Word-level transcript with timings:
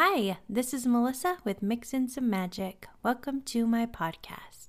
Hi, 0.00 0.38
this 0.48 0.72
is 0.72 0.86
Melissa 0.86 1.38
with 1.42 1.60
Mix 1.60 1.92
in 1.92 2.06
Some 2.06 2.30
Magic. 2.30 2.86
Welcome 3.02 3.42
to 3.46 3.66
my 3.66 3.84
podcast. 3.84 4.68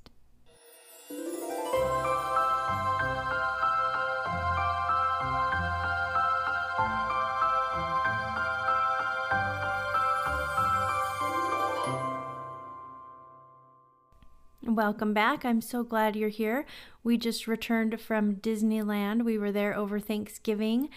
Welcome 14.63 15.13
back. 15.13 15.45
I'm 15.45 15.61
so 15.61 15.83
glad 15.83 16.15
you're 16.15 16.29
here. 16.29 16.65
We 17.03 17.17
just 17.17 17.45
returned 17.47 18.01
from 18.01 18.37
Disneyland. 18.37 19.25
We 19.25 19.37
were 19.37 19.51
there 19.51 19.75
over 19.75 19.99
Thanksgiving 19.99 20.89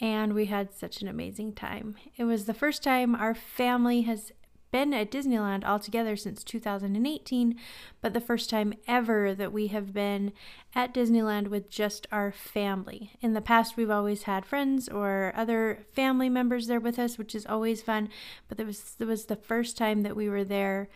and 0.00 0.32
we 0.32 0.46
had 0.46 0.72
such 0.72 1.02
an 1.02 1.08
amazing 1.08 1.52
time. 1.52 1.96
It 2.16 2.24
was 2.24 2.44
the 2.44 2.54
first 2.54 2.82
time 2.82 3.14
our 3.14 3.34
family 3.34 4.02
has 4.02 4.32
been 4.70 4.94
at 4.94 5.10
Disneyland 5.10 5.64
altogether 5.64 6.16
since 6.16 6.44
2018, 6.44 7.58
but 8.00 8.14
the 8.14 8.20
first 8.20 8.48
time 8.48 8.72
ever 8.86 9.34
that 9.34 9.52
we 9.52 9.66
have 9.66 9.92
been 9.92 10.32
at 10.74 10.94
Disneyland 10.94 11.48
with 11.48 11.68
just 11.68 12.06
our 12.12 12.30
family. 12.30 13.12
In 13.20 13.34
the 13.34 13.40
past, 13.40 13.76
we've 13.76 13.90
always 13.90 14.22
had 14.22 14.46
friends 14.46 14.88
or 14.88 15.32
other 15.36 15.84
family 15.92 16.28
members 16.28 16.68
there 16.68 16.78
with 16.78 16.98
us, 16.98 17.18
which 17.18 17.34
is 17.34 17.46
always 17.46 17.82
fun, 17.82 18.08
but 18.48 18.60
it 18.60 18.66
was, 18.66 18.94
it 18.98 19.06
was 19.06 19.26
the 19.26 19.36
first 19.36 19.76
time 19.76 20.02
that 20.02 20.16
we 20.16 20.28
were 20.28 20.44
there 20.44 20.88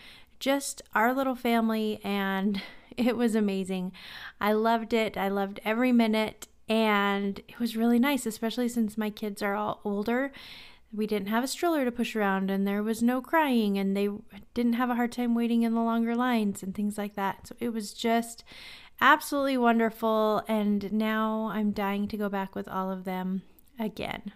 just 0.44 0.82
our 0.94 1.14
little 1.14 1.34
family, 1.34 2.00
and 2.04 2.60
it 2.96 3.16
was 3.16 3.34
amazing. 3.34 3.92
I 4.40 4.52
loved 4.52 4.92
it. 4.92 5.16
I 5.16 5.28
loved 5.28 5.58
every 5.64 5.90
minute, 5.90 6.48
and 6.68 7.40
it 7.48 7.58
was 7.58 7.76
really 7.76 7.98
nice, 7.98 8.26
especially 8.26 8.68
since 8.68 8.98
my 8.98 9.10
kids 9.10 9.42
are 9.42 9.54
all 9.54 9.80
older. 9.84 10.32
We 10.92 11.06
didn't 11.06 11.28
have 11.28 11.42
a 11.42 11.48
stroller 11.48 11.84
to 11.84 11.90
push 11.90 12.14
around, 12.14 12.50
and 12.50 12.66
there 12.66 12.82
was 12.82 13.02
no 13.02 13.20
crying, 13.20 13.76
and 13.78 13.96
they 13.96 14.08
didn't 14.54 14.74
have 14.74 14.90
a 14.90 14.94
hard 14.94 15.12
time 15.12 15.34
waiting 15.34 15.62
in 15.62 15.74
the 15.74 15.80
longer 15.80 16.14
lines 16.14 16.62
and 16.62 16.74
things 16.74 16.96
like 16.96 17.14
that. 17.16 17.48
So 17.48 17.56
it 17.58 17.70
was 17.70 17.92
just 17.92 18.44
absolutely 19.00 19.58
wonderful, 19.58 20.42
and 20.46 20.92
now 20.92 21.50
I'm 21.52 21.72
dying 21.72 22.06
to 22.08 22.16
go 22.16 22.28
back 22.28 22.54
with 22.54 22.68
all 22.68 22.90
of 22.90 23.04
them 23.04 23.42
again. 23.78 24.32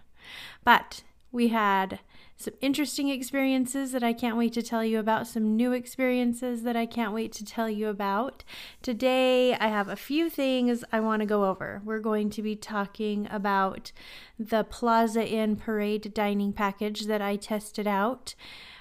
But 0.65 1.03
we 1.31 1.47
had 1.47 1.99
some 2.39 2.53
interesting 2.61 3.09
experiences 3.09 3.91
that 3.91 4.01
I 4.01 4.13
can't 4.13 4.37
wait 4.37 4.53
to 4.53 4.63
tell 4.63 4.83
you 4.83 4.97
about, 4.97 5.27
some 5.27 5.57
new 5.57 5.73
experiences 5.73 6.63
that 6.63 6.77
I 6.77 6.85
can't 6.85 7.13
wait 7.13 7.33
to 7.33 7.43
tell 7.43 7.69
you 7.69 7.89
about. 7.89 8.45
Today, 8.81 9.55
I 9.55 9.67
have 9.67 9.89
a 9.89 9.97
few 9.97 10.29
things 10.29 10.85
I 10.93 11.01
want 11.01 11.19
to 11.19 11.25
go 11.25 11.43
over. 11.43 11.81
We're 11.83 11.99
going 11.99 12.29
to 12.29 12.41
be 12.41 12.55
talking 12.55 13.27
about 13.29 13.91
the 14.39 14.63
Plaza 14.63 15.27
Inn 15.27 15.57
Parade 15.57 16.13
dining 16.13 16.53
package 16.53 17.07
that 17.07 17.21
I 17.21 17.35
tested 17.35 17.87
out. 17.87 18.35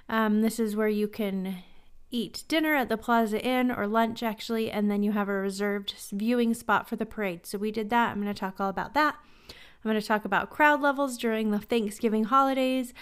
Um, 0.08 0.40
this 0.40 0.60
is 0.60 0.76
where 0.76 0.88
you 0.88 1.08
can 1.08 1.64
eat 2.12 2.44
dinner 2.46 2.76
at 2.76 2.88
the 2.88 2.96
Plaza 2.96 3.44
Inn 3.44 3.72
or 3.72 3.88
lunch 3.88 4.22
actually, 4.22 4.70
and 4.70 4.88
then 4.88 5.02
you 5.02 5.10
have 5.12 5.28
a 5.28 5.32
reserved 5.32 5.94
viewing 6.12 6.54
spot 6.54 6.88
for 6.88 6.94
the 6.94 7.04
parade. 7.04 7.44
So 7.44 7.58
we 7.58 7.72
did 7.72 7.90
that. 7.90 8.10
I'm 8.10 8.22
going 8.22 8.32
to 8.32 8.38
talk 8.38 8.60
all 8.60 8.70
about 8.70 8.94
that. 8.94 9.16
I'm 9.84 9.90
going 9.90 10.00
to 10.00 10.06
talk 10.06 10.24
about 10.24 10.50
crowd 10.50 10.80
levels 10.80 11.16
during 11.16 11.50
the 11.50 11.58
Thanksgiving 11.58 12.24
holidays 12.24 12.92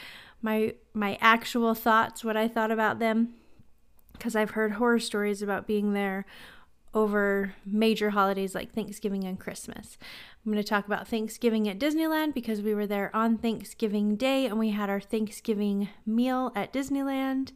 my 0.42 0.74
my 0.94 1.18
actual 1.20 1.74
thoughts, 1.74 2.24
what 2.24 2.36
I 2.36 2.48
thought 2.48 2.70
about 2.70 2.98
them, 2.98 3.34
because 4.12 4.36
I've 4.36 4.50
heard 4.50 4.72
horror 4.72 4.98
stories 4.98 5.42
about 5.42 5.66
being 5.66 5.92
there 5.92 6.26
over 6.96 7.52
major 7.66 8.10
holidays 8.10 8.54
like 8.54 8.72
Thanksgiving 8.72 9.24
and 9.24 9.38
Christmas. 9.38 9.98
I'm 10.44 10.50
going 10.50 10.62
to 10.62 10.68
talk 10.68 10.86
about 10.86 11.06
Thanksgiving 11.06 11.68
at 11.68 11.78
Disneyland 11.78 12.32
because 12.32 12.62
we 12.62 12.74
were 12.74 12.86
there 12.86 13.14
on 13.14 13.36
Thanksgiving 13.36 14.16
Day 14.16 14.46
and 14.46 14.58
we 14.58 14.70
had 14.70 14.88
our 14.88 15.00
Thanksgiving 15.00 15.90
meal 16.06 16.52
at 16.56 16.72
Disneyland. 16.72 17.52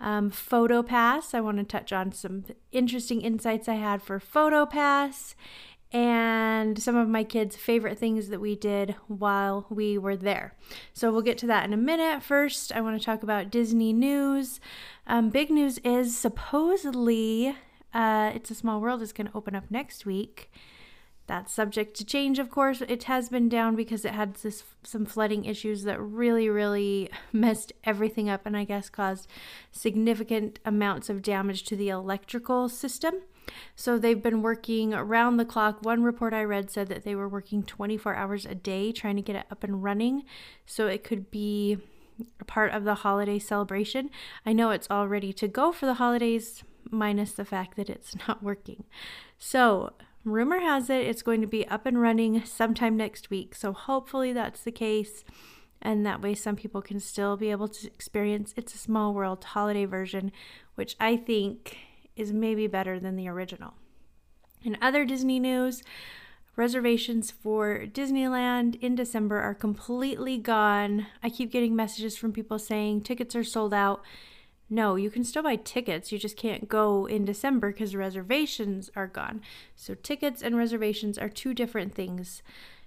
Um, 0.00 0.30
Photo 0.30 0.82
Pass, 0.82 1.32
I 1.32 1.40
want 1.40 1.58
to 1.58 1.64
touch 1.64 1.92
on 1.92 2.10
some 2.10 2.44
interesting 2.72 3.20
insights 3.20 3.68
I 3.68 3.74
had 3.74 4.02
for 4.02 4.18
Photo 4.18 4.66
Pass 4.66 5.36
and 5.92 6.82
some 6.82 6.96
of 6.96 7.08
my 7.08 7.22
kids' 7.22 7.54
favorite 7.54 7.98
things 7.98 8.28
that 8.28 8.40
we 8.40 8.56
did 8.56 8.94
while 9.08 9.66
we 9.68 9.98
were 9.98 10.16
there. 10.16 10.54
So 10.94 11.12
we'll 11.12 11.22
get 11.22 11.38
to 11.38 11.46
that 11.48 11.64
in 11.64 11.72
a 11.72 11.78
minute. 11.78 12.22
First, 12.22 12.72
I 12.72 12.80
want 12.80 12.98
to 12.98 13.04
talk 13.04 13.22
about 13.22 13.50
Disney 13.50 13.92
news. 13.92 14.58
Um, 15.06 15.28
big 15.28 15.50
news 15.50 15.78
is 15.78 16.16
supposedly 16.16 17.54
uh, 17.92 18.32
It's 18.34 18.50
a 18.50 18.54
Small 18.54 18.80
World 18.80 19.02
is 19.02 19.12
going 19.12 19.26
to 19.26 19.36
open 19.36 19.54
up 19.54 19.64
next 19.70 20.06
week. 20.06 20.50
That's 21.26 21.52
subject 21.52 21.96
to 21.98 22.04
change, 22.04 22.38
of 22.38 22.50
course. 22.50 22.82
It 22.82 23.04
has 23.04 23.28
been 23.28 23.48
down 23.48 23.76
because 23.76 24.04
it 24.04 24.12
had 24.12 24.34
this 24.36 24.64
some 24.82 25.06
flooding 25.06 25.44
issues 25.44 25.84
that 25.84 26.00
really, 26.00 26.48
really 26.48 27.10
messed 27.32 27.72
everything 27.84 28.28
up, 28.28 28.44
and 28.44 28.56
I 28.56 28.64
guess 28.64 28.88
caused 28.88 29.28
significant 29.70 30.58
amounts 30.64 31.08
of 31.08 31.22
damage 31.22 31.62
to 31.64 31.76
the 31.76 31.90
electrical 31.90 32.68
system. 32.68 33.14
So 33.74 33.98
they've 33.98 34.22
been 34.22 34.42
working 34.42 34.94
around 34.94 35.36
the 35.36 35.44
clock. 35.44 35.82
One 35.82 36.02
report 36.02 36.34
I 36.34 36.44
read 36.44 36.70
said 36.70 36.88
that 36.88 37.04
they 37.04 37.14
were 37.14 37.28
working 37.28 37.62
24 37.62 38.14
hours 38.14 38.46
a 38.46 38.54
day 38.54 38.92
trying 38.92 39.16
to 39.16 39.22
get 39.22 39.36
it 39.36 39.46
up 39.50 39.64
and 39.64 39.82
running 39.82 40.24
so 40.66 40.86
it 40.86 41.04
could 41.04 41.30
be 41.30 41.78
a 42.40 42.44
part 42.44 42.72
of 42.72 42.84
the 42.84 42.96
holiday 42.96 43.38
celebration. 43.38 44.10
I 44.44 44.52
know 44.52 44.70
it's 44.70 44.88
all 44.90 45.08
ready 45.08 45.32
to 45.34 45.48
go 45.48 45.72
for 45.72 45.86
the 45.86 45.94
holidays, 45.94 46.62
minus 46.90 47.32
the 47.32 47.44
fact 47.44 47.76
that 47.76 47.90
it's 47.90 48.14
not 48.28 48.42
working. 48.42 48.84
So, 49.38 49.92
rumor 50.24 50.60
has 50.60 50.88
it 50.88 51.06
it's 51.06 51.22
going 51.22 51.40
to 51.40 51.46
be 51.46 51.66
up 51.68 51.86
and 51.86 52.00
running 52.00 52.44
sometime 52.44 52.96
next 52.96 53.30
week. 53.30 53.54
So, 53.54 53.72
hopefully, 53.72 54.32
that's 54.32 54.62
the 54.62 54.72
case. 54.72 55.24
And 55.80 56.06
that 56.06 56.22
way, 56.22 56.34
some 56.34 56.54
people 56.54 56.80
can 56.80 57.00
still 57.00 57.36
be 57.36 57.50
able 57.50 57.68
to 57.68 57.86
experience 57.88 58.54
It's 58.56 58.74
a 58.74 58.78
Small 58.78 59.12
World 59.12 59.42
holiday 59.42 59.84
version, 59.84 60.30
which 60.76 60.94
I 61.00 61.16
think 61.16 61.76
is 62.16 62.32
maybe 62.32 62.66
better 62.66 62.98
than 62.98 63.16
the 63.16 63.28
original. 63.28 63.74
In 64.64 64.78
other 64.80 65.04
Disney 65.04 65.40
news, 65.40 65.82
reservations 66.56 67.30
for 67.30 67.86
Disneyland 67.86 68.78
in 68.80 68.94
December 68.94 69.40
are 69.40 69.54
completely 69.54 70.38
gone. 70.38 71.06
I 71.22 71.30
keep 71.30 71.50
getting 71.50 71.74
messages 71.74 72.16
from 72.16 72.32
people 72.32 72.58
saying 72.58 73.02
tickets 73.02 73.34
are 73.34 73.44
sold 73.44 73.74
out. 73.74 74.02
No, 74.70 74.94
you 74.96 75.10
can 75.10 75.24
still 75.24 75.42
buy 75.42 75.56
tickets. 75.56 76.12
You 76.12 76.18
just 76.18 76.36
can't 76.36 76.68
go 76.68 77.06
in 77.06 77.24
December 77.24 77.72
because 77.72 77.94
reservations 77.96 78.90
are 78.96 79.06
gone. 79.06 79.42
So, 79.76 79.94
tickets 79.94 80.42
and 80.42 80.56
reservations 80.56 81.18
are 81.18 81.28
two 81.28 81.52
different 81.52 81.94
things. 81.94 82.42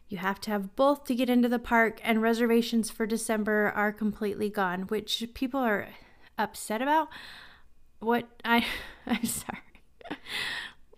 You 0.08 0.18
have 0.18 0.40
to 0.42 0.52
have 0.52 0.76
both 0.76 1.04
to 1.06 1.16
get 1.16 1.30
into 1.30 1.50
the 1.50 1.60
park, 1.60 2.00
and 2.04 2.22
reservations 2.22 2.90
for 2.90 3.06
December 3.06 3.72
are 3.76 3.92
completely 3.92 4.50
gone, 4.50 4.84
which 4.84 5.24
people 5.34 5.60
are 5.60 5.90
upset 6.38 6.82
about 6.82 7.10
what 8.00 8.28
I 8.44 8.66
I'm 9.06 9.26
sorry. 9.26 9.60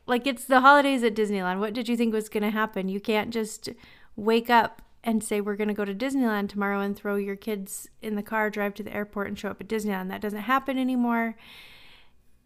like 0.05 0.27
it's 0.27 0.45
the 0.45 0.61
holidays 0.61 1.03
at 1.03 1.15
Disneyland. 1.15 1.59
What 1.59 1.73
did 1.73 1.89
you 1.89 1.97
think 1.97 2.13
was 2.13 2.29
going 2.29 2.43
to 2.43 2.49
happen? 2.49 2.89
You 2.89 2.99
can't 2.99 3.31
just 3.31 3.69
wake 4.15 4.49
up 4.49 4.81
and 5.03 5.23
say 5.23 5.39
we're 5.39 5.55
going 5.55 5.67
to 5.69 5.73
go 5.73 5.85
to 5.85 5.95
Disneyland 5.95 6.49
tomorrow 6.49 6.81
and 6.81 6.95
throw 6.95 7.15
your 7.15 7.35
kids 7.35 7.87
in 8.01 8.15
the 8.15 8.23
car, 8.23 8.49
drive 8.49 8.73
to 8.75 8.83
the 8.83 8.93
airport 8.93 9.27
and 9.27 9.39
show 9.39 9.49
up 9.49 9.61
at 9.61 9.67
Disneyland. 9.67 10.09
That 10.09 10.21
doesn't 10.21 10.41
happen 10.41 10.77
anymore. 10.77 11.35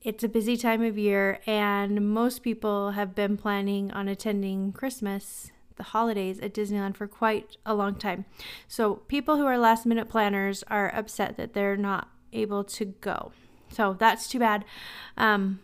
It's 0.03 0.23
a 0.23 0.29
busy 0.29 0.57
time 0.57 0.83
of 0.83 0.97
year 0.97 1.39
and 1.45 2.13
most 2.13 2.43
people 2.43 2.91
have 2.91 3.15
been 3.15 3.37
planning 3.37 3.91
on 3.91 4.07
attending 4.07 4.73
Christmas 4.73 5.51
the 5.81 5.83
holidays 5.83 6.39
at 6.39 6.53
Disneyland 6.53 6.95
for 6.95 7.07
quite 7.07 7.57
a 7.65 7.73
long 7.73 7.95
time. 7.95 8.25
So, 8.67 8.95
people 8.95 9.37
who 9.37 9.45
are 9.45 9.57
last 9.57 9.85
minute 9.85 10.09
planners 10.09 10.63
are 10.67 10.93
upset 10.93 11.37
that 11.37 11.53
they're 11.53 11.77
not 11.77 12.09
able 12.33 12.63
to 12.63 12.85
go. 12.85 13.31
So 13.71 13.95
that's 13.97 14.27
too 14.27 14.39
bad. 14.39 14.65
Um, 15.17 15.59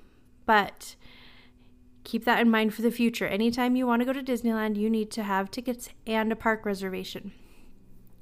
but 0.46 0.96
keep 2.04 2.26
that 2.26 2.40
in 2.40 2.50
mind 2.50 2.74
for 2.74 2.82
the 2.82 2.92
future. 2.92 3.28
Anytime 3.28 3.76
you 3.76 3.86
want 3.86 4.02
to 4.02 4.06
go 4.06 4.14
to 4.14 4.24
Disneyland, 4.24 4.78
you 4.78 4.90
need 4.90 5.12
to 5.12 5.24
have 5.24 5.52
tickets 5.52 5.90
and 6.06 6.32
a 6.32 6.36
park 6.36 6.66
reservation. 6.66 7.34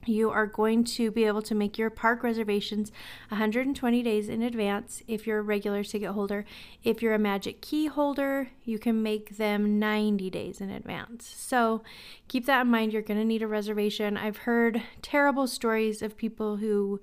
You 0.08 0.30
are 0.30 0.46
going 0.46 0.84
to 0.84 1.10
be 1.10 1.24
able 1.24 1.42
to 1.44 1.56
make 1.56 1.78
your 1.78 1.90
park 1.90 2.22
reservations 2.24 2.92
120 3.30 4.04
days 4.04 4.30
in 4.30 4.44
advance 4.44 5.02
if 5.08 5.26
you're 5.26 5.40
a 5.40 5.44
regular 5.44 5.84
ticket 5.84 6.12
holder. 6.12 6.46
If 6.84 7.02
you're 7.02 7.16
a 7.16 7.20
Magic 7.20 7.62
Key 7.62 7.88
holder, 7.88 8.50
you 8.64 8.78
can 8.78 9.02
make 9.02 9.38
them 9.38 9.80
90 9.80 10.30
days 10.30 10.62
in 10.62 10.70
advance. 10.70 11.34
So 11.36 11.82
keep 12.28 12.46
that 12.46 12.62
in 12.62 12.68
mind. 12.68 12.94
You're 12.94 13.02
going 13.02 13.20
to 13.20 13.26
need 13.26 13.42
a 13.42 13.48
reservation. 13.48 14.16
I've 14.16 14.38
heard 14.38 14.84
terrible 15.02 15.48
stories 15.48 16.02
of 16.02 16.18
people 16.18 16.58
who 16.58 17.02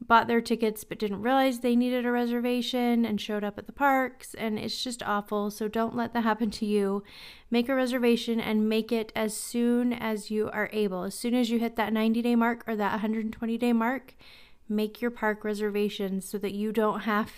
bought 0.00 0.28
their 0.28 0.40
tickets 0.40 0.84
but 0.84 0.98
didn't 0.98 1.22
realize 1.22 1.60
they 1.60 1.74
needed 1.74 2.04
a 2.04 2.12
reservation 2.12 3.04
and 3.04 3.20
showed 3.20 3.42
up 3.42 3.58
at 3.58 3.66
the 3.66 3.72
parks 3.72 4.34
and 4.34 4.58
it's 4.58 4.82
just 4.82 5.02
awful. 5.02 5.50
So 5.50 5.68
don't 5.68 5.96
let 5.96 6.12
that 6.14 6.22
happen 6.22 6.50
to 6.52 6.66
you. 6.66 7.02
Make 7.50 7.68
a 7.68 7.74
reservation 7.74 8.40
and 8.40 8.68
make 8.68 8.92
it 8.92 9.12
as 9.16 9.36
soon 9.36 9.92
as 9.92 10.30
you 10.30 10.50
are 10.50 10.70
able. 10.72 11.04
As 11.04 11.14
soon 11.14 11.34
as 11.34 11.50
you 11.50 11.58
hit 11.58 11.76
that 11.76 11.92
90 11.92 12.22
day 12.22 12.36
mark 12.36 12.62
or 12.66 12.76
that 12.76 12.92
120 12.92 13.58
day 13.58 13.72
mark 13.72 14.14
make 14.68 15.00
your 15.00 15.10
park 15.10 15.44
reservations 15.44 16.28
so 16.28 16.38
that 16.38 16.52
you 16.52 16.72
don't 16.72 17.00
have 17.00 17.30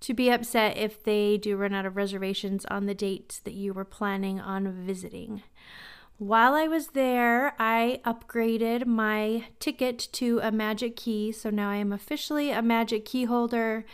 to 0.00 0.14
be 0.14 0.30
upset 0.30 0.76
if 0.76 1.02
they 1.02 1.36
do 1.36 1.56
run 1.56 1.74
out 1.74 1.86
of 1.86 1.96
reservations 1.96 2.64
on 2.66 2.86
the 2.86 2.94
dates 2.94 3.40
that 3.40 3.54
you 3.54 3.72
were 3.72 3.84
planning 3.84 4.38
on 4.38 4.70
visiting 4.86 5.42
While 6.18 6.54
I 6.54 6.66
was 6.66 6.88
there, 6.88 7.54
I 7.58 8.00
upgraded 8.04 8.86
my 8.86 9.44
ticket 9.60 10.08
to 10.12 10.40
a 10.42 10.50
magic 10.50 10.96
key. 10.96 11.30
So 11.30 11.50
now 11.50 11.70
I 11.70 11.76
am 11.76 11.92
officially 11.92 12.50
a 12.50 12.62
magic 12.62 13.04
key 13.04 13.24
holder. 13.24 13.84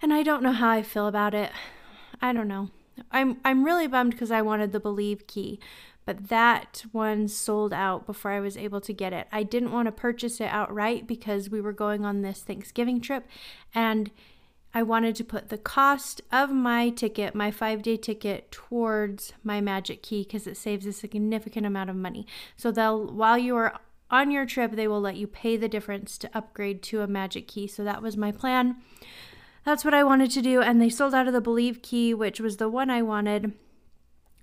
And 0.00 0.12
I 0.12 0.22
don't 0.22 0.42
know 0.42 0.52
how 0.52 0.70
I 0.70 0.82
feel 0.82 1.06
about 1.06 1.34
it. 1.34 1.50
I 2.22 2.32
don't 2.32 2.48
know. 2.48 2.70
I'm 3.10 3.38
I'm 3.44 3.64
really 3.64 3.86
bummed 3.86 4.12
because 4.12 4.30
I 4.30 4.40
wanted 4.40 4.72
the 4.72 4.80
believe 4.80 5.26
key, 5.26 5.58
but 6.06 6.28
that 6.28 6.84
one 6.92 7.28
sold 7.28 7.72
out 7.72 8.06
before 8.06 8.30
I 8.30 8.40
was 8.40 8.56
able 8.56 8.80
to 8.82 8.92
get 8.92 9.12
it. 9.12 9.26
I 9.32 9.42
didn't 9.42 9.72
want 9.72 9.86
to 9.86 9.92
purchase 9.92 10.40
it 10.40 10.48
outright 10.48 11.06
because 11.06 11.50
we 11.50 11.60
were 11.60 11.72
going 11.72 12.04
on 12.04 12.22
this 12.22 12.40
Thanksgiving 12.40 13.00
trip 13.00 13.26
and 13.74 14.10
I 14.76 14.82
wanted 14.82 15.14
to 15.16 15.24
put 15.24 15.50
the 15.50 15.56
cost 15.58 16.20
of 16.32 16.50
my 16.50 16.90
ticket, 16.90 17.34
my 17.34 17.52
five 17.52 17.80
day 17.82 17.96
ticket, 17.96 18.50
towards 18.50 19.32
my 19.44 19.60
magic 19.60 20.02
key 20.02 20.24
because 20.24 20.48
it 20.48 20.56
saves 20.56 20.84
a 20.84 20.92
significant 20.92 21.64
amount 21.64 21.90
of 21.90 21.96
money. 21.96 22.26
So 22.56 22.72
they'll, 22.72 23.06
while 23.06 23.38
you 23.38 23.54
are 23.54 23.78
on 24.10 24.32
your 24.32 24.44
trip, 24.44 24.72
they 24.72 24.88
will 24.88 25.00
let 25.00 25.16
you 25.16 25.28
pay 25.28 25.56
the 25.56 25.68
difference 25.68 26.18
to 26.18 26.30
upgrade 26.36 26.82
to 26.84 27.02
a 27.02 27.06
magic 27.06 27.46
key. 27.46 27.68
So 27.68 27.84
that 27.84 28.02
was 28.02 28.16
my 28.16 28.32
plan. 28.32 28.76
That's 29.64 29.84
what 29.84 29.94
I 29.94 30.02
wanted 30.02 30.32
to 30.32 30.42
do. 30.42 30.60
And 30.60 30.82
they 30.82 30.90
sold 30.90 31.14
out 31.14 31.28
of 31.28 31.32
the 31.32 31.40
Believe 31.40 31.80
key, 31.80 32.12
which 32.12 32.40
was 32.40 32.56
the 32.56 32.68
one 32.68 32.90
I 32.90 33.00
wanted. 33.00 33.52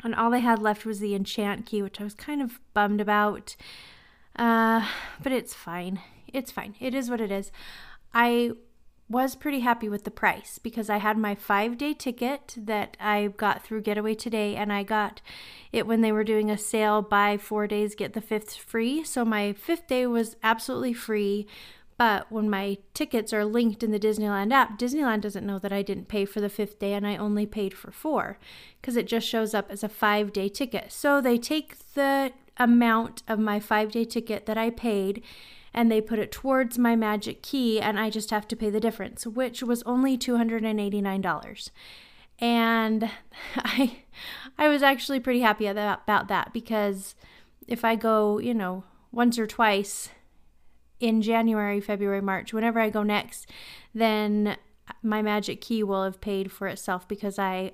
And 0.01 0.15
all 0.15 0.31
they 0.31 0.39
had 0.39 0.59
left 0.59 0.85
was 0.85 0.99
the 0.99 1.13
Enchant 1.13 1.65
key, 1.65 1.81
which 1.81 1.99
I 1.99 2.05
was 2.05 2.15
kind 2.15 2.41
of 2.41 2.59
bummed 2.73 3.01
about. 3.01 3.57
Uh, 4.35 4.87
but 5.21 5.33
it's 5.33 5.53
fine. 5.53 5.99
It's 6.27 6.51
fine. 6.51 6.75
It 6.79 6.95
is 6.95 7.09
what 7.09 7.21
it 7.21 7.31
is. 7.31 7.51
I 8.13 8.51
was 9.11 9.35
pretty 9.35 9.59
happy 9.59 9.89
with 9.89 10.05
the 10.05 10.11
price 10.11 10.57
because 10.57 10.89
I 10.89 10.97
had 10.97 11.17
my 11.17 11.35
five 11.35 11.77
day 11.77 11.93
ticket 11.93 12.55
that 12.57 12.95
I 12.99 13.27
got 13.35 13.63
through 13.63 13.81
Getaway 13.81 14.15
Today, 14.15 14.55
and 14.55 14.71
I 14.71 14.83
got 14.83 15.21
it 15.71 15.85
when 15.85 16.01
they 16.01 16.11
were 16.11 16.23
doing 16.23 16.49
a 16.49 16.57
sale 16.57 17.01
buy 17.01 17.37
four 17.37 17.67
days, 17.67 17.93
get 17.93 18.13
the 18.13 18.21
fifth 18.21 18.55
free. 18.55 19.03
So 19.03 19.25
my 19.25 19.53
fifth 19.53 19.87
day 19.87 20.07
was 20.07 20.37
absolutely 20.41 20.93
free. 20.93 21.47
But 21.97 22.31
when 22.31 22.49
my 22.49 22.77
tickets 22.95 23.31
are 23.31 23.45
linked 23.45 23.83
in 23.83 23.91
the 23.91 23.99
Disneyland 23.99 24.51
app, 24.51 24.79
Disneyland 24.79 25.21
doesn't 25.21 25.45
know 25.45 25.59
that 25.59 25.71
I 25.71 25.83
didn't 25.83 26.07
pay 26.07 26.25
for 26.25 26.41
the 26.41 26.49
fifth 26.49 26.79
day 26.79 26.93
and 26.93 27.05
I 27.05 27.15
only 27.15 27.45
paid 27.45 27.75
for 27.75 27.91
four 27.91 28.39
because 28.81 28.95
it 28.95 29.05
just 29.05 29.27
shows 29.27 29.53
up 29.53 29.67
as 29.69 29.83
a 29.83 29.89
five 29.89 30.33
day 30.33 30.49
ticket. 30.49 30.91
So 30.91 31.21
they 31.21 31.37
take 31.37 31.93
the 31.93 32.31
amount 32.57 33.21
of 33.27 33.37
my 33.37 33.59
five 33.59 33.91
day 33.91 34.03
ticket 34.03 34.47
that 34.47 34.57
I 34.57 34.71
paid 34.71 35.21
and 35.73 35.91
they 35.91 36.01
put 36.01 36.19
it 36.19 36.31
towards 36.31 36.77
my 36.77 36.95
magic 36.95 37.41
key 37.41 37.79
and 37.79 37.99
I 37.99 38.09
just 38.09 38.29
have 38.31 38.47
to 38.49 38.55
pay 38.55 38.69
the 38.69 38.79
difference, 38.79 39.25
which 39.25 39.63
was 39.63 39.83
only 39.83 40.17
$289. 40.17 41.69
And 42.39 43.09
I 43.55 44.03
I 44.57 44.67
was 44.67 44.83
actually 44.83 45.19
pretty 45.19 45.41
happy 45.41 45.67
about 45.67 46.05
that 46.05 46.53
because 46.53 47.15
if 47.67 47.85
I 47.85 47.95
go, 47.95 48.39
you 48.39 48.53
know, 48.53 48.83
once 49.11 49.39
or 49.39 49.47
twice 49.47 50.09
in 50.99 51.21
January, 51.21 51.79
February, 51.79 52.21
March, 52.21 52.53
whenever 52.53 52.79
I 52.79 52.89
go 52.89 53.03
next, 53.03 53.49
then 53.93 54.57
my 55.01 55.21
magic 55.21 55.61
key 55.61 55.83
will 55.83 56.03
have 56.03 56.21
paid 56.21 56.51
for 56.51 56.67
itself 56.67 57.07
because 57.07 57.39
I 57.39 57.73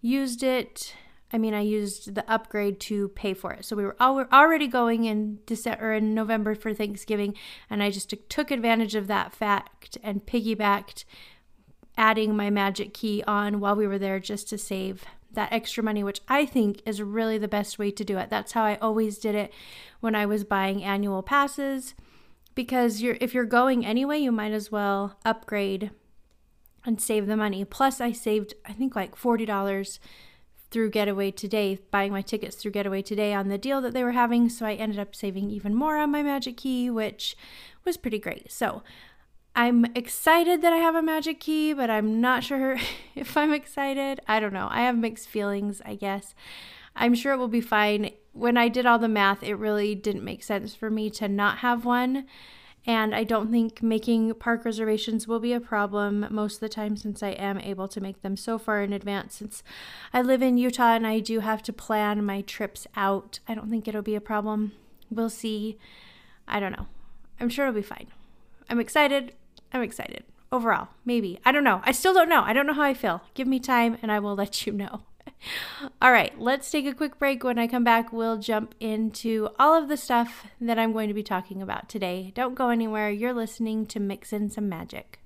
used 0.00 0.42
it 0.42 0.94
I 1.36 1.38
mean, 1.38 1.52
I 1.52 1.60
used 1.60 2.14
the 2.14 2.24
upgrade 2.32 2.80
to 2.80 3.08
pay 3.08 3.34
for 3.34 3.52
it. 3.52 3.66
So 3.66 3.76
we 3.76 3.84
were 3.84 3.96
already 4.00 4.66
going 4.66 5.04
in 5.04 5.40
December 5.44 5.88
or 5.88 5.92
in 5.92 6.14
November 6.14 6.54
for 6.54 6.72
Thanksgiving, 6.72 7.34
and 7.68 7.82
I 7.82 7.90
just 7.90 8.14
took 8.30 8.50
advantage 8.50 8.94
of 8.94 9.06
that 9.08 9.34
fact 9.34 9.98
and 10.02 10.24
piggybacked 10.24 11.04
adding 11.98 12.34
my 12.34 12.48
magic 12.48 12.94
key 12.94 13.22
on 13.26 13.60
while 13.60 13.76
we 13.76 13.86
were 13.86 13.98
there 13.98 14.18
just 14.18 14.48
to 14.48 14.56
save 14.56 15.04
that 15.30 15.52
extra 15.52 15.84
money, 15.84 16.02
which 16.02 16.22
I 16.26 16.46
think 16.46 16.80
is 16.86 17.02
really 17.02 17.36
the 17.36 17.48
best 17.48 17.78
way 17.78 17.90
to 17.90 18.02
do 18.02 18.16
it. 18.16 18.30
That's 18.30 18.52
how 18.52 18.64
I 18.64 18.76
always 18.76 19.18
did 19.18 19.34
it 19.34 19.52
when 20.00 20.14
I 20.14 20.24
was 20.24 20.42
buying 20.42 20.82
annual 20.82 21.22
passes 21.22 21.94
because 22.54 23.02
you're 23.02 23.18
if 23.20 23.34
you're 23.34 23.44
going 23.44 23.84
anyway, 23.84 24.20
you 24.20 24.32
might 24.32 24.52
as 24.52 24.72
well 24.72 25.18
upgrade 25.22 25.90
and 26.86 26.98
save 26.98 27.26
the 27.26 27.36
money. 27.36 27.62
Plus 27.62 28.00
I 28.00 28.12
saved 28.12 28.54
I 28.64 28.72
think 28.72 28.96
like 28.96 29.14
$40 29.16 29.98
through 30.76 30.90
Getaway 30.90 31.30
Today, 31.30 31.78
buying 31.90 32.12
my 32.12 32.20
tickets 32.20 32.54
through 32.54 32.72
Getaway 32.72 33.00
Today 33.00 33.32
on 33.32 33.48
the 33.48 33.56
deal 33.56 33.80
that 33.80 33.94
they 33.94 34.04
were 34.04 34.12
having. 34.12 34.50
So 34.50 34.66
I 34.66 34.74
ended 34.74 34.98
up 34.98 35.14
saving 35.14 35.48
even 35.48 35.74
more 35.74 35.96
on 35.96 36.10
my 36.10 36.22
Magic 36.22 36.58
Key, 36.58 36.90
which 36.90 37.34
was 37.86 37.96
pretty 37.96 38.18
great. 38.18 38.52
So 38.52 38.82
I'm 39.54 39.86
excited 39.94 40.60
that 40.60 40.74
I 40.74 40.76
have 40.76 40.94
a 40.94 41.00
Magic 41.00 41.40
Key, 41.40 41.72
but 41.72 41.88
I'm 41.88 42.20
not 42.20 42.44
sure 42.44 42.76
if 43.14 43.38
I'm 43.38 43.54
excited. 43.54 44.20
I 44.28 44.38
don't 44.38 44.52
know. 44.52 44.68
I 44.70 44.82
have 44.82 44.98
mixed 44.98 45.28
feelings, 45.28 45.80
I 45.82 45.94
guess. 45.94 46.34
I'm 46.94 47.14
sure 47.14 47.32
it 47.32 47.38
will 47.38 47.48
be 47.48 47.62
fine. 47.62 48.10
When 48.32 48.58
I 48.58 48.68
did 48.68 48.84
all 48.84 48.98
the 48.98 49.08
math, 49.08 49.42
it 49.42 49.54
really 49.54 49.94
didn't 49.94 50.24
make 50.24 50.42
sense 50.42 50.74
for 50.74 50.90
me 50.90 51.08
to 51.12 51.26
not 51.26 51.58
have 51.60 51.86
one. 51.86 52.26
And 52.86 53.14
I 53.14 53.24
don't 53.24 53.50
think 53.50 53.82
making 53.82 54.32
park 54.34 54.64
reservations 54.64 55.26
will 55.26 55.40
be 55.40 55.52
a 55.52 55.60
problem 55.60 56.26
most 56.30 56.54
of 56.54 56.60
the 56.60 56.68
time 56.68 56.96
since 56.96 57.20
I 57.20 57.30
am 57.30 57.58
able 57.58 57.88
to 57.88 58.00
make 58.00 58.22
them 58.22 58.36
so 58.36 58.58
far 58.58 58.80
in 58.80 58.92
advance. 58.92 59.34
Since 59.34 59.64
I 60.12 60.22
live 60.22 60.40
in 60.40 60.56
Utah 60.56 60.94
and 60.94 61.06
I 61.06 61.18
do 61.18 61.40
have 61.40 61.62
to 61.64 61.72
plan 61.72 62.24
my 62.24 62.42
trips 62.42 62.86
out, 62.94 63.40
I 63.48 63.54
don't 63.54 63.70
think 63.70 63.88
it'll 63.88 64.02
be 64.02 64.14
a 64.14 64.20
problem. 64.20 64.72
We'll 65.10 65.30
see. 65.30 65.78
I 66.46 66.60
don't 66.60 66.72
know. 66.72 66.86
I'm 67.40 67.48
sure 67.48 67.66
it'll 67.66 67.74
be 67.74 67.82
fine. 67.82 68.06
I'm 68.70 68.78
excited. 68.78 69.32
I'm 69.72 69.82
excited. 69.82 70.22
Overall, 70.52 70.88
maybe. 71.04 71.40
I 71.44 71.50
don't 71.50 71.64
know. 71.64 71.80
I 71.84 71.90
still 71.90 72.14
don't 72.14 72.28
know. 72.28 72.42
I 72.42 72.52
don't 72.52 72.68
know 72.68 72.72
how 72.72 72.82
I 72.82 72.94
feel. 72.94 73.22
Give 73.34 73.48
me 73.48 73.58
time 73.58 73.98
and 74.00 74.12
I 74.12 74.20
will 74.20 74.36
let 74.36 74.64
you 74.64 74.72
know. 74.72 75.02
All 76.02 76.12
right, 76.12 76.38
let's 76.38 76.70
take 76.70 76.86
a 76.86 76.94
quick 76.94 77.18
break. 77.18 77.44
When 77.44 77.58
I 77.58 77.66
come 77.66 77.84
back, 77.84 78.12
we'll 78.12 78.38
jump 78.38 78.74
into 78.80 79.48
all 79.58 79.74
of 79.74 79.88
the 79.88 79.96
stuff 79.96 80.46
that 80.60 80.78
I'm 80.78 80.92
going 80.92 81.08
to 81.08 81.14
be 81.14 81.22
talking 81.22 81.62
about 81.62 81.88
today. 81.88 82.32
Don't 82.34 82.54
go 82.54 82.70
anywhere. 82.70 83.10
You're 83.10 83.34
listening 83.34 83.86
to 83.86 84.00
Mix 84.00 84.32
in 84.32 84.50
Some 84.50 84.68
Magic. 84.68 85.20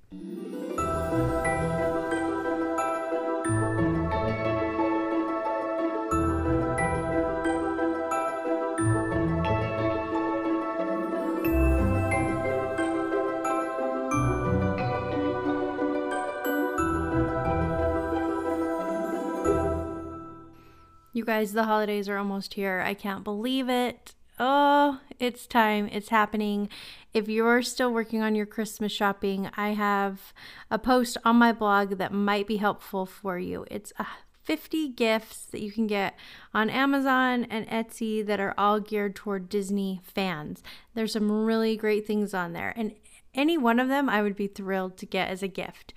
You 21.21 21.27
guys, 21.27 21.53
the 21.53 21.65
holidays 21.65 22.09
are 22.09 22.17
almost 22.17 22.55
here. 22.55 22.83
I 22.83 22.95
can't 22.95 23.23
believe 23.23 23.69
it. 23.69 24.15
Oh, 24.39 25.01
it's 25.19 25.47
time. 25.47 25.87
It's 25.93 26.09
happening. 26.09 26.71
If 27.13 27.29
you're 27.29 27.61
still 27.61 27.93
working 27.93 28.23
on 28.23 28.35
your 28.35 28.47
Christmas 28.47 28.91
shopping, 28.91 29.51
I 29.55 29.75
have 29.75 30.33
a 30.71 30.79
post 30.79 31.19
on 31.23 31.37
my 31.37 31.53
blog 31.53 31.99
that 31.99 32.11
might 32.11 32.47
be 32.47 32.57
helpful 32.57 33.05
for 33.05 33.39
you. 33.39 33.67
It's 33.71 33.93
uh, 33.99 34.05
50 34.45 34.89
gifts 34.89 35.45
that 35.45 35.61
you 35.61 35.71
can 35.71 35.87
get 35.87 36.17
on 36.55 36.71
Amazon 36.71 37.47
and 37.51 37.69
Etsy 37.69 38.25
that 38.25 38.41
are 38.41 38.55
all 38.57 38.81
geared 38.81 39.15
toward 39.15 39.51
Disney 39.51 40.01
fans. 40.03 40.63
There's 40.95 41.13
some 41.13 41.31
really 41.45 41.77
great 41.77 42.07
things 42.07 42.33
on 42.33 42.55
there, 42.55 42.73
and 42.79 42.95
any 43.35 43.59
one 43.59 43.79
of 43.79 43.89
them 43.89 44.09
I 44.09 44.23
would 44.23 44.37
be 44.37 44.47
thrilled 44.47 44.97
to 44.97 45.05
get 45.05 45.29
as 45.29 45.43
a 45.43 45.49
gift. 45.49 45.93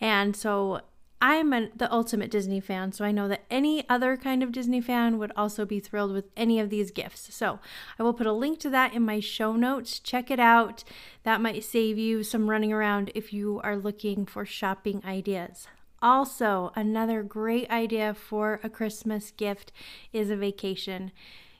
And 0.00 0.36
so 0.36 0.82
I'm 1.20 1.52
an, 1.52 1.72
the 1.74 1.92
ultimate 1.92 2.30
Disney 2.30 2.60
fan, 2.60 2.92
so 2.92 3.04
I 3.04 3.10
know 3.10 3.26
that 3.28 3.44
any 3.50 3.88
other 3.88 4.16
kind 4.16 4.42
of 4.42 4.52
Disney 4.52 4.80
fan 4.80 5.18
would 5.18 5.32
also 5.36 5.64
be 5.64 5.80
thrilled 5.80 6.12
with 6.12 6.26
any 6.36 6.60
of 6.60 6.70
these 6.70 6.90
gifts. 6.90 7.34
So 7.34 7.58
I 7.98 8.02
will 8.02 8.14
put 8.14 8.26
a 8.26 8.32
link 8.32 8.60
to 8.60 8.70
that 8.70 8.94
in 8.94 9.02
my 9.02 9.18
show 9.18 9.54
notes. 9.54 9.98
Check 9.98 10.30
it 10.30 10.38
out. 10.38 10.84
That 11.24 11.40
might 11.40 11.64
save 11.64 11.98
you 11.98 12.22
some 12.22 12.48
running 12.48 12.72
around 12.72 13.10
if 13.14 13.32
you 13.32 13.60
are 13.64 13.76
looking 13.76 14.26
for 14.26 14.46
shopping 14.46 15.02
ideas. 15.04 15.66
Also, 16.00 16.72
another 16.76 17.24
great 17.24 17.68
idea 17.70 18.14
for 18.14 18.60
a 18.62 18.70
Christmas 18.70 19.32
gift 19.32 19.72
is 20.12 20.30
a 20.30 20.36
vacation. 20.36 21.10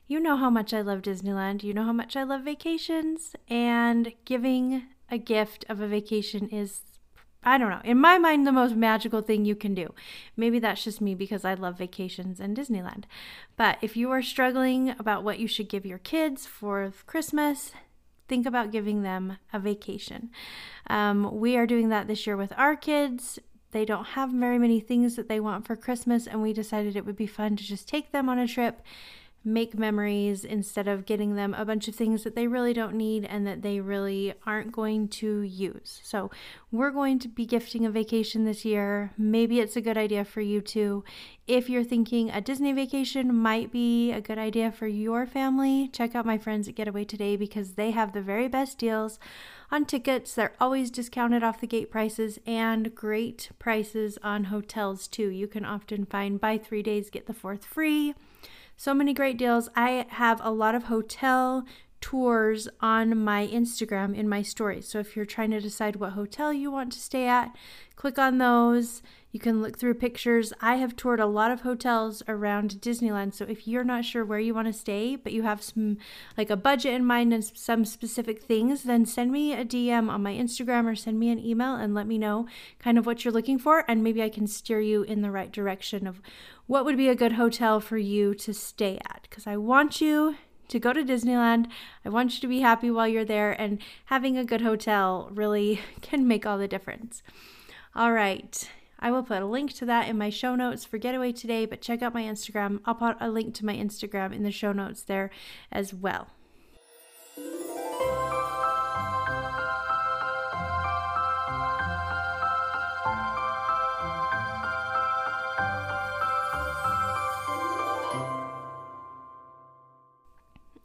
You 0.06 0.20
know 0.20 0.36
how 0.36 0.50
much 0.50 0.72
I 0.72 0.80
love 0.80 1.02
Disneyland. 1.02 1.64
You 1.64 1.74
know 1.74 1.84
how 1.84 1.92
much 1.92 2.16
I 2.16 2.22
love 2.22 2.42
vacations. 2.42 3.34
And 3.48 4.12
giving 4.24 4.84
a 5.10 5.18
gift 5.18 5.64
of 5.68 5.80
a 5.80 5.88
vacation 5.88 6.48
is 6.48 6.82
I 7.44 7.56
don't 7.56 7.70
know. 7.70 7.80
In 7.84 7.98
my 7.98 8.18
mind, 8.18 8.46
the 8.46 8.52
most 8.52 8.74
magical 8.74 9.22
thing 9.22 9.44
you 9.44 9.54
can 9.54 9.74
do. 9.74 9.94
Maybe 10.36 10.58
that's 10.58 10.84
just 10.84 11.00
me 11.00 11.14
because 11.14 11.44
I 11.44 11.54
love 11.54 11.78
vacations 11.78 12.40
and 12.40 12.56
Disneyland. 12.56 13.04
But 13.56 13.78
if 13.80 13.96
you 13.96 14.10
are 14.10 14.22
struggling 14.22 14.90
about 14.98 15.22
what 15.24 15.38
you 15.38 15.46
should 15.46 15.68
give 15.68 15.86
your 15.86 15.98
kids 15.98 16.46
for 16.46 16.92
Christmas, 17.06 17.72
think 18.26 18.44
about 18.44 18.72
giving 18.72 19.02
them 19.02 19.38
a 19.52 19.58
vacation. 19.58 20.30
Um, 20.88 21.38
we 21.38 21.56
are 21.56 21.66
doing 21.66 21.88
that 21.88 22.08
this 22.08 22.26
year 22.26 22.36
with 22.36 22.52
our 22.56 22.76
kids. 22.76 23.38
They 23.70 23.84
don't 23.84 24.08
have 24.08 24.30
very 24.30 24.58
many 24.58 24.80
things 24.80 25.16
that 25.16 25.28
they 25.28 25.40
want 25.40 25.66
for 25.66 25.76
Christmas, 25.76 26.26
and 26.26 26.42
we 26.42 26.52
decided 26.52 26.96
it 26.96 27.06
would 27.06 27.16
be 27.16 27.26
fun 27.26 27.56
to 27.56 27.64
just 27.64 27.88
take 27.88 28.12
them 28.12 28.28
on 28.28 28.38
a 28.38 28.48
trip 28.48 28.82
make 29.44 29.78
memories 29.78 30.44
instead 30.44 30.88
of 30.88 31.06
getting 31.06 31.34
them 31.34 31.54
a 31.54 31.64
bunch 31.64 31.88
of 31.88 31.94
things 31.94 32.24
that 32.24 32.34
they 32.34 32.46
really 32.46 32.72
don't 32.72 32.94
need 32.94 33.24
and 33.24 33.46
that 33.46 33.62
they 33.62 33.80
really 33.80 34.34
aren't 34.46 34.72
going 34.72 35.08
to 35.08 35.40
use. 35.40 36.00
So, 36.02 36.30
we're 36.70 36.90
going 36.90 37.18
to 37.20 37.28
be 37.28 37.46
gifting 37.46 37.86
a 37.86 37.90
vacation 37.90 38.44
this 38.44 38.64
year. 38.64 39.12
Maybe 39.16 39.60
it's 39.60 39.76
a 39.76 39.80
good 39.80 39.96
idea 39.96 40.24
for 40.24 40.40
you 40.40 40.60
too. 40.60 41.04
If 41.46 41.70
you're 41.70 41.84
thinking 41.84 42.30
a 42.30 42.42
Disney 42.42 42.72
vacation 42.72 43.34
might 43.34 43.72
be 43.72 44.12
a 44.12 44.20
good 44.20 44.38
idea 44.38 44.70
for 44.70 44.86
your 44.86 45.26
family, 45.26 45.88
check 45.88 46.14
out 46.14 46.26
my 46.26 46.36
friends 46.36 46.68
at 46.68 46.74
Getaway 46.74 47.04
Today 47.04 47.36
because 47.36 47.72
they 47.72 47.92
have 47.92 48.12
the 48.12 48.20
very 48.20 48.48
best 48.48 48.78
deals 48.78 49.18
on 49.70 49.86
tickets. 49.86 50.34
They're 50.34 50.52
always 50.60 50.90
discounted 50.90 51.42
off 51.42 51.60
the 51.60 51.66
gate 51.66 51.90
prices 51.90 52.38
and 52.46 52.94
great 52.94 53.50
prices 53.58 54.18
on 54.22 54.44
hotels 54.44 55.08
too. 55.08 55.28
You 55.28 55.46
can 55.46 55.64
often 55.64 56.04
find 56.04 56.40
buy 56.40 56.58
three 56.58 56.82
days, 56.82 57.08
get 57.08 57.26
the 57.26 57.34
fourth 57.34 57.64
free 57.64 58.14
so 58.78 58.94
many 58.94 59.12
great 59.12 59.36
deals. 59.36 59.68
I 59.74 60.06
have 60.08 60.40
a 60.40 60.52
lot 60.52 60.76
of 60.76 60.84
hotel 60.84 61.64
tours 62.00 62.68
on 62.80 63.18
my 63.18 63.46
Instagram 63.46 64.16
in 64.16 64.28
my 64.28 64.42
stories. 64.42 64.86
So 64.86 64.98
if 64.98 65.16
you're 65.16 65.24
trying 65.24 65.50
to 65.50 65.60
decide 65.60 65.96
what 65.96 66.12
hotel 66.12 66.52
you 66.52 66.70
want 66.70 66.92
to 66.92 67.00
stay 67.00 67.26
at, 67.26 67.54
click 67.96 68.18
on 68.18 68.38
those. 68.38 69.02
You 69.30 69.40
can 69.40 69.60
look 69.60 69.78
through 69.78 69.94
pictures. 69.94 70.52
I 70.60 70.76
have 70.76 70.96
toured 70.96 71.20
a 71.20 71.26
lot 71.26 71.50
of 71.50 71.60
hotels 71.60 72.22
around 72.28 72.78
Disneyland. 72.80 73.34
So 73.34 73.44
if 73.44 73.68
you're 73.68 73.84
not 73.84 74.04
sure 74.04 74.24
where 74.24 74.38
you 74.38 74.54
want 74.54 74.68
to 74.68 74.72
stay, 74.72 75.16
but 75.16 75.32
you 75.32 75.42
have 75.42 75.62
some 75.62 75.98
like 76.36 76.48
a 76.48 76.56
budget 76.56 76.94
in 76.94 77.04
mind 77.04 77.34
and 77.34 77.44
some 77.44 77.84
specific 77.84 78.42
things, 78.42 78.84
then 78.84 79.04
send 79.04 79.30
me 79.30 79.52
a 79.52 79.64
DM 79.64 80.08
on 80.08 80.22
my 80.22 80.32
Instagram 80.32 80.86
or 80.86 80.94
send 80.94 81.18
me 81.18 81.30
an 81.30 81.44
email 81.44 81.74
and 81.74 81.94
let 81.94 82.06
me 82.06 82.16
know 82.16 82.46
kind 82.78 82.96
of 82.96 83.04
what 83.04 83.24
you're 83.24 83.34
looking 83.34 83.58
for 83.58 83.84
and 83.86 84.02
maybe 84.02 84.22
I 84.22 84.30
can 84.30 84.46
steer 84.46 84.80
you 84.80 85.02
in 85.02 85.20
the 85.20 85.30
right 85.30 85.52
direction 85.52 86.06
of 86.06 86.22
what 86.66 86.84
would 86.84 86.96
be 86.96 87.08
a 87.08 87.14
good 87.14 87.32
hotel 87.32 87.80
for 87.80 87.98
you 87.98 88.34
to 88.34 88.54
stay 88.54 88.98
at 89.08 89.26
because 89.28 89.46
I 89.46 89.56
want 89.56 90.00
you 90.00 90.36
to 90.68 90.78
go 90.78 90.92
to 90.92 91.02
Disneyland. 91.02 91.66
I 92.04 92.08
want 92.08 92.34
you 92.34 92.40
to 92.40 92.46
be 92.46 92.60
happy 92.60 92.90
while 92.90 93.08
you're 93.08 93.24
there, 93.24 93.52
and 93.52 93.78
having 94.06 94.36
a 94.36 94.44
good 94.44 94.60
hotel 94.60 95.30
really 95.32 95.80
can 96.00 96.28
make 96.28 96.46
all 96.46 96.58
the 96.58 96.68
difference. 96.68 97.22
All 97.94 98.12
right. 98.12 98.70
I 99.00 99.10
will 99.12 99.22
put 99.22 99.42
a 99.42 99.46
link 99.46 99.72
to 99.74 99.86
that 99.86 100.08
in 100.08 100.18
my 100.18 100.28
show 100.28 100.56
notes 100.56 100.84
for 100.84 100.98
Getaway 100.98 101.32
today, 101.32 101.66
but 101.66 101.80
check 101.80 102.02
out 102.02 102.14
my 102.14 102.22
Instagram. 102.22 102.80
I'll 102.84 102.96
put 102.96 103.16
a 103.20 103.30
link 103.30 103.54
to 103.54 103.66
my 103.66 103.76
Instagram 103.76 104.34
in 104.34 104.42
the 104.42 104.50
show 104.50 104.72
notes 104.72 105.02
there 105.02 105.30
as 105.70 105.94
well. 105.94 106.28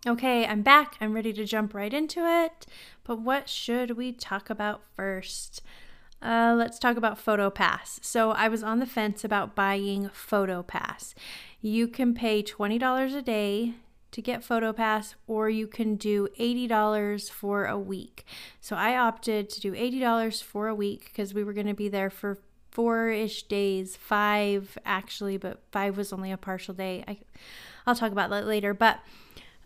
Okay, 0.05 0.45
I'm 0.45 0.63
back. 0.63 0.97
I'm 0.99 1.13
ready 1.13 1.31
to 1.31 1.45
jump 1.45 1.73
right 1.73 1.93
into 1.93 2.25
it. 2.25 2.65
But 3.05 3.21
what 3.21 3.47
should 3.47 3.91
we 3.91 4.11
talk 4.11 4.49
about 4.49 4.81
first? 4.97 5.61
Uh, 6.21 6.55
let's 6.57 6.77
talk 6.77 6.97
about 6.97 7.23
PhotoPass. 7.23 8.03
So 8.03 8.31
I 8.31 8.49
was 8.49 8.63
on 8.63 8.79
the 8.79 8.85
fence 8.85 9.23
about 9.23 9.55
buying 9.55 10.09
PhotoPass. 10.09 11.13
You 11.61 11.87
can 11.87 12.13
pay 12.13 12.43
$20 12.43 13.15
a 13.15 13.21
day 13.21 13.75
to 14.11 14.21
get 14.21 14.45
PhotoPass, 14.45 15.15
or 15.25 15.49
you 15.49 15.67
can 15.67 15.95
do 15.95 16.27
$80 16.37 17.31
for 17.31 17.65
a 17.65 17.79
week. 17.79 18.25
So 18.59 18.75
I 18.75 18.97
opted 18.97 19.49
to 19.51 19.61
do 19.61 19.71
$80 19.71 20.43
for 20.43 20.67
a 20.67 20.75
week 20.75 21.05
because 21.05 21.33
we 21.33 21.45
were 21.45 21.53
going 21.53 21.67
to 21.67 21.73
be 21.73 21.87
there 21.87 22.09
for 22.09 22.39
four 22.71 23.07
ish 23.07 23.43
days, 23.43 23.95
five 23.95 24.77
actually, 24.83 25.37
but 25.37 25.61
five 25.71 25.95
was 25.95 26.11
only 26.11 26.31
a 26.31 26.37
partial 26.37 26.73
day. 26.73 27.05
I, 27.07 27.19
I'll 27.87 27.95
talk 27.95 28.11
about 28.11 28.29
that 28.31 28.45
later. 28.45 28.73
But 28.73 28.99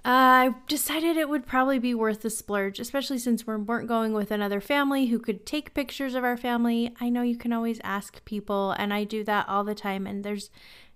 I 0.06 0.56
decided 0.68 1.18
it 1.18 1.28
would 1.28 1.46
probably 1.46 1.80
be 1.80 1.94
worth 1.94 2.22
the 2.22 2.30
splurge, 2.30 2.80
especially 2.80 3.18
since 3.18 3.46
we 3.46 3.56
weren't 3.56 3.88
going 3.88 4.14
with 4.14 4.32
another 4.32 4.62
family 4.62 5.08
who 5.08 5.20
could 5.20 5.46
take 5.46 5.74
pictures 5.74 6.16
of 6.16 6.24
our 6.24 6.38
family. 6.38 6.94
I 7.02 7.10
know 7.10 7.24
you 7.24 7.36
can 7.36 7.52
always 7.52 7.82
ask 7.84 8.24
people, 8.24 8.72
and 8.72 8.94
I 8.94 9.04
do 9.04 9.24
that 9.26 9.50
all 9.50 9.64
the 9.64 9.76
time, 9.76 10.08
and 10.08 10.24
there's 10.24 10.50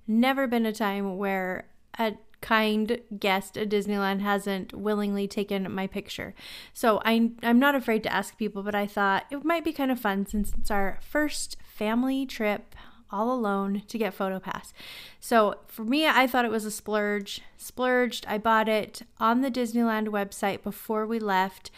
never 0.08 0.48
been 0.48 0.66
a 0.66 0.72
time 0.72 1.18
where 1.18 1.68
a 2.00 2.14
kind 2.42 3.00
guest 3.20 3.58
at 3.58 3.70
Disneyland 3.70 4.22
hasn't 4.22 4.74
willingly 4.74 5.28
taken 5.28 5.72
my 5.72 5.88
picture. 5.88 6.34
So 6.74 7.02
I, 7.06 7.32
I'm 7.44 7.60
not 7.60 7.76
afraid 7.76 8.04
to 8.04 8.14
ask 8.14 8.38
people, 8.38 8.64
but 8.64 8.76
I 8.76 8.88
thought 8.88 9.26
it 9.30 9.46
might 9.46 9.64
be 9.64 9.74
kind 9.74 9.92
of 9.92 10.00
fun 10.00 10.26
since 10.26 10.52
it's 10.58 10.72
our 10.72 11.00
first 11.02 11.58
family 11.64 12.26
trip 12.26 12.76
all 13.12 13.32
alone 13.32 13.84
to 13.88 13.98
get 13.98 14.18
PhotoPass. 14.18 14.74
So 15.20 15.56
for 15.68 15.84
me, 15.84 16.08
I 16.08 16.28
thought 16.28 16.46
it 16.46 16.52
was 16.52 16.66
a 16.66 16.72
splurge. 16.72 17.42
Splurged. 17.58 18.26
I 18.28 18.38
bought 18.38 18.70
it 18.70 19.02
on 19.20 19.42
the 19.42 19.52
Disneyland 19.52 20.08
website 20.08 20.64
before 20.64 21.06
we 21.06 21.20
left. 21.20 21.72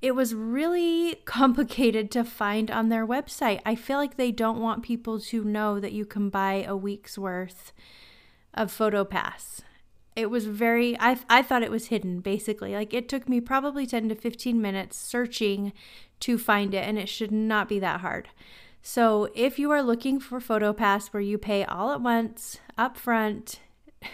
It 0.00 0.14
was 0.14 0.34
really 0.34 1.16
complicated 1.24 2.10
to 2.12 2.24
find 2.24 2.70
on 2.70 2.88
their 2.88 3.06
website. 3.06 3.60
I 3.66 3.74
feel 3.74 3.98
like 3.98 4.16
they 4.16 4.32
don't 4.32 4.60
want 4.60 4.82
people 4.82 5.20
to 5.20 5.44
know 5.44 5.80
that 5.80 5.92
you 5.92 6.04
can 6.04 6.30
buy 6.30 6.64
a 6.66 6.76
week's 6.76 7.18
worth 7.18 7.72
of 8.54 8.76
PhotoPass. 8.76 9.60
It 10.16 10.30
was 10.30 10.46
very, 10.46 10.98
I, 10.98 11.18
I 11.30 11.42
thought 11.42 11.62
it 11.62 11.70
was 11.70 11.86
hidden 11.86 12.20
basically. 12.20 12.74
Like 12.74 12.92
it 12.92 13.08
took 13.08 13.28
me 13.28 13.40
probably 13.40 13.86
10 13.86 14.08
to 14.08 14.14
15 14.16 14.60
minutes 14.60 14.96
searching 14.96 15.72
to 16.20 16.38
find 16.38 16.74
it, 16.74 16.84
and 16.84 16.98
it 16.98 17.08
should 17.08 17.30
not 17.30 17.68
be 17.68 17.78
that 17.78 18.00
hard. 18.00 18.28
So, 18.82 19.28
if 19.34 19.58
you 19.58 19.70
are 19.70 19.82
looking 19.82 20.20
for 20.20 20.40
PhotoPass 20.40 21.08
where 21.08 21.20
you 21.20 21.36
pay 21.36 21.64
all 21.64 21.92
at 21.92 22.00
once, 22.00 22.58
up 22.76 22.96
front, 22.96 23.60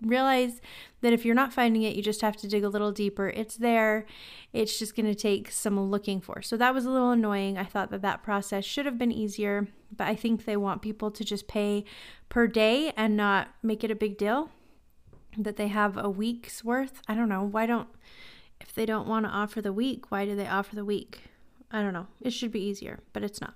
realize 0.00 0.60
that 1.02 1.12
if 1.12 1.24
you're 1.24 1.34
not 1.34 1.52
finding 1.52 1.82
it, 1.82 1.94
you 1.94 2.02
just 2.02 2.22
have 2.22 2.36
to 2.38 2.48
dig 2.48 2.64
a 2.64 2.68
little 2.68 2.92
deeper. 2.92 3.28
It's 3.28 3.56
there. 3.56 4.06
It's 4.52 4.78
just 4.78 4.96
going 4.96 5.06
to 5.06 5.14
take 5.14 5.50
some 5.50 5.78
looking 5.78 6.20
for. 6.20 6.42
So 6.42 6.56
that 6.56 6.74
was 6.74 6.86
a 6.86 6.90
little 6.90 7.10
annoying. 7.10 7.58
I 7.58 7.64
thought 7.64 7.90
that 7.90 8.02
that 8.02 8.22
process 8.22 8.64
should 8.64 8.86
have 8.86 8.98
been 8.98 9.12
easier, 9.12 9.68
but 9.94 10.08
I 10.08 10.14
think 10.14 10.44
they 10.44 10.56
want 10.56 10.82
people 10.82 11.10
to 11.10 11.24
just 11.24 11.46
pay 11.46 11.84
per 12.28 12.46
day 12.46 12.92
and 12.96 13.16
not 13.16 13.48
make 13.62 13.84
it 13.84 13.90
a 13.90 13.94
big 13.94 14.18
deal 14.18 14.50
that 15.38 15.56
they 15.56 15.68
have 15.68 15.96
a 15.96 16.08
week's 16.08 16.64
worth. 16.64 17.02
I 17.06 17.14
don't 17.14 17.28
know. 17.28 17.44
Why 17.44 17.66
don't 17.66 17.88
if 18.60 18.74
they 18.74 18.86
don't 18.86 19.06
want 19.06 19.26
to 19.26 19.30
offer 19.30 19.60
the 19.60 19.72
week, 19.72 20.10
why 20.10 20.24
do 20.24 20.34
they 20.34 20.48
offer 20.48 20.74
the 20.74 20.84
week? 20.84 21.24
I 21.72 21.82
don't 21.82 21.92
know. 21.92 22.06
It 22.22 22.30
should 22.30 22.52
be 22.52 22.60
easier, 22.60 23.00
but 23.12 23.24
it's 23.24 23.40
not. 23.40 23.54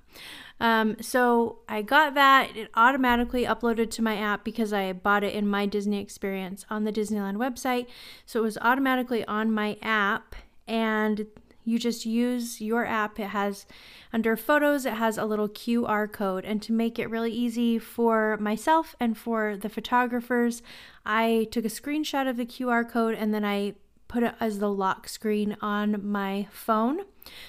Um, 0.59 0.97
so 1.01 1.61
I 1.69 1.83
got 1.83 2.15
that. 2.15 2.57
It 2.57 2.71
automatically 2.75 3.45
uploaded 3.45 3.91
to 3.93 4.03
my 4.03 4.17
app 4.17 4.45
because 4.45 4.73
I 4.73 4.93
bought 4.93 5.23
it 5.23 5.33
in 5.33 5.47
my 5.47 5.65
Disney 5.67 6.01
experience 6.01 6.67
on 6.69 6.85
the 6.85 6.93
Disneyland 6.93 7.37
website. 7.37 7.87
So 8.27 8.41
it 8.41 8.43
was 8.43 8.59
automatically 8.59 9.25
on 9.27 9.53
my 9.53 9.79
app, 9.81 10.35
and 10.67 11.27
you 11.65 11.79
just 11.79 12.05
use 12.05 12.61
your 12.61 12.85
app. 12.85 13.21
It 13.21 13.29
has 13.29 13.65
under 14.13 14.37
photos, 14.37 14.85
it 14.85 14.95
has 14.95 15.17
a 15.17 15.25
little 15.25 15.49
QR 15.49 16.11
code. 16.11 16.45
And 16.45 16.61
to 16.63 16.73
make 16.73 16.99
it 16.99 17.09
really 17.09 17.33
easy 17.33 17.79
for 17.79 18.37
myself 18.39 18.97
and 18.99 19.17
for 19.17 19.57
the 19.57 19.69
photographers, 19.69 20.63
I 21.07 21.47
took 21.53 21.65
a 21.65 21.69
screenshot 21.69 22.29
of 22.29 22.37
the 22.37 22.47
QR 22.47 22.89
code 22.89 23.15
and 23.15 23.33
then 23.33 23.45
I 23.45 23.75
put 24.09 24.25
it 24.25 24.35
as 24.41 24.59
the 24.59 24.71
lock 24.71 25.09
screen 25.09 25.57
on 25.61 26.05
my 26.05 26.49
phone 26.51 27.03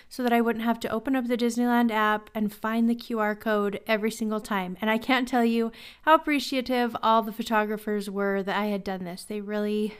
so 0.09 0.23
that 0.23 0.33
I 0.33 0.41
wouldn't 0.41 0.65
have 0.65 0.79
to 0.81 0.89
open 0.89 1.15
up 1.15 1.27
the 1.27 1.37
Disneyland 1.37 1.91
app 1.91 2.29
and 2.33 2.53
find 2.53 2.89
the 2.89 2.95
QR 2.95 3.39
code 3.39 3.79
every 3.87 4.11
single 4.11 4.39
time. 4.39 4.77
And 4.81 4.89
I 4.89 4.97
can't 4.97 5.27
tell 5.27 5.45
you 5.45 5.71
how 6.03 6.15
appreciative 6.15 6.95
all 7.01 7.21
the 7.21 7.31
photographers 7.31 8.09
were 8.09 8.43
that 8.43 8.57
I 8.57 8.67
had 8.67 8.83
done 8.83 9.03
this. 9.03 9.23
They 9.23 9.41
really 9.41 9.95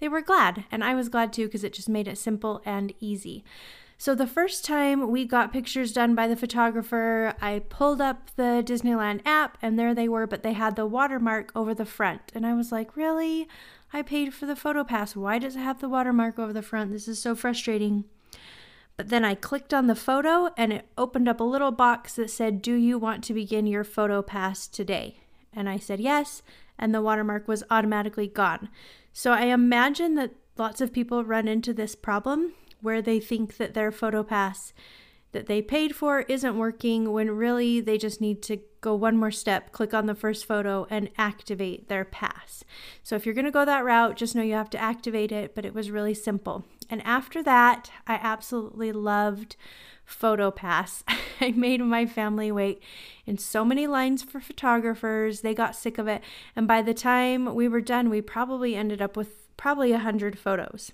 they 0.00 0.08
were 0.08 0.22
glad, 0.22 0.64
and 0.72 0.82
I 0.82 0.94
was 0.94 1.10
glad 1.10 1.32
too 1.32 1.44
because 1.44 1.62
it 1.62 1.74
just 1.74 1.88
made 1.88 2.08
it 2.08 2.16
simple 2.16 2.62
and 2.64 2.92
easy. 3.00 3.44
So 3.98 4.14
the 4.14 4.26
first 4.26 4.64
time 4.64 5.10
we 5.10 5.26
got 5.26 5.52
pictures 5.52 5.92
done 5.92 6.14
by 6.14 6.26
the 6.26 6.36
photographer, 6.36 7.34
I 7.38 7.58
pulled 7.68 8.00
up 8.00 8.30
the 8.34 8.64
Disneyland 8.64 9.20
app 9.26 9.58
and 9.60 9.78
there 9.78 9.94
they 9.94 10.08
were, 10.08 10.26
but 10.26 10.42
they 10.42 10.54
had 10.54 10.74
the 10.74 10.86
watermark 10.86 11.52
over 11.54 11.74
the 11.74 11.84
front. 11.84 12.32
And 12.34 12.46
I 12.46 12.54
was 12.54 12.72
like, 12.72 12.96
"Really? 12.96 13.46
I 13.92 14.00
paid 14.00 14.32
for 14.32 14.46
the 14.46 14.56
photo 14.56 14.84
pass. 14.84 15.14
Why 15.14 15.38
does 15.38 15.54
it 15.54 15.58
have 15.58 15.82
the 15.82 15.88
watermark 15.90 16.38
over 16.38 16.54
the 16.54 16.62
front? 16.62 16.92
This 16.92 17.08
is 17.08 17.20
so 17.20 17.34
frustrating." 17.34 18.04
But 18.96 19.08
then 19.08 19.24
I 19.24 19.34
clicked 19.34 19.72
on 19.72 19.86
the 19.86 19.94
photo 19.94 20.50
and 20.56 20.72
it 20.72 20.86
opened 20.98 21.28
up 21.28 21.40
a 21.40 21.44
little 21.44 21.70
box 21.70 22.14
that 22.14 22.30
said, 22.30 22.60
Do 22.60 22.74
you 22.74 22.98
want 22.98 23.24
to 23.24 23.34
begin 23.34 23.66
your 23.66 23.84
photo 23.84 24.22
pass 24.22 24.66
today? 24.66 25.20
And 25.52 25.68
I 25.68 25.78
said 25.78 26.00
yes, 26.00 26.42
and 26.78 26.94
the 26.94 27.02
watermark 27.02 27.48
was 27.48 27.64
automatically 27.70 28.26
gone. 28.26 28.68
So 29.12 29.32
I 29.32 29.46
imagine 29.46 30.14
that 30.16 30.34
lots 30.56 30.80
of 30.80 30.92
people 30.92 31.24
run 31.24 31.48
into 31.48 31.72
this 31.72 31.94
problem 31.94 32.52
where 32.80 33.02
they 33.02 33.20
think 33.20 33.56
that 33.56 33.74
their 33.74 33.90
photo 33.90 34.22
pass 34.22 34.72
that 35.32 35.46
they 35.46 35.62
paid 35.62 35.94
for 35.94 36.20
isn't 36.22 36.58
working 36.58 37.12
when 37.12 37.30
really 37.30 37.80
they 37.80 37.96
just 37.96 38.20
need 38.20 38.42
to 38.42 38.58
go 38.80 38.94
one 38.94 39.16
more 39.16 39.30
step, 39.30 39.72
click 39.72 39.94
on 39.94 40.06
the 40.06 40.14
first 40.14 40.44
photo, 40.44 40.86
and 40.90 41.10
activate 41.18 41.88
their 41.88 42.04
pass. 42.04 42.64
So 43.02 43.14
if 43.14 43.24
you're 43.24 43.34
going 43.34 43.44
to 43.44 43.50
go 43.50 43.64
that 43.64 43.84
route, 43.84 44.16
just 44.16 44.34
know 44.34 44.42
you 44.42 44.54
have 44.54 44.70
to 44.70 44.80
activate 44.80 45.30
it, 45.30 45.54
but 45.54 45.64
it 45.64 45.74
was 45.74 45.90
really 45.90 46.14
simple. 46.14 46.64
And 46.90 47.00
after 47.06 47.42
that, 47.44 47.90
I 48.06 48.14
absolutely 48.14 48.92
loved 48.92 49.56
PhotoPass. 50.08 51.04
I 51.40 51.52
made 51.52 51.80
my 51.80 52.04
family 52.04 52.50
wait 52.50 52.82
in 53.26 53.38
so 53.38 53.64
many 53.64 53.86
lines 53.86 54.22
for 54.22 54.40
photographers. 54.40 55.40
They 55.40 55.54
got 55.54 55.76
sick 55.76 55.98
of 55.98 56.08
it. 56.08 56.22
And 56.56 56.66
by 56.66 56.82
the 56.82 56.94
time 56.94 57.54
we 57.54 57.68
were 57.68 57.80
done, 57.80 58.10
we 58.10 58.20
probably 58.20 58.74
ended 58.74 59.00
up 59.00 59.16
with 59.16 59.56
probably 59.56 59.92
a 59.92 59.98
hundred 59.98 60.38
photos. 60.38 60.92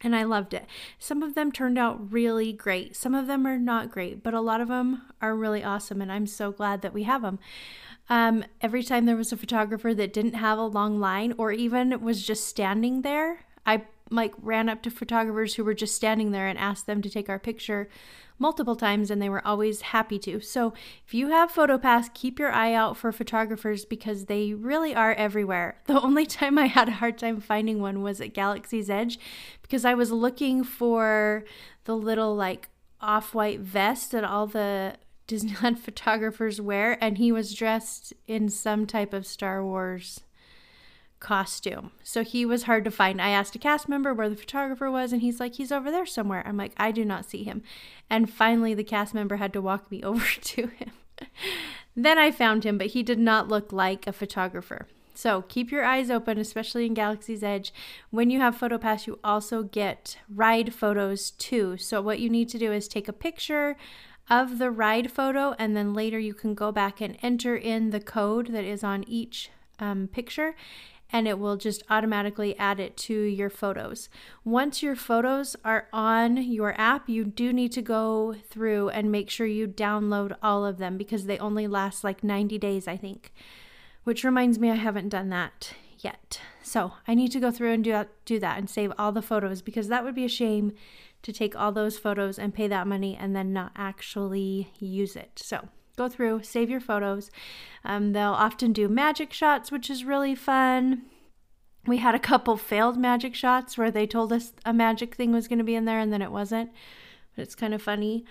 And 0.00 0.14
I 0.14 0.22
loved 0.22 0.54
it. 0.54 0.66
Some 0.98 1.24
of 1.24 1.34
them 1.34 1.50
turned 1.50 1.76
out 1.76 2.12
really 2.12 2.52
great. 2.52 2.94
Some 2.94 3.14
of 3.14 3.26
them 3.26 3.46
are 3.46 3.58
not 3.58 3.90
great, 3.90 4.22
but 4.22 4.34
a 4.34 4.40
lot 4.40 4.60
of 4.60 4.68
them 4.68 5.02
are 5.20 5.34
really 5.34 5.64
awesome. 5.64 6.00
And 6.00 6.12
I'm 6.12 6.26
so 6.26 6.52
glad 6.52 6.82
that 6.82 6.94
we 6.94 7.02
have 7.02 7.22
them. 7.22 7.40
Um, 8.08 8.44
every 8.60 8.84
time 8.84 9.06
there 9.06 9.16
was 9.16 9.32
a 9.32 9.36
photographer 9.36 9.92
that 9.94 10.12
didn't 10.12 10.34
have 10.34 10.56
a 10.58 10.62
long 10.62 11.00
line 11.00 11.34
or 11.36 11.50
even 11.50 12.00
was 12.00 12.24
just 12.24 12.46
standing 12.46 13.02
there, 13.02 13.40
I 13.66 13.82
like 14.10 14.34
ran 14.40 14.68
up 14.68 14.82
to 14.82 14.90
photographers 14.90 15.54
who 15.54 15.64
were 15.64 15.74
just 15.74 15.94
standing 15.94 16.30
there 16.30 16.46
and 16.46 16.58
asked 16.58 16.86
them 16.86 17.02
to 17.02 17.10
take 17.10 17.28
our 17.28 17.38
picture 17.38 17.88
multiple 18.38 18.76
times 18.76 19.10
and 19.10 19.20
they 19.20 19.28
were 19.28 19.46
always 19.46 19.80
happy 19.82 20.18
to. 20.20 20.40
So, 20.40 20.72
if 21.06 21.12
you 21.12 21.28
have 21.28 21.52
PhotoPass, 21.52 22.14
keep 22.14 22.38
your 22.38 22.52
eye 22.52 22.72
out 22.72 22.96
for 22.96 23.10
photographers 23.12 23.84
because 23.84 24.26
they 24.26 24.54
really 24.54 24.94
are 24.94 25.12
everywhere. 25.14 25.80
The 25.88 26.00
only 26.00 26.26
time 26.26 26.58
I 26.58 26.66
had 26.66 26.88
a 26.88 26.92
hard 26.92 27.18
time 27.18 27.40
finding 27.40 27.80
one 27.80 28.02
was 28.02 28.20
at 28.20 28.34
Galaxy's 28.34 28.90
Edge 28.90 29.18
because 29.62 29.84
I 29.84 29.94
was 29.94 30.12
looking 30.12 30.62
for 30.62 31.44
the 31.84 31.96
little 31.96 32.36
like 32.36 32.68
off-white 33.00 33.60
vest 33.60 34.12
that 34.12 34.22
all 34.22 34.46
the 34.46 34.96
Disneyland 35.28 35.78
photographers 35.78 36.60
wear 36.60 36.96
and 37.02 37.18
he 37.18 37.32
was 37.32 37.54
dressed 37.54 38.12
in 38.26 38.48
some 38.48 38.86
type 38.86 39.12
of 39.12 39.26
Star 39.26 39.64
Wars 39.64 40.20
costume. 41.20 41.90
So 42.02 42.22
he 42.22 42.44
was 42.44 42.64
hard 42.64 42.84
to 42.84 42.90
find. 42.90 43.20
I 43.20 43.30
asked 43.30 43.54
a 43.54 43.58
cast 43.58 43.88
member 43.88 44.14
where 44.14 44.28
the 44.28 44.36
photographer 44.36 44.90
was, 44.90 45.12
and 45.12 45.22
he's 45.22 45.40
like, 45.40 45.54
he's 45.54 45.72
over 45.72 45.90
there 45.90 46.06
somewhere. 46.06 46.42
I'm 46.46 46.56
like, 46.56 46.72
I 46.76 46.92
do 46.92 47.04
not 47.04 47.28
see 47.28 47.44
him. 47.44 47.62
And 48.08 48.30
finally, 48.30 48.74
the 48.74 48.84
cast 48.84 49.14
member 49.14 49.36
had 49.36 49.52
to 49.54 49.60
walk 49.60 49.90
me 49.90 50.02
over 50.02 50.24
to 50.24 50.66
him. 50.68 50.92
then 51.96 52.18
I 52.18 52.30
found 52.30 52.64
him, 52.64 52.78
but 52.78 52.88
he 52.88 53.02
did 53.02 53.18
not 53.18 53.48
look 53.48 53.72
like 53.72 54.06
a 54.06 54.12
photographer. 54.12 54.86
So 55.14 55.42
keep 55.42 55.72
your 55.72 55.84
eyes 55.84 56.12
open, 56.12 56.38
especially 56.38 56.86
in 56.86 56.94
Galaxy's 56.94 57.42
Edge. 57.42 57.72
When 58.10 58.30
you 58.30 58.38
have 58.38 58.56
PhotoPass, 58.56 59.08
you 59.08 59.18
also 59.24 59.64
get 59.64 60.16
ride 60.32 60.72
photos 60.72 61.32
too. 61.32 61.76
So 61.76 62.00
what 62.00 62.20
you 62.20 62.30
need 62.30 62.48
to 62.50 62.58
do 62.58 62.72
is 62.72 62.86
take 62.86 63.08
a 63.08 63.12
picture 63.12 63.76
of 64.30 64.58
the 64.58 64.70
ride 64.70 65.10
photo, 65.10 65.56
and 65.58 65.76
then 65.76 65.92
later 65.92 66.20
you 66.20 66.34
can 66.34 66.54
go 66.54 66.70
back 66.70 67.00
and 67.00 67.18
enter 67.20 67.56
in 67.56 67.90
the 67.90 67.98
code 67.98 68.52
that 68.52 68.62
is 68.62 68.84
on 68.84 69.02
each 69.08 69.50
um, 69.80 70.08
picture 70.08 70.54
and 71.12 71.26
it 71.26 71.38
will 71.38 71.56
just 71.56 71.82
automatically 71.88 72.56
add 72.58 72.78
it 72.78 72.96
to 72.96 73.14
your 73.14 73.50
photos. 73.50 74.08
Once 74.44 74.82
your 74.82 74.96
photos 74.96 75.56
are 75.64 75.88
on 75.92 76.36
your 76.36 76.78
app, 76.78 77.08
you 77.08 77.24
do 77.24 77.52
need 77.52 77.72
to 77.72 77.82
go 77.82 78.34
through 78.50 78.90
and 78.90 79.10
make 79.10 79.30
sure 79.30 79.46
you 79.46 79.66
download 79.66 80.36
all 80.42 80.64
of 80.64 80.78
them 80.78 80.98
because 80.98 81.24
they 81.24 81.38
only 81.38 81.66
last 81.66 82.04
like 82.04 82.22
90 82.22 82.58
days, 82.58 82.86
I 82.86 82.96
think. 82.96 83.32
Which 84.04 84.24
reminds 84.24 84.58
me, 84.58 84.70
I 84.70 84.76
haven't 84.76 85.08
done 85.08 85.30
that 85.30 85.72
yet. 85.98 86.40
So 86.62 86.92
I 87.06 87.14
need 87.14 87.32
to 87.32 87.40
go 87.40 87.50
through 87.50 87.72
and 87.72 87.84
do 87.84 87.92
that, 87.92 88.08
do 88.24 88.38
that 88.38 88.58
and 88.58 88.68
save 88.68 88.92
all 88.98 89.12
the 89.12 89.22
photos 89.22 89.62
because 89.62 89.88
that 89.88 90.04
would 90.04 90.14
be 90.14 90.24
a 90.24 90.28
shame 90.28 90.72
to 91.22 91.32
take 91.32 91.56
all 91.56 91.72
those 91.72 91.98
photos 91.98 92.38
and 92.38 92.54
pay 92.54 92.68
that 92.68 92.86
money 92.86 93.16
and 93.18 93.34
then 93.34 93.52
not 93.52 93.72
actually 93.74 94.70
use 94.78 95.16
it. 95.16 95.32
So 95.42 95.68
go 95.98 96.08
through, 96.08 96.42
save 96.42 96.70
your 96.70 96.80
photos. 96.80 97.30
Um, 97.84 98.12
they'll 98.12 98.30
often 98.30 98.72
do 98.72 98.88
magic 98.88 99.32
shots, 99.32 99.70
which 99.70 99.90
is 99.90 100.04
really 100.04 100.34
fun. 100.34 101.02
We 101.86 101.98
had 101.98 102.14
a 102.14 102.18
couple 102.18 102.56
failed 102.56 102.98
magic 102.98 103.34
shots 103.34 103.76
where 103.76 103.90
they 103.90 104.06
told 104.06 104.32
us 104.32 104.52
a 104.64 104.72
magic 104.72 105.14
thing 105.14 105.32
was 105.32 105.48
going 105.48 105.58
to 105.58 105.64
be 105.64 105.74
in 105.74 105.84
there 105.84 106.00
and 106.00 106.12
then 106.12 106.22
it 106.22 106.32
wasn't. 106.32 106.70
But 107.34 107.42
it's 107.42 107.54
kind 107.54 107.74
of 107.74 107.82
funny. 107.82 108.24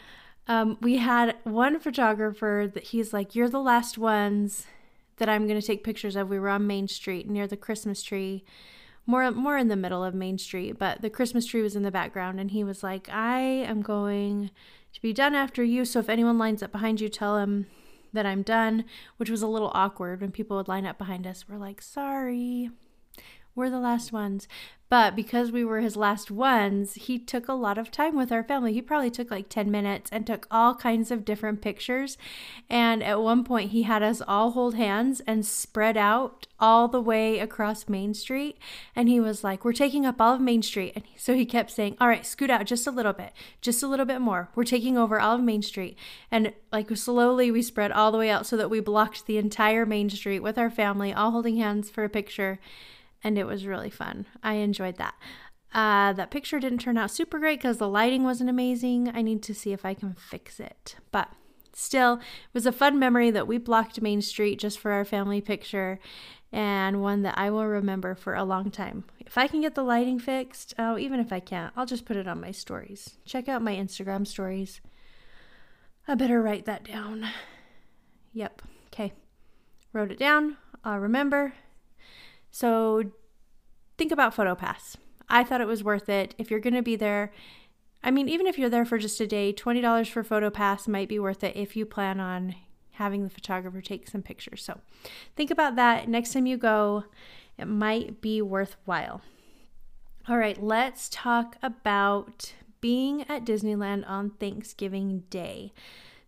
Um, 0.47 0.77
we 0.81 0.97
had 0.97 1.36
one 1.43 1.79
photographer 1.79 2.69
that 2.74 2.86
he's 2.86 3.13
like, 3.13 3.36
You're 3.36 3.50
the 3.50 3.59
last 3.59 3.97
ones 3.97 4.65
that 5.17 5.29
I'm 5.29 5.47
going 5.47 5.59
to 5.59 5.65
take 5.65 5.83
pictures 5.83 6.15
of. 6.15 6.29
We 6.29 6.39
were 6.39 6.50
on 6.50 6.67
Main 6.67 6.88
Street 6.88 7.29
near 7.29 7.47
the 7.47 7.57
Christmas 7.57 8.01
tree. 8.01 8.43
More, 9.05 9.31
more 9.31 9.57
in 9.57 9.69
the 9.69 9.75
middle 9.75 10.03
of 10.03 10.13
Main 10.13 10.38
Street, 10.38 10.77
but 10.77 11.01
the 11.01 11.09
Christmas 11.09 11.45
tree 11.45 11.62
was 11.62 11.77
in 11.77 11.83
the 11.83 11.91
background, 11.91 12.41
and 12.41 12.51
he 12.51 12.65
was 12.65 12.83
like, 12.83 13.07
"I 13.09 13.39
am 13.39 13.81
going 13.81 14.51
to 14.98 15.01
be 15.01 15.13
done 15.13 15.36
after 15.36 15.63
you. 15.63 15.86
So 15.86 16.00
if 16.00 16.10
anyone 16.10 16.39
lines 16.39 16.63
up 16.63 16.72
behind 16.72 17.00
you, 17.00 17.08
tell 17.08 17.36
them 17.36 17.68
that 18.13 18.25
I'm 18.25 18.42
done, 18.42 18.84
which 19.18 19.30
was 19.30 19.44
a 19.44 19.48
little 19.48 19.72
awkward 19.75 20.22
when 20.22 20.32
people 20.32 20.58
would 20.58 20.68
line 20.68 20.88
up 20.88 20.98
behind 20.98 21.27
us. 21.27 21.46
We're 21.48 21.58
like, 21.58 21.84
sorry, 21.84 22.72
we're 23.57 23.69
the 23.69 23.79
last 23.79 24.13
ones. 24.13 24.47
But 24.89 25.17
because 25.17 25.51
we 25.51 25.65
were 25.65 25.81
his 25.81 25.97
last 25.97 26.31
ones, 26.31 26.93
he 26.93 27.19
took 27.19 27.49
a 27.49 27.53
lot 27.53 27.77
of 27.77 27.91
time 27.91 28.15
with 28.15 28.31
our 28.31 28.43
family. 28.43 28.71
He 28.71 28.81
probably 28.81 29.11
took 29.11 29.29
like 29.29 29.49
10 29.49 29.69
minutes 29.69 30.09
and 30.13 30.25
took 30.25 30.47
all 30.49 30.75
kinds 30.75 31.11
of 31.11 31.25
different 31.25 31.61
pictures. 31.61 32.17
And 32.69 33.03
at 33.03 33.21
one 33.21 33.43
point, 33.43 33.71
he 33.71 33.83
had 33.83 34.01
us 34.01 34.21
all 34.25 34.51
hold 34.51 34.75
hands 34.75 35.22
and 35.27 35.46
spread 35.46 35.98
out 35.98 36.48
all 36.57 36.87
the 36.87 37.01
way 37.01 37.39
across 37.39 37.89
Main 37.89 38.13
Street. 38.13 38.57
And 38.96 39.09
he 39.09 39.20
was 39.20 39.43
like, 39.43 39.65
We're 39.65 39.74
taking 39.74 40.05
up 40.05 40.22
all 40.22 40.35
of 40.35 40.41
Main 40.41 40.61
Street. 40.61 40.93
And 40.96 41.03
so 41.17 41.33
he 41.33 41.46
kept 41.46 41.70
saying, 41.70 41.98
All 42.00 42.07
right, 42.07 42.25
scoot 42.25 42.50
out 42.50 42.65
just 42.65 42.87
a 42.87 42.91
little 42.91 43.13
bit, 43.13 43.33
just 43.59 43.83
a 43.83 43.87
little 43.87 44.05
bit 44.05 44.22
more. 44.22 44.50
We're 44.55 44.63
taking 44.63 44.98
over 44.98 45.20
all 45.20 45.35
of 45.35 45.41
Main 45.41 45.63
Street. 45.63 45.98
And 46.31 46.53
like 46.72 46.96
slowly, 46.96 47.51
we 47.51 47.61
spread 47.61 47.91
all 47.91 48.13
the 48.13 48.17
way 48.17 48.29
out 48.29 48.46
so 48.46 48.55
that 48.55 48.70
we 48.70 48.79
blocked 48.79 49.25
the 49.25 49.37
entire 49.37 49.85
Main 49.85 50.09
Street 50.09 50.39
with 50.39 50.57
our 50.57 50.70
family, 50.70 51.13
all 51.13 51.31
holding 51.31 51.57
hands 51.57 51.89
for 51.89 52.05
a 52.05 52.09
picture 52.09 52.59
and 53.24 53.38
it 53.38 53.46
was 53.46 53.66
really 53.66 53.90
fun. 53.90 54.25
I 54.44 54.56
enjoyed 54.56 54.98
that. 54.98 55.16
Uh, 55.74 56.14
that 56.14 56.32
picture 56.32 56.60
didn't 56.60 56.80
turn 56.80 56.98
out 56.98 57.12
super 57.12 57.40
great 57.40 57.60
because 57.60 57.77
the 57.77 57.90
lighting 57.90 58.24
wasn't 58.24 58.50
amazing. 58.50 59.12
I 59.14 59.22
need 59.22 59.44
to 59.44 59.53
see 59.53 59.74
if 59.74 59.86
I 59.86 59.94
can 59.94 60.14
fix 60.14 60.60
it. 60.60 60.96
But 61.12 61.30
still, 61.74 62.16
it 62.16 62.53
was 62.53 62.66
a 62.66 62.72
fun 62.72 62.98
memory 62.98 63.32
that 63.32 63.48
we 63.48 63.58
blocked 63.58 64.01
Main 64.01 64.22
Street 64.22 64.60
just 64.60 64.80
for 64.80 64.92
our 64.92 65.06
family 65.06 65.42
picture 65.42 66.00
and 66.51 67.01
one 67.01 67.24
that 67.24 67.38
I 67.38 67.50
will 67.50 67.66
remember 67.66 68.16
for 68.16 68.34
a 68.34 68.46
long 68.46 68.72
time. 68.72 69.03
If 69.20 69.38
I 69.38 69.48
can 69.48 69.62
get 69.62 69.75
the 69.75 69.84
lighting 69.84 70.20
fixed, 70.20 70.74
oh, 70.80 70.98
even 70.98 71.20
if 71.20 71.34
I 71.34 71.42
can't, 71.42 71.74
I'll 71.75 71.86
just 71.86 72.06
put 72.06 72.16
it 72.16 72.27
on 72.27 72.40
my 72.40 72.51
stories. 72.51 73.18
Check 73.25 73.50
out 73.50 73.62
my 73.62 73.75
Instagram 73.75 74.25
stories. 74.25 74.80
I 76.08 76.16
better 76.16 76.42
write 76.42 76.66
that 76.66 76.86
down. 76.86 77.27
Yep. 78.32 78.62
Okay. 78.88 79.12
Wrote 79.92 80.12
it 80.12 80.20
down. 80.20 80.58
I'll 80.86 81.00
remember. 81.00 81.53
So 82.51 83.03
think 83.98 84.12
about 84.12 84.36
PhotoPass. 84.36 84.96
I 85.29 85.44
thought 85.44 85.62
it 85.62 85.68
was 85.68 85.83
worth 85.83 86.10
it. 86.10 86.36
If 86.38 86.50
you're 86.50 86.60
going 86.60 86.74
to 86.74 86.81
be 86.81 86.96
there, 86.96 87.31
I 88.03 88.12
mean, 88.12 88.29
even 88.29 88.48
if 88.48 88.57
you're 88.57 88.70
there 88.70 88.86
for 88.86 88.98
just 88.98 89.20
a 89.20 89.27
day, 89.27 89.53
$20 89.53 90.10
for 90.10 90.24
PhotoPass 90.24 90.88
might 90.88 91.10
be 91.10 91.20
worth 91.20 91.44
it 91.44 91.55
if 91.55 91.75
you 91.75 91.86
plan 91.86 92.20
on 92.20 92.55
having 92.92 93.24
the 93.24 93.29
photographer 93.29 93.81
take 93.81 94.07
some 94.07 94.22
pictures. 94.22 94.64
So 94.64 94.79
think 95.36 95.51
about 95.51 95.75
that 95.75 96.07
next 96.07 96.33
time 96.33 96.46
you 96.46 96.57
go. 96.57 97.03
It 97.57 97.66
might 97.66 98.22
be 98.22 98.42
worthwhile. 98.42 99.22
All 100.27 100.38
right, 100.38 100.62
let's 100.62 101.10
talk 101.10 101.57
about 101.64 102.53
being 102.81 103.24
at 103.29 103.46
Disneyland 103.46 104.07
on 104.07 104.31
Thanksgiving 104.31 105.24
Day. 105.29 105.74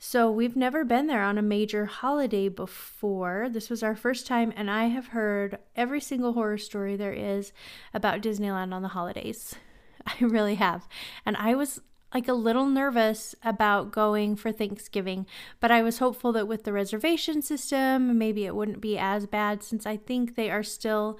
So 0.02 0.32
we've 0.32 0.56
never 0.56 0.86
been 0.86 1.08
there 1.08 1.22
on 1.22 1.38
a 1.38 1.42
major 1.42 1.86
holiday 1.86 2.48
before. 2.48 3.50
This 3.52 3.70
was 3.70 3.84
our 3.84 3.98
first 3.98 4.26
time, 4.26 4.54
and 4.56 4.72
I 4.72 4.86
have 4.86 5.08
heard 5.08 5.60
every 5.76 6.00
single 6.00 6.32
horror 6.32 6.58
story 6.58 6.96
there 6.96 7.12
is 7.12 7.52
about 7.94 8.22
Disneyland 8.22 8.74
on 8.74 8.82
the 8.82 8.88
holidays. 8.88 9.56
I 10.08 10.16
really 10.24 10.56
have. 10.56 10.88
And 11.26 11.36
I 11.36 11.54
was 11.54 11.82
like 12.14 12.30
a 12.30 12.34
little 12.34 12.66
nervous 12.66 13.36
about 13.44 13.92
going 13.92 14.38
for 14.38 14.54
Thanksgiving, 14.54 15.26
but 15.60 15.70
I 15.70 15.82
was 15.82 16.00
hopeful 16.00 16.32
that 16.32 16.48
with 16.48 16.64
the 16.64 16.72
reservation 16.72 17.42
system, 17.42 18.18
maybe 18.18 18.46
it 18.46 18.56
wouldn't 18.56 18.80
be 18.80 18.98
as 18.98 19.26
bad 19.26 19.64
since 19.64 19.86
I 19.86 19.98
think 19.98 20.36
they 20.36 20.50
are 20.50 20.64
still 20.64 21.20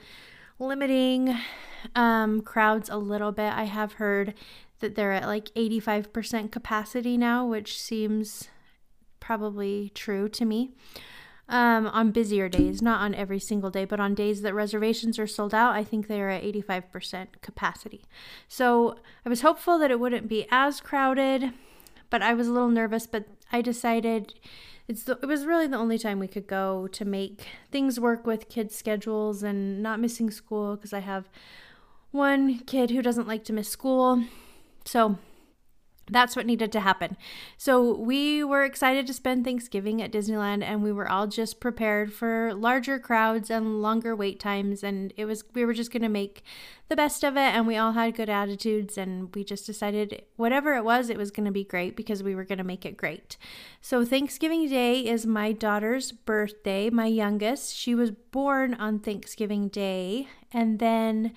limiting 0.58 1.38
um, 1.96 2.40
crowds 2.42 2.90
a 2.90 2.98
little 2.98 3.34
bit. 3.34 3.52
I 3.52 3.66
have 3.66 3.94
heard 3.94 4.36
that 4.80 4.96
they're 4.96 5.12
at 5.12 5.28
like 5.28 5.54
85% 5.54 6.50
capacity 6.50 7.18
now, 7.18 7.46
which 7.46 7.78
seems 7.78 8.48
probably 9.30 9.92
true 9.94 10.28
to 10.28 10.44
me. 10.44 10.72
Um, 11.48 11.86
on 11.86 12.10
busier 12.10 12.50
days, 12.50 12.82
not 12.82 13.00
on 13.02 13.14
every 13.14 13.40
single 13.40 13.70
day, 13.70 13.86
but 13.86 14.00
on 14.00 14.16
days 14.16 14.42
that 14.42 14.56
reservations 14.56 15.20
are 15.20 15.28
sold 15.28 15.54
out, 15.54 15.76
I 15.76 15.84
think 15.84 16.08
they 16.08 16.20
are 16.20 16.30
at 16.30 16.42
85% 16.42 17.28
capacity. 17.40 18.02
So 18.48 18.96
I 19.24 19.30
was 19.30 19.42
hopeful 19.42 19.78
that 19.78 19.92
it 19.92 20.00
wouldn't 20.00 20.28
be 20.28 20.48
as 20.50 20.82
crowded, 20.82 21.54
but 22.10 22.24
I 22.24 22.34
was 22.34 22.48
a 22.48 22.52
little 22.52 22.70
nervous. 22.70 23.06
But 23.06 23.26
I 23.52 23.62
decided 23.62 24.34
it's 24.88 25.04
the, 25.04 25.20
it 25.22 25.28
was 25.28 25.46
really 25.46 25.68
the 25.68 25.78
only 25.78 26.00
time 26.00 26.18
we 26.18 26.28
could 26.28 26.48
go 26.48 26.88
to 26.88 27.06
make 27.06 27.46
things 27.72 28.00
work 28.00 28.26
with 28.26 28.50
kids' 28.50 28.76
schedules 28.76 29.44
and 29.44 29.84
not 29.84 30.00
missing 30.00 30.32
school 30.32 30.76
because 30.76 30.92
I 30.92 31.02
have 31.02 31.30
one 32.10 32.62
kid 32.62 32.90
who 32.90 33.04
doesn't 33.04 33.28
like 33.28 33.44
to 33.44 33.54
miss 33.54 33.70
school. 33.70 34.24
So 34.86 35.20
that's 36.10 36.36
what 36.36 36.46
needed 36.46 36.72
to 36.72 36.80
happen. 36.80 37.18
So 37.58 37.96
we 37.96 38.44
were 38.44 38.64
excited 38.64 39.08
to 39.08 39.14
spend 39.14 39.46
Thanksgiving 39.46 40.02
at 40.02 40.12
Disneyland 40.12 40.64
and 40.64 40.84
we 40.84 40.92
were 40.92 41.10
all 41.10 41.28
just 41.28 41.60
prepared 41.60 42.14
for 42.14 42.54
larger 42.54 43.00
crowds 43.00 43.50
and 43.50 43.82
longer 43.82 44.16
wait 44.16 44.40
times 44.40 44.84
and 44.84 45.14
it 45.18 45.26
was 45.26 45.44
we 45.54 45.66
were 45.66 45.74
just 45.74 45.92
going 45.92 46.02
to 46.02 46.10
make 46.10 46.44
the 46.90 46.96
best 46.96 47.24
of 47.24 47.36
it 47.36 47.54
and 47.54 47.68
we 47.68 47.78
all 47.78 47.92
had 47.92 48.16
good 48.16 48.30
attitudes 48.30 48.98
and 48.98 49.34
we 49.36 49.44
just 49.44 49.66
decided 49.66 50.24
whatever 50.36 50.76
it 50.76 50.84
was 50.84 51.10
it 51.10 51.18
was 51.18 51.30
going 51.30 51.46
to 51.46 51.52
be 51.52 51.64
great 51.64 51.96
because 51.96 52.24
we 52.24 52.34
were 52.34 52.44
going 52.44 52.58
to 52.58 52.64
make 52.64 52.86
it 52.86 52.98
great. 52.98 53.38
So 53.82 54.04
Thanksgiving 54.04 54.68
Day 54.68 55.06
is 55.06 55.26
my 55.26 55.52
daughter's 55.52 56.12
birthday, 56.12 56.90
my 56.90 57.06
youngest. 57.06 57.76
She 57.76 57.94
was 57.94 58.12
born 58.12 58.74
on 58.74 59.00
Thanksgiving 59.00 59.68
Day 59.68 60.28
and 60.52 60.80
then 60.80 61.34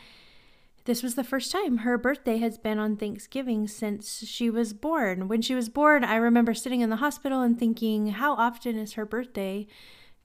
this 0.85 1.03
was 1.03 1.15
the 1.15 1.25
first 1.25 1.53
time 1.53 1.79
her 1.79 1.97
birthday 1.97 2.39
has 2.39 2.59
been 2.59 2.79
on 2.79 2.97
Thanksgiving 2.97 3.69
since 3.69 4.27
she 4.27 4.51
was 4.51 4.73
born. 4.73 5.29
When 5.29 5.43
she 5.43 5.55
was 5.55 5.69
born, 5.69 6.03
I 6.03 6.17
remember 6.17 6.55
sitting 6.55 6.81
in 6.81 6.91
the 6.91 6.97
hospital 6.97 7.41
and 7.41 7.59
thinking, 7.59 8.09
how 8.09 8.35
often 8.35 8.77
is 8.77 8.95
her 8.95 9.07
birthday 9.07 9.69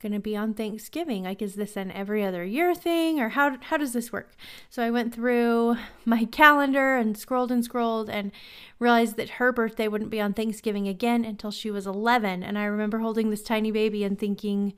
going 0.01 0.13
to 0.13 0.19
be 0.19 0.35
on 0.35 0.53
Thanksgiving? 0.53 1.23
Like, 1.23 1.41
is 1.41 1.55
this 1.55 1.75
an 1.75 1.91
every 1.91 2.23
other 2.23 2.43
year 2.43 2.73
thing 2.73 3.19
or 3.19 3.29
how, 3.29 3.57
how 3.61 3.77
does 3.77 3.93
this 3.93 4.11
work? 4.11 4.35
So 4.69 4.83
I 4.83 4.89
went 4.89 5.13
through 5.13 5.77
my 6.05 6.25
calendar 6.25 6.97
and 6.97 7.17
scrolled 7.17 7.51
and 7.51 7.63
scrolled 7.63 8.09
and 8.09 8.31
realized 8.79 9.15
that 9.17 9.31
her 9.31 9.51
birthday 9.51 9.87
wouldn't 9.87 10.11
be 10.11 10.21
on 10.21 10.33
Thanksgiving 10.33 10.87
again 10.87 11.23
until 11.23 11.51
she 11.51 11.71
was 11.71 11.85
11. 11.87 12.43
And 12.43 12.57
I 12.57 12.65
remember 12.65 12.99
holding 12.99 13.29
this 13.29 13.43
tiny 13.43 13.71
baby 13.71 14.03
and 14.03 14.17
thinking, 14.17 14.73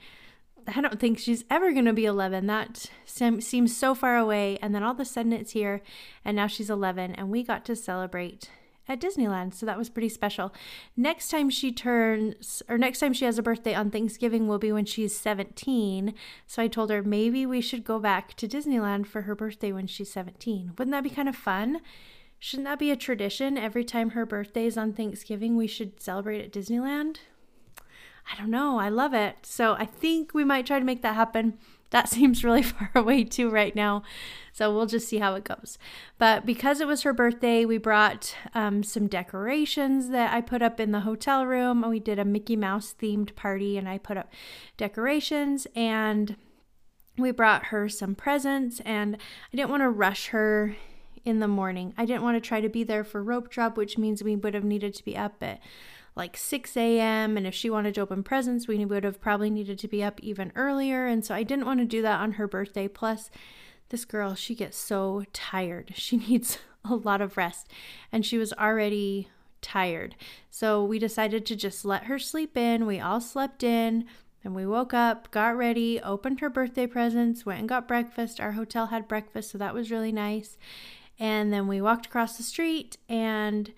I 0.67 0.82
don't 0.82 1.00
think 1.00 1.19
she's 1.19 1.43
ever 1.50 1.72
going 1.72 1.86
to 1.86 1.93
be 1.93 2.06
11. 2.06 2.48
That 2.48 2.89
seems 3.06 3.76
so 3.76 3.95
far 3.95 4.17
away. 4.17 4.58
And 4.62 4.74
then 4.74 4.84
all 4.84 4.91
of 4.91 5.00
a 5.00 5.06
sudden 5.06 5.34
it's 5.34 5.52
here, 5.52 5.82
and 6.24 6.36
now 6.36 6.48
she's 6.48 6.69
11, 6.69 7.15
and 7.15 7.30
we 7.30 7.43
got 7.43 7.65
to 7.65 7.76
celebrate 7.76 8.50
at 8.88 9.00
Disneyland. 9.00 9.54
So 9.54 9.65
that 9.67 9.78
was 9.78 9.89
pretty 9.89 10.10
special. 10.10 10.52
Next 10.98 11.30
time 11.30 11.50
she 11.50 11.72
turns, 11.72 12.63
or 12.67 12.78
next 12.78 13.00
time 13.00 13.13
she 13.13 13.26
has 13.26 13.38
a 13.38 13.43
birthday 13.43 13.76
on 13.76 13.91
Thanksgiving, 13.91 14.48
will 14.48 14.58
be 14.58 14.72
when 14.72 14.86
she's 14.86 15.15
17. 15.15 16.15
So 16.48 16.63
I 16.63 16.67
told 16.67 16.89
her 16.89 17.04
maybe 17.04 17.45
we 17.45 17.62
should 17.62 17.84
go 17.84 18.00
back 18.00 18.34
to 18.36 18.48
Disneyland 18.48 19.06
for 19.06 19.22
her 19.22 19.36
birthday 19.36 19.72
when 19.72 19.86
she's 19.86 20.12
17. 20.12 20.74
Wouldn't 20.78 20.91
that 20.91 21.04
be 21.04 21.12
kind 21.12 21.30
of 21.30 21.36
fun? 21.36 21.82
Shouldn't 22.39 22.67
that 22.67 22.80
be 22.80 22.89
a 22.89 22.95
tradition? 22.95 23.58
Every 23.58 23.84
time 23.84 24.12
her 24.12 24.26
birthday 24.26 24.65
is 24.65 24.78
on 24.78 24.93
Thanksgiving, 24.93 25.56
we 25.56 25.67
should 25.67 26.02
celebrate 26.02 26.41
at 26.41 26.52
Disneyland? 26.52 27.17
I 28.32 28.36
don't 28.38 28.52
know. 28.52 28.80
I 28.80 28.89
love 28.89 29.13
it. 29.13 29.38
So 29.44 29.74
I 29.74 29.86
think 29.86 30.34
we 30.34 30.44
might 30.44 30.65
try 30.65 30.80
to 30.80 30.86
make 30.86 31.02
that 31.02 31.15
happen. 31.15 31.58
That 31.89 32.10
seems 32.10 32.44
really 32.44 32.63
far 32.63 32.92
away 32.96 33.24
too 33.24 33.50
right 33.50 33.76
now. 33.76 34.04
So 34.54 34.74
we'll 34.74 34.86
just 34.86 35.08
see 35.08 35.20
how 35.20 35.36
it 35.36 35.44
goes. 35.44 35.78
But 36.18 36.46
because 36.46 36.82
it 36.82 36.88
was 36.88 37.04
her 37.04 37.13
birthday, 37.13 37.65
we 37.65 37.78
brought 37.78 38.36
um, 38.54 38.84
some 38.84 39.08
decorations 39.08 40.10
that 40.10 40.34
I 40.34 40.42
put 40.42 40.62
up 40.62 40.80
in 40.80 40.92
the 40.92 41.02
hotel 41.02 41.46
room. 41.46 41.88
We 41.88 42.00
did 42.00 42.20
a 42.20 42.26
Mickey 42.26 42.56
Mouse 42.56 42.94
themed 43.00 43.36
party 43.36 43.78
and 43.78 43.88
I 43.88 43.98
put 43.98 44.18
up 44.18 44.32
decorations 44.78 45.65
and 45.76 46.36
we 47.18 47.32
brought 47.32 47.65
her 47.65 47.89
some 47.89 48.15
presents 48.15 48.80
and 48.82 49.15
I 49.54 49.58
didn't 49.58 49.70
want 49.70 49.82
to 49.82 49.89
rush 49.89 50.28
her 50.28 50.76
in 51.26 51.39
the 51.39 51.48
morning. 51.48 51.94
I 51.98 52.06
didn't 52.06 52.24
want 52.24 52.42
to 52.42 52.48
try 52.48 52.62
to 52.62 52.70
be 52.70 52.84
there 52.84 53.04
for 53.04 53.22
rope 53.22 53.50
drop, 53.50 53.78
which 53.78 53.98
means 53.98 54.24
we 54.24 54.36
would 54.36 54.54
have 54.54 54.63
needed 54.63 54.94
to 54.96 55.06
be 55.06 55.18
up 55.18 55.42
at 55.42 55.60
like 56.19 56.38
6 56.38 56.77
a.m. 56.77 57.38
And 57.38 57.47
if 57.47 57.55
she 57.55 57.69
wanted 57.69 57.95
to 57.95 58.01
open 58.01 58.21
presents, 58.21 58.67
we 58.67 58.86
would 58.86 59.03
have 59.03 59.19
probably 59.19 59.49
needed 59.49 59.79
to 59.79 59.88
be 59.88 60.03
up 60.03 60.19
even 60.21 60.51
earlier. 60.55 61.08
And 61.08 61.25
so 61.25 61.34
I 61.34 61.41
didn't 61.41 61.65
want 61.65 61.79
to 61.79 61.86
do 61.86 62.03
that 62.03 62.19
on 62.19 62.34
her 62.34 62.47
birthday. 62.47 62.88
Plus, 62.88 63.32
this 63.89 64.05
girl, 64.05 64.36
she 64.36 64.53
gets 64.53 64.77
so 64.77 65.23
tired. 65.34 65.93
She 65.95 66.17
needs 66.17 66.60
a 66.86 66.93
lot 66.95 67.21
of 67.21 67.38
rest. 67.38 67.67
And 68.12 68.25
she 68.25 68.38
was 68.38 68.53
already 68.53 69.29
tired. 69.62 70.15
So 70.51 70.84
we 70.84 70.99
decided 70.99 71.45
to 71.47 71.55
just 71.55 71.84
let 71.84 72.03
her 72.03 72.19
sleep 72.19 72.55
in. 72.55 72.86
We 72.86 72.99
all 72.99 73.21
slept 73.21 73.63
in. 73.63 74.05
And 74.43 74.55
we 74.55 74.65
woke 74.65 74.93
up, 74.93 75.32
got 75.32 75.58
ready, 75.58 75.99
opened 75.99 76.39
her 76.39 76.49
birthday 76.49 76.88
presents, 76.88 77.45
went 77.45 77.60
and 77.60 77.67
got 77.67 77.88
breakfast. 77.88 78.39
Our 78.39 78.53
hotel 78.53 78.88
had 78.88 79.08
breakfast, 79.08 79.51
so 79.51 79.58
that 79.58 79.73
was 79.73 79.91
really 79.91 80.13
nice. 80.13 80.58
And 81.19 81.51
then 81.51 81.67
we 81.67 81.82
walked 81.82 82.05
across 82.05 82.38
the 82.38 82.43
street 82.43 82.97
and 83.10 83.73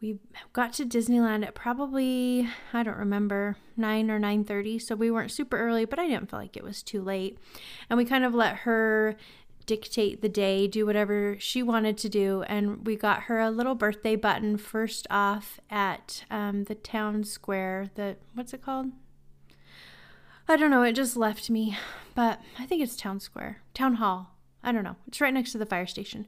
we 0.00 0.18
got 0.52 0.72
to 0.74 0.86
Disneyland 0.86 1.44
at 1.44 1.54
probably 1.54 2.48
I 2.72 2.82
don't 2.82 2.96
remember 2.96 3.56
9 3.76 4.10
or 4.10 4.20
9:30 4.20 4.80
so 4.80 4.94
we 4.94 5.10
weren't 5.10 5.30
super 5.30 5.58
early 5.58 5.84
but 5.84 5.98
I 5.98 6.06
didn't 6.06 6.30
feel 6.30 6.38
like 6.38 6.56
it 6.56 6.64
was 6.64 6.82
too 6.82 7.02
late. 7.02 7.38
And 7.90 7.96
we 7.96 8.04
kind 8.04 8.24
of 8.24 8.34
let 8.34 8.58
her 8.58 9.16
dictate 9.66 10.22
the 10.22 10.28
day 10.28 10.66
do 10.66 10.86
whatever 10.86 11.36
she 11.38 11.62
wanted 11.62 11.98
to 11.98 12.08
do 12.08 12.42
and 12.46 12.86
we 12.86 12.96
got 12.96 13.24
her 13.24 13.38
a 13.38 13.50
little 13.50 13.74
birthday 13.74 14.16
button 14.16 14.56
first 14.56 15.06
off 15.10 15.60
at 15.68 16.24
um, 16.30 16.64
the 16.64 16.74
town 16.74 17.22
square 17.24 17.90
the 17.94 18.16
what's 18.34 18.54
it 18.54 18.62
called? 18.62 18.92
I 20.46 20.56
don't 20.56 20.70
know 20.70 20.82
it 20.82 20.92
just 20.92 21.16
left 21.16 21.50
me 21.50 21.76
but 22.14 22.40
I 22.58 22.66
think 22.66 22.82
it's 22.82 22.96
town 22.96 23.20
square 23.20 23.62
town 23.74 23.94
hall 23.94 24.36
I 24.62 24.72
don't 24.72 24.84
know 24.84 24.96
it's 25.06 25.20
right 25.20 25.34
next 25.34 25.52
to 25.52 25.58
the 25.58 25.66
fire 25.66 25.86
station. 25.86 26.26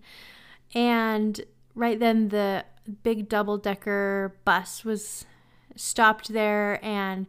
And 0.75 1.41
right 1.75 1.99
then 1.99 2.29
the 2.29 2.65
big 3.03 3.29
double 3.29 3.59
decker 3.59 4.35
bus 4.45 4.85
was 4.85 5.25
stopped 5.77 6.33
there 6.33 6.85
and 6.85 7.27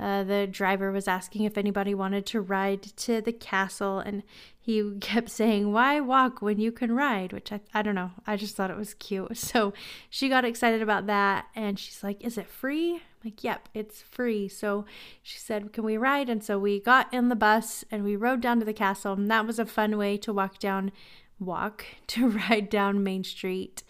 uh, 0.00 0.24
the 0.24 0.46
driver 0.46 0.90
was 0.90 1.06
asking 1.06 1.44
if 1.44 1.58
anybody 1.58 1.94
wanted 1.94 2.24
to 2.24 2.40
ride 2.40 2.82
to 2.82 3.20
the 3.20 3.32
castle. 3.32 3.98
And 3.98 4.22
he 4.58 4.92
kept 5.00 5.28
saying 5.28 5.72
why 5.72 6.00
walk 6.00 6.40
when 6.40 6.58
you 6.58 6.72
can 6.72 6.92
ride? 6.96 7.32
Which 7.32 7.52
I, 7.52 7.60
I 7.74 7.82
don't 7.82 7.94
know. 7.94 8.12
I 8.26 8.36
just 8.36 8.56
thought 8.56 8.70
it 8.70 8.78
was 8.78 8.94
cute. 8.94 9.36
So 9.50 9.74
she 10.08 10.28
got 10.28 10.44
excited 10.44 10.80
about 10.80 11.06
that 11.06 11.46
and 11.54 11.78
she's 11.78 12.02
like 12.02 12.24
is 12.24 12.38
it 12.38 12.48
free? 12.48 12.94
I'm 12.94 13.00
like 13.24 13.44
yep 13.44 13.68
it's 13.74 14.00
free. 14.00 14.48
So 14.48 14.86
she 15.22 15.38
said 15.38 15.72
can 15.72 15.84
we 15.84 15.98
ride? 15.98 16.30
And 16.30 16.42
so 16.42 16.58
we 16.58 16.80
got 16.80 17.12
in 17.12 17.28
the 17.28 17.36
bus 17.36 17.84
and 17.90 18.02
we 18.02 18.16
rode 18.16 18.40
down 18.40 18.58
to 18.60 18.64
the 18.64 18.72
castle. 18.72 19.12
And 19.12 19.30
that 19.30 19.46
was 19.46 19.58
a 19.58 19.66
fun 19.66 19.98
way 19.98 20.16
to 20.18 20.32
walk 20.32 20.58
down 20.58 20.92
walk 21.40 21.84
to 22.08 22.28
ride 22.28 22.68
down 22.68 23.02
Main 23.02 23.24
Street 23.24 23.82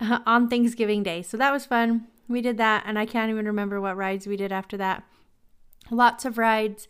uh, 0.00 0.20
on 0.26 0.48
Thanksgiving 0.48 1.02
Day. 1.02 1.22
So 1.22 1.36
that 1.36 1.52
was 1.52 1.66
fun. 1.66 2.06
We 2.28 2.40
did 2.40 2.58
that, 2.58 2.84
and 2.86 2.98
I 2.98 3.06
can't 3.06 3.30
even 3.30 3.46
remember 3.46 3.80
what 3.80 3.96
rides 3.96 4.26
we 4.26 4.36
did 4.36 4.52
after 4.52 4.76
that. 4.76 5.02
Lots 5.90 6.24
of 6.24 6.38
rides. 6.38 6.86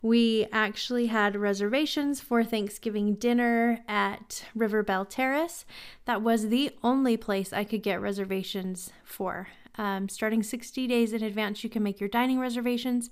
We 0.00 0.46
actually 0.52 1.06
had 1.06 1.36
reservations 1.36 2.20
for 2.20 2.44
Thanksgiving 2.44 3.14
dinner 3.14 3.80
at 3.88 4.44
River 4.54 4.82
Belle 4.82 5.04
Terrace. 5.04 5.64
That 6.04 6.22
was 6.22 6.48
the 6.48 6.70
only 6.84 7.16
place 7.16 7.52
I 7.52 7.64
could 7.64 7.82
get 7.82 8.00
reservations 8.00 8.92
for. 9.04 9.48
Um, 9.76 10.08
starting 10.08 10.42
60 10.42 10.86
days 10.86 11.12
in 11.12 11.22
advance, 11.22 11.62
you 11.62 11.70
can 11.70 11.82
make 11.82 12.00
your 12.00 12.08
dining 12.08 12.38
reservations. 12.38 13.10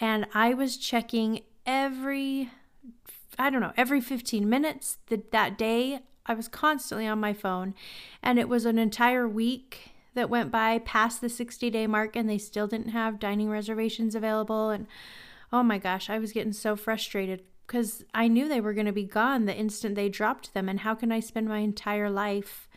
And 0.00 0.26
I 0.34 0.54
was 0.54 0.76
checking 0.76 1.40
every 1.66 2.50
I 3.38 3.50
don't 3.50 3.60
know, 3.60 3.72
every 3.76 4.00
15 4.00 4.48
minutes 4.48 4.98
that, 5.06 5.30
that 5.30 5.56
day, 5.56 6.00
I 6.26 6.34
was 6.34 6.48
constantly 6.48 7.06
on 7.06 7.20
my 7.20 7.32
phone. 7.32 7.74
And 8.22 8.38
it 8.38 8.48
was 8.48 8.66
an 8.66 8.78
entire 8.78 9.28
week 9.28 9.92
that 10.14 10.28
went 10.28 10.50
by 10.50 10.78
past 10.80 11.20
the 11.20 11.28
60 11.28 11.70
day 11.70 11.86
mark, 11.86 12.16
and 12.16 12.28
they 12.28 12.38
still 12.38 12.66
didn't 12.66 12.90
have 12.90 13.20
dining 13.20 13.48
reservations 13.48 14.14
available. 14.14 14.70
And 14.70 14.86
oh 15.52 15.62
my 15.62 15.78
gosh, 15.78 16.10
I 16.10 16.18
was 16.18 16.32
getting 16.32 16.52
so 16.52 16.76
frustrated 16.76 17.42
because 17.66 18.04
I 18.14 18.28
knew 18.28 18.48
they 18.48 18.60
were 18.60 18.74
going 18.74 18.86
to 18.86 18.92
be 18.92 19.04
gone 19.04 19.44
the 19.44 19.54
instant 19.54 19.94
they 19.94 20.08
dropped 20.08 20.54
them. 20.54 20.68
And 20.68 20.80
how 20.80 20.94
can 20.94 21.12
I 21.12 21.20
spend 21.20 21.48
my 21.48 21.58
entire 21.58 22.10
life 22.10 22.68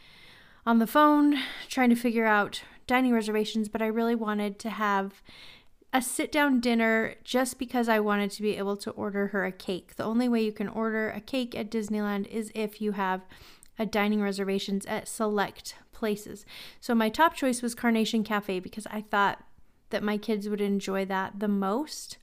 on 0.65 0.79
the 0.79 0.87
phone 0.87 1.37
trying 1.67 1.89
to 1.89 1.95
figure 1.95 2.27
out 2.27 2.61
dining 2.87 3.13
reservations? 3.13 3.69
But 3.69 3.81
I 3.81 3.87
really 3.87 4.15
wanted 4.15 4.59
to 4.59 4.69
have 4.69 5.23
a 5.93 6.01
sit 6.01 6.31
down 6.31 6.59
dinner 6.59 7.15
just 7.23 7.59
because 7.59 7.89
I 7.89 7.99
wanted 7.99 8.31
to 8.31 8.41
be 8.41 8.57
able 8.57 8.77
to 8.77 8.91
order 8.91 9.27
her 9.27 9.45
a 9.45 9.51
cake. 9.51 9.95
The 9.95 10.05
only 10.05 10.29
way 10.29 10.43
you 10.43 10.51
can 10.51 10.69
order 10.69 11.09
a 11.09 11.19
cake 11.19 11.53
at 11.55 11.69
Disneyland 11.69 12.27
is 12.27 12.51
if 12.55 12.81
you 12.81 12.93
have 12.93 13.21
a 13.77 13.85
dining 13.85 14.21
reservations 14.21 14.85
at 14.85 15.07
select 15.07 15.75
places. 15.91 16.45
So 16.79 16.95
my 16.95 17.09
top 17.09 17.35
choice 17.35 17.61
was 17.61 17.75
Carnation 17.75 18.23
Cafe 18.23 18.59
because 18.59 18.87
I 18.87 19.01
thought 19.01 19.43
that 19.89 20.03
my 20.03 20.17
kids 20.17 20.47
would 20.47 20.61
enjoy 20.61 21.05
that 21.05 21.39
the 21.39 21.47
most. 21.47 22.17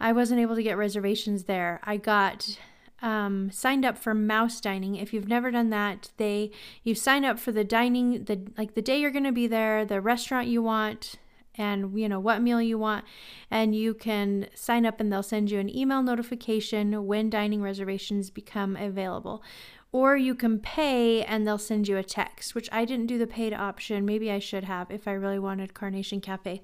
I 0.00 0.12
wasn't 0.12 0.40
able 0.40 0.54
to 0.54 0.62
get 0.62 0.76
reservations 0.76 1.44
there. 1.44 1.80
I 1.84 1.96
got 1.96 2.58
um, 3.02 3.50
signed 3.50 3.84
up 3.84 3.98
for 3.98 4.14
mouse 4.14 4.60
dining. 4.60 4.96
If 4.96 5.12
you've 5.12 5.28
never 5.28 5.50
done 5.50 5.70
that, 5.70 6.10
they 6.16 6.50
you 6.82 6.94
sign 6.94 7.24
up 7.24 7.38
for 7.38 7.52
the 7.52 7.64
dining 7.64 8.24
the 8.24 8.40
like 8.56 8.74
the 8.74 8.82
day 8.82 8.98
you're 8.98 9.10
going 9.10 9.24
to 9.24 9.32
be 9.32 9.46
there, 9.46 9.84
the 9.84 10.00
restaurant 10.00 10.48
you 10.48 10.62
want, 10.62 11.16
and 11.58 11.98
you 11.98 12.08
know 12.08 12.20
what 12.20 12.40
meal 12.40 12.62
you 12.62 12.78
want 12.78 13.04
and 13.50 13.74
you 13.74 13.94
can 13.94 14.48
sign 14.54 14.86
up 14.86 15.00
and 15.00 15.12
they'll 15.12 15.22
send 15.22 15.50
you 15.50 15.58
an 15.58 15.74
email 15.74 16.02
notification 16.02 17.06
when 17.06 17.30
dining 17.30 17.62
reservations 17.62 18.30
become 18.30 18.76
available. 18.76 19.42
Or 19.90 20.16
you 20.16 20.34
can 20.34 20.58
pay 20.58 21.24
and 21.24 21.46
they'll 21.46 21.58
send 21.58 21.88
you 21.88 21.96
a 21.96 22.02
text 22.02 22.54
which 22.54 22.68
I 22.70 22.84
didn't 22.84 23.06
do 23.06 23.18
the 23.18 23.26
paid 23.26 23.54
option. 23.54 24.04
Maybe 24.04 24.30
I 24.30 24.38
should 24.38 24.64
have 24.64 24.90
if 24.90 25.08
I 25.08 25.12
really 25.12 25.38
wanted 25.38 25.74
Carnation 25.74 26.20
Cafe. 26.20 26.62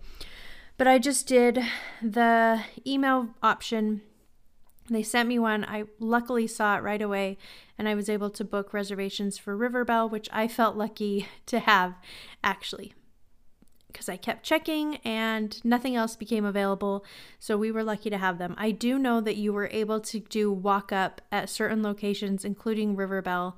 But 0.77 0.87
I 0.87 0.99
just 0.99 1.27
did 1.27 1.61
the 2.03 2.63
email 2.87 3.31
option. 3.43 4.03
They 4.91 5.03
sent 5.03 5.29
me 5.29 5.39
one. 5.39 5.65
I 5.65 5.85
luckily 5.99 6.47
saw 6.47 6.77
it 6.77 6.83
right 6.83 7.01
away 7.01 7.39
and 7.79 7.89
I 7.89 7.95
was 7.95 8.09
able 8.09 8.29
to 8.31 8.45
book 8.45 8.75
reservations 8.75 9.39
for 9.39 9.57
River 9.57 9.85
Belle, 9.85 10.09
which 10.09 10.29
I 10.33 10.47
felt 10.47 10.77
lucky 10.77 11.27
to 11.47 11.61
have 11.61 11.95
actually 12.43 12.93
because 13.95 14.09
I 14.09 14.17
kept 14.17 14.43
checking 14.43 14.97
and 14.97 15.65
nothing 15.65 15.95
else 15.95 16.17
became 16.17 16.45
available. 16.45 17.05
So 17.39 17.57
we 17.57 17.71
were 17.71 17.85
lucky 17.85 18.11
to 18.11 18.19
have 18.19 18.39
them. 18.39 18.55
I 18.59 18.73
do 18.73 18.99
know 18.99 19.21
that 19.21 19.37
you 19.37 19.53
were 19.53 19.71
able 19.73 20.01
to 20.01 20.19
do 20.19 20.53
walk 20.53 20.93
up 20.93 21.21
at 21.31 21.49
certain 21.49 21.83
locations, 21.83 22.45
including 22.45 22.97
River 22.97 23.23
Belle. 23.23 23.57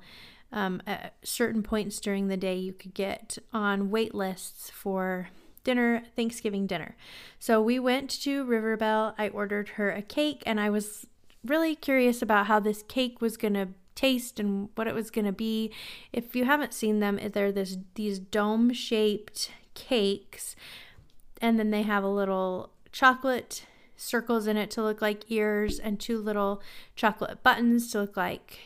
Um, 0.49 0.81
at 0.87 1.15
certain 1.23 1.61
points 1.61 1.99
during 1.99 2.29
the 2.29 2.37
day, 2.37 2.55
you 2.55 2.71
could 2.71 2.93
get 2.93 3.37
on 3.51 3.89
wait 3.89 4.15
lists 4.15 4.69
for 4.69 5.27
dinner, 5.65 6.03
Thanksgiving 6.15 6.67
dinner. 6.67 6.95
So 7.37 7.61
we 7.61 7.79
went 7.79 8.09
to 8.21 8.45
River 8.45 8.77
Belle. 8.77 9.13
I 9.17 9.27
ordered 9.27 9.69
her 9.69 9.91
a 9.91 10.01
cake, 10.01 10.43
and 10.45 10.61
I 10.61 10.69
was 10.69 11.05
really 11.43 11.75
curious 11.75 12.21
about 12.21 12.47
how 12.47 12.61
this 12.61 12.81
cake 12.83 13.19
was 13.19 13.35
going 13.35 13.55
to 13.55 13.69
taste 13.93 14.39
and 14.39 14.69
what 14.75 14.87
it 14.87 14.95
was 14.95 15.11
going 15.11 15.25
to 15.25 15.33
be. 15.33 15.73
If 16.13 16.33
you 16.33 16.45
haven't 16.45 16.73
seen 16.73 17.01
them, 17.01 17.19
they're 17.33 17.51
this 17.51 17.77
these 17.95 18.19
dome 18.19 18.71
shaped 18.71 19.51
cakes, 19.77 20.55
and 21.41 21.57
then 21.57 21.69
they 21.69 21.83
have 21.83 22.03
a 22.03 22.09
little 22.09 22.71
chocolate 22.91 23.65
circles 23.95 24.47
in 24.47 24.57
it 24.57 24.69
to 24.71 24.83
look 24.83 25.01
like 25.01 25.29
ears, 25.31 25.79
and 25.79 25.99
two 25.99 26.19
little 26.19 26.61
chocolate 26.95 27.43
buttons 27.43 27.91
to 27.91 28.01
look 28.01 28.17
like 28.17 28.59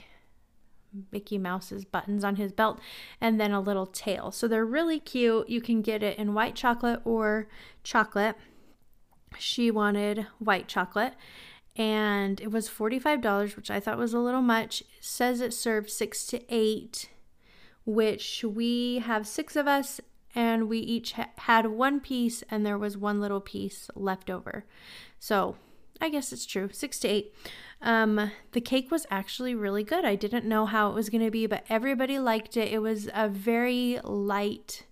Mickey 1.12 1.38
Mouse's 1.38 1.86
buttons 1.86 2.24
on 2.24 2.38
his 2.38 2.52
belt, 2.52 2.80
and 3.20 3.40
then 3.40 3.52
a 3.52 3.62
little 3.62 3.86
tail. 3.86 4.32
So 4.32 4.48
they're 4.48 4.66
really 4.66 5.00
cute. 5.00 5.50
You 5.50 5.62
can 5.62 5.82
get 5.82 6.02
it 6.02 6.18
in 6.18 6.34
white 6.34 6.56
chocolate 6.56 7.02
or 7.06 7.48
chocolate. 7.84 8.36
She 9.38 9.70
wanted 9.72 10.28
white 10.40 10.68
chocolate 10.68 11.14
and 11.76 12.42
it 12.42 12.52
was 12.52 12.70
$45, 12.70 13.56
which 13.56 13.72
I 13.72 13.80
thought 13.80 13.98
was 13.98 14.14
a 14.14 14.20
little 14.20 14.42
much. 14.42 14.82
It 14.82 14.88
says 15.00 15.40
it 15.40 15.54
serves 15.54 15.94
six 15.94 16.26
to 16.28 16.42
eight, 16.50 17.10
which 17.86 18.44
we 18.44 19.00
have 19.00 19.26
six 19.26 19.56
of 19.56 19.68
us 19.68 20.02
and 20.36 20.70
we 20.70 20.80
each 20.80 21.14
ha- 21.14 21.30
had 21.38 21.68
one 21.68 22.00
piece 22.00 22.44
and 22.50 22.66
there 22.66 22.78
was 22.78 22.98
one 22.98 23.20
little 23.20 23.42
piece 23.42 23.90
left 23.96 24.30
over. 24.30 24.66
So 25.20 25.56
I 26.00 26.10
guess 26.10 26.34
it's 26.34 26.46
true, 26.46 26.70
six 26.72 27.00
to 27.00 27.08
eight. 27.08 27.34
Um, 27.82 28.32
the 28.52 28.62
cake 28.62 28.92
was 28.92 29.06
actually 29.10 29.56
really 29.56 29.84
good. 29.84 30.06
I 30.06 30.16
didn't 30.16 30.46
know 30.46 30.66
how 30.66 30.90
it 30.90 30.96
was 30.96 31.10
going 31.10 31.24
to 31.24 31.32
be, 31.32 31.46
but 31.48 31.66
everybody 31.70 32.20
liked 32.20 32.58
it. 32.58 32.72
It 32.72 32.82
was 32.82 33.10
a 33.14 33.28
very 33.28 34.00
light 34.04 34.86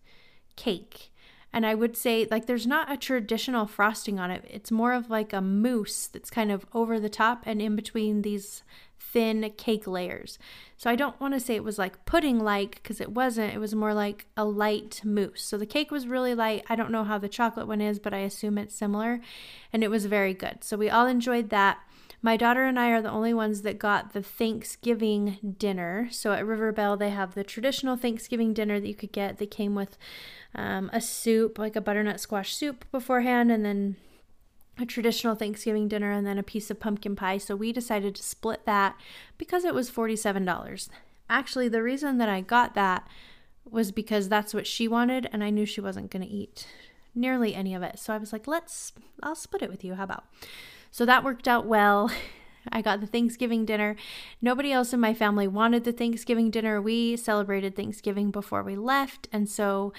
cake. 0.55 1.11
And 1.51 1.65
I 1.65 1.73
would 1.73 1.97
say, 1.97 2.27
like, 2.29 2.45
there's 2.45 2.67
not 2.67 2.91
a 2.91 2.97
traditional 2.97 3.65
frosting 3.65 4.19
on 4.19 4.29
it. 4.29 4.45
It's 4.47 4.69
more 4.69 4.93
of 4.93 5.09
like 5.09 5.33
a 5.33 5.41
mousse 5.41 6.05
that's 6.05 6.29
kind 6.29 6.51
of 6.51 6.65
over 6.73 6.99
the 6.99 7.09
top 7.09 7.41
and 7.45 7.59
in 7.59 7.75
between 7.75 8.21
these 8.21 8.61
thin 9.11 9.51
cake 9.57 9.87
layers. 9.87 10.39
So 10.77 10.89
I 10.89 10.95
don't 10.95 11.19
want 11.19 11.33
to 11.33 11.39
say 11.39 11.55
it 11.55 11.63
was 11.63 11.77
like 11.77 12.05
pudding 12.05 12.39
like 12.39 12.75
because 12.75 13.01
it 13.01 13.11
wasn't. 13.11 13.53
It 13.53 13.59
was 13.59 13.75
more 13.75 13.93
like 13.93 14.27
a 14.37 14.45
light 14.45 15.01
mousse. 15.03 15.43
So 15.43 15.57
the 15.57 15.65
cake 15.65 15.91
was 15.91 16.07
really 16.07 16.35
light. 16.35 16.63
I 16.69 16.75
don't 16.75 16.91
know 16.91 17.03
how 17.03 17.17
the 17.17 17.29
chocolate 17.29 17.67
one 17.67 17.81
is, 17.81 17.99
but 17.99 18.13
I 18.13 18.19
assume 18.19 18.57
it's 18.57 18.75
similar. 18.75 19.21
And 19.73 19.83
it 19.83 19.89
was 19.89 20.05
very 20.05 20.33
good. 20.33 20.63
So 20.63 20.77
we 20.77 20.89
all 20.89 21.05
enjoyed 21.05 21.49
that. 21.49 21.79
My 22.21 22.35
daughter 22.35 22.65
and 22.65 22.77
I 22.77 22.89
are 22.89 23.01
the 23.01 23.09
only 23.09 23.33
ones 23.33 23.61
that 23.61 23.79
got 23.79 24.11
the 24.11 24.21
Thanksgiving 24.21 25.55
dinner. 25.57 26.09
So 26.11 26.33
at 26.33 26.45
River 26.45 26.73
Belle, 26.73 26.97
they 26.97 27.11
have 27.11 27.33
the 27.33 27.45
traditional 27.45 27.95
Thanksgiving 27.95 28.53
dinner 28.53 28.79
that 28.79 28.87
you 28.87 28.95
could 28.95 29.13
get. 29.13 29.37
They 29.37 29.45
came 29.45 29.73
with 29.73 29.97
um, 30.53 30.89
a 30.91 30.99
soup, 30.99 31.57
like 31.57 31.77
a 31.77 31.81
butternut 31.81 32.19
squash 32.19 32.53
soup 32.53 32.83
beforehand, 32.91 33.51
and 33.51 33.63
then 33.63 33.95
a 34.79 34.85
traditional 34.85 35.35
Thanksgiving 35.35 35.87
dinner 35.87 36.11
and 36.11 36.25
then 36.25 36.37
a 36.37 36.43
piece 36.43 36.69
of 36.69 36.79
pumpkin 36.79 37.15
pie. 37.15 37.37
So 37.37 37.55
we 37.55 37.71
decided 37.71 38.15
to 38.15 38.23
split 38.23 38.65
that 38.65 38.95
because 39.37 39.65
it 39.65 39.73
was 39.73 39.91
$47. 39.91 40.89
Actually, 41.29 41.67
the 41.67 41.83
reason 41.83 42.17
that 42.17 42.29
I 42.29 42.41
got 42.41 42.73
that 42.75 43.07
was 43.69 43.91
because 43.91 44.29
that's 44.29 44.53
what 44.53 44.65
she 44.65 44.87
wanted 44.87 45.29
and 45.31 45.43
I 45.43 45.49
knew 45.49 45.65
she 45.65 45.81
wasn't 45.81 46.11
going 46.11 46.25
to 46.25 46.33
eat 46.33 46.67
nearly 47.13 47.53
any 47.53 47.75
of 47.75 47.83
it. 47.83 47.99
So 47.99 48.13
I 48.13 48.17
was 48.17 48.33
like, 48.33 48.47
"Let's 48.47 48.93
I'll 49.21 49.35
split 49.35 49.61
it 49.61 49.69
with 49.69 49.83
you. 49.83 49.95
How 49.95 50.03
about?" 50.03 50.25
So 50.91 51.05
that 51.05 51.23
worked 51.23 51.47
out 51.47 51.65
well. 51.65 52.11
I 52.71 52.81
got 52.81 52.99
the 52.99 53.07
Thanksgiving 53.07 53.65
dinner. 53.65 53.95
Nobody 54.41 54.71
else 54.71 54.91
in 54.93 54.99
my 54.99 55.13
family 55.13 55.47
wanted 55.47 55.85
the 55.85 55.93
Thanksgiving 55.93 56.51
dinner. 56.51 56.81
We 56.81 57.15
celebrated 57.15 57.75
Thanksgiving 57.75 58.31
before 58.31 58.63
we 58.63 58.75
left, 58.75 59.27
and 59.31 59.47
so 59.47 59.93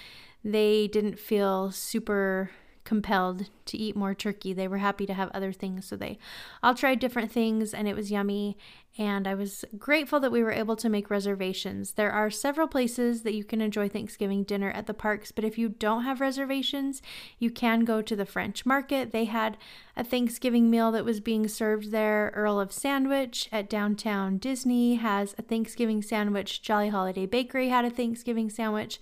they 0.44 0.86
didn't 0.88 1.18
feel 1.18 1.70
super 1.70 2.50
compelled 2.90 3.48
to 3.66 3.78
eat 3.78 3.94
more 3.94 4.14
turkey. 4.16 4.52
They 4.52 4.66
were 4.66 4.78
happy 4.78 5.06
to 5.06 5.14
have 5.14 5.30
other 5.32 5.52
things. 5.52 5.86
So 5.86 5.94
they 5.94 6.18
all 6.60 6.74
tried 6.74 6.98
different 6.98 7.30
things 7.30 7.72
and 7.72 7.86
it 7.86 7.94
was 7.94 8.10
yummy. 8.10 8.58
And 8.98 9.28
I 9.28 9.36
was 9.36 9.64
grateful 9.78 10.18
that 10.18 10.32
we 10.32 10.42
were 10.42 10.50
able 10.50 10.74
to 10.74 10.88
make 10.88 11.08
reservations. 11.08 11.92
There 11.92 12.10
are 12.10 12.30
several 12.30 12.66
places 12.66 13.22
that 13.22 13.34
you 13.34 13.44
can 13.44 13.60
enjoy 13.60 13.88
Thanksgiving 13.88 14.42
dinner 14.42 14.72
at 14.72 14.88
the 14.88 14.92
parks, 14.92 15.30
but 15.30 15.44
if 15.44 15.56
you 15.56 15.68
don't 15.68 16.02
have 16.02 16.20
reservations, 16.20 17.00
you 17.38 17.48
can 17.48 17.84
go 17.84 18.02
to 18.02 18.16
the 18.16 18.26
French 18.26 18.66
Market. 18.66 19.12
They 19.12 19.26
had 19.26 19.56
a 19.96 20.02
Thanksgiving 20.02 20.68
meal 20.68 20.90
that 20.90 21.04
was 21.04 21.20
being 21.20 21.46
served 21.46 21.92
there. 21.92 22.32
Earl 22.34 22.58
of 22.58 22.72
Sandwich 22.72 23.48
at 23.52 23.70
downtown 23.70 24.38
Disney 24.38 24.96
has 24.96 25.36
a 25.38 25.42
Thanksgiving 25.42 26.02
sandwich. 26.02 26.60
Jolly 26.60 26.88
Holiday 26.88 27.26
Bakery 27.26 27.68
had 27.68 27.84
a 27.84 27.90
Thanksgiving 27.90 28.50
sandwich. 28.50 28.98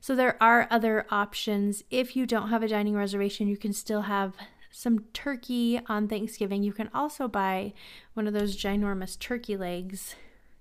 So 0.00 0.14
there 0.14 0.40
are 0.42 0.68
other 0.70 1.06
options. 1.10 1.82
If 1.90 2.16
you 2.16 2.26
don't 2.26 2.50
have 2.50 2.62
a 2.62 2.68
dining 2.68 2.94
reservation, 2.94 3.48
you 3.48 3.56
can 3.56 3.72
still 3.72 4.02
have 4.02 4.34
some 4.70 5.00
turkey 5.14 5.80
on 5.88 6.06
Thanksgiving. 6.06 6.62
You 6.62 6.72
can 6.72 6.90
also 6.92 7.28
buy 7.28 7.72
one 8.14 8.26
of 8.26 8.34
those 8.34 8.56
ginormous 8.56 9.18
turkey 9.18 9.56
legs. 9.56 10.14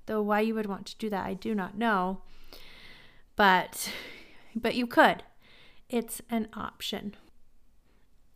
Though 0.06 0.22
why 0.22 0.42
you 0.42 0.56
would 0.56 0.68
want 0.68 0.86
to 0.88 0.98
do 0.98 1.10
that, 1.10 1.26
I 1.26 1.34
do 1.34 1.54
not 1.54 1.78
know. 1.78 2.22
But 3.36 3.92
but 4.56 4.76
you 4.76 4.88
could. 4.88 5.24
It's 5.90 6.22
an 6.30 6.48
option. 6.54 7.16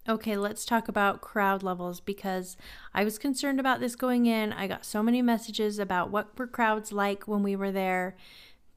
Okay, 0.07 0.35
let's 0.35 0.65
talk 0.65 0.87
about 0.87 1.21
crowd 1.21 1.61
levels 1.61 1.99
because 1.99 2.57
I 2.93 3.03
was 3.03 3.17
concerned 3.17 3.59
about 3.59 3.79
this 3.79 3.95
going 3.95 4.25
in. 4.25 4.51
I 4.51 4.67
got 4.67 4.83
so 4.83 5.03
many 5.03 5.21
messages 5.21 5.77
about 5.77 6.09
what 6.09 6.37
were 6.37 6.47
crowds 6.47 6.91
like 6.91 7.27
when 7.27 7.43
we 7.43 7.55
were 7.55 7.71
there 7.71 8.17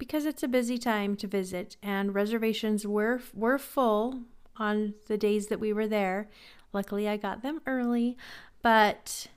because 0.02 0.26
it's 0.26 0.42
a 0.42 0.48
busy 0.48 0.78
time 0.78 1.14
to 1.14 1.28
visit 1.28 1.76
and 1.80 2.12
reservations 2.12 2.84
were 2.84 3.20
were 3.32 3.56
full 3.56 4.22
on 4.56 4.94
the 5.06 5.16
days 5.16 5.46
that 5.46 5.60
we 5.60 5.72
were 5.72 5.86
there. 5.86 6.28
Luckily 6.72 7.08
I 7.08 7.16
got 7.16 7.42
them 7.42 7.60
early, 7.68 8.16
but 8.62 9.28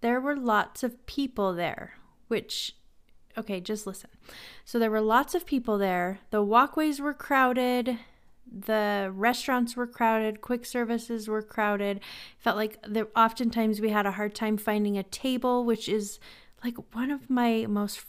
there 0.00 0.20
were 0.20 0.36
lots 0.36 0.84
of 0.84 1.04
people 1.06 1.52
there, 1.54 1.94
which 2.28 2.76
okay, 3.36 3.60
just 3.60 3.84
listen. 3.84 4.10
So 4.64 4.78
there 4.78 4.92
were 4.92 5.00
lots 5.00 5.34
of 5.34 5.44
people 5.44 5.76
there. 5.76 6.20
The 6.30 6.44
walkways 6.44 7.00
were 7.00 7.14
crowded. 7.14 7.98
The 8.46 9.10
restaurants 9.12 9.74
were 9.74 9.88
crowded, 9.88 10.40
quick 10.40 10.64
services 10.64 11.26
were 11.26 11.42
crowded. 11.42 11.98
Felt 12.38 12.56
like 12.56 12.78
there 12.86 13.08
oftentimes 13.16 13.80
we 13.80 13.90
had 13.90 14.06
a 14.06 14.12
hard 14.12 14.36
time 14.36 14.56
finding 14.56 14.96
a 14.96 15.02
table, 15.02 15.64
which 15.64 15.88
is 15.88 16.20
like 16.62 16.76
one 16.94 17.10
of 17.10 17.28
my 17.28 17.66
most 17.68 18.04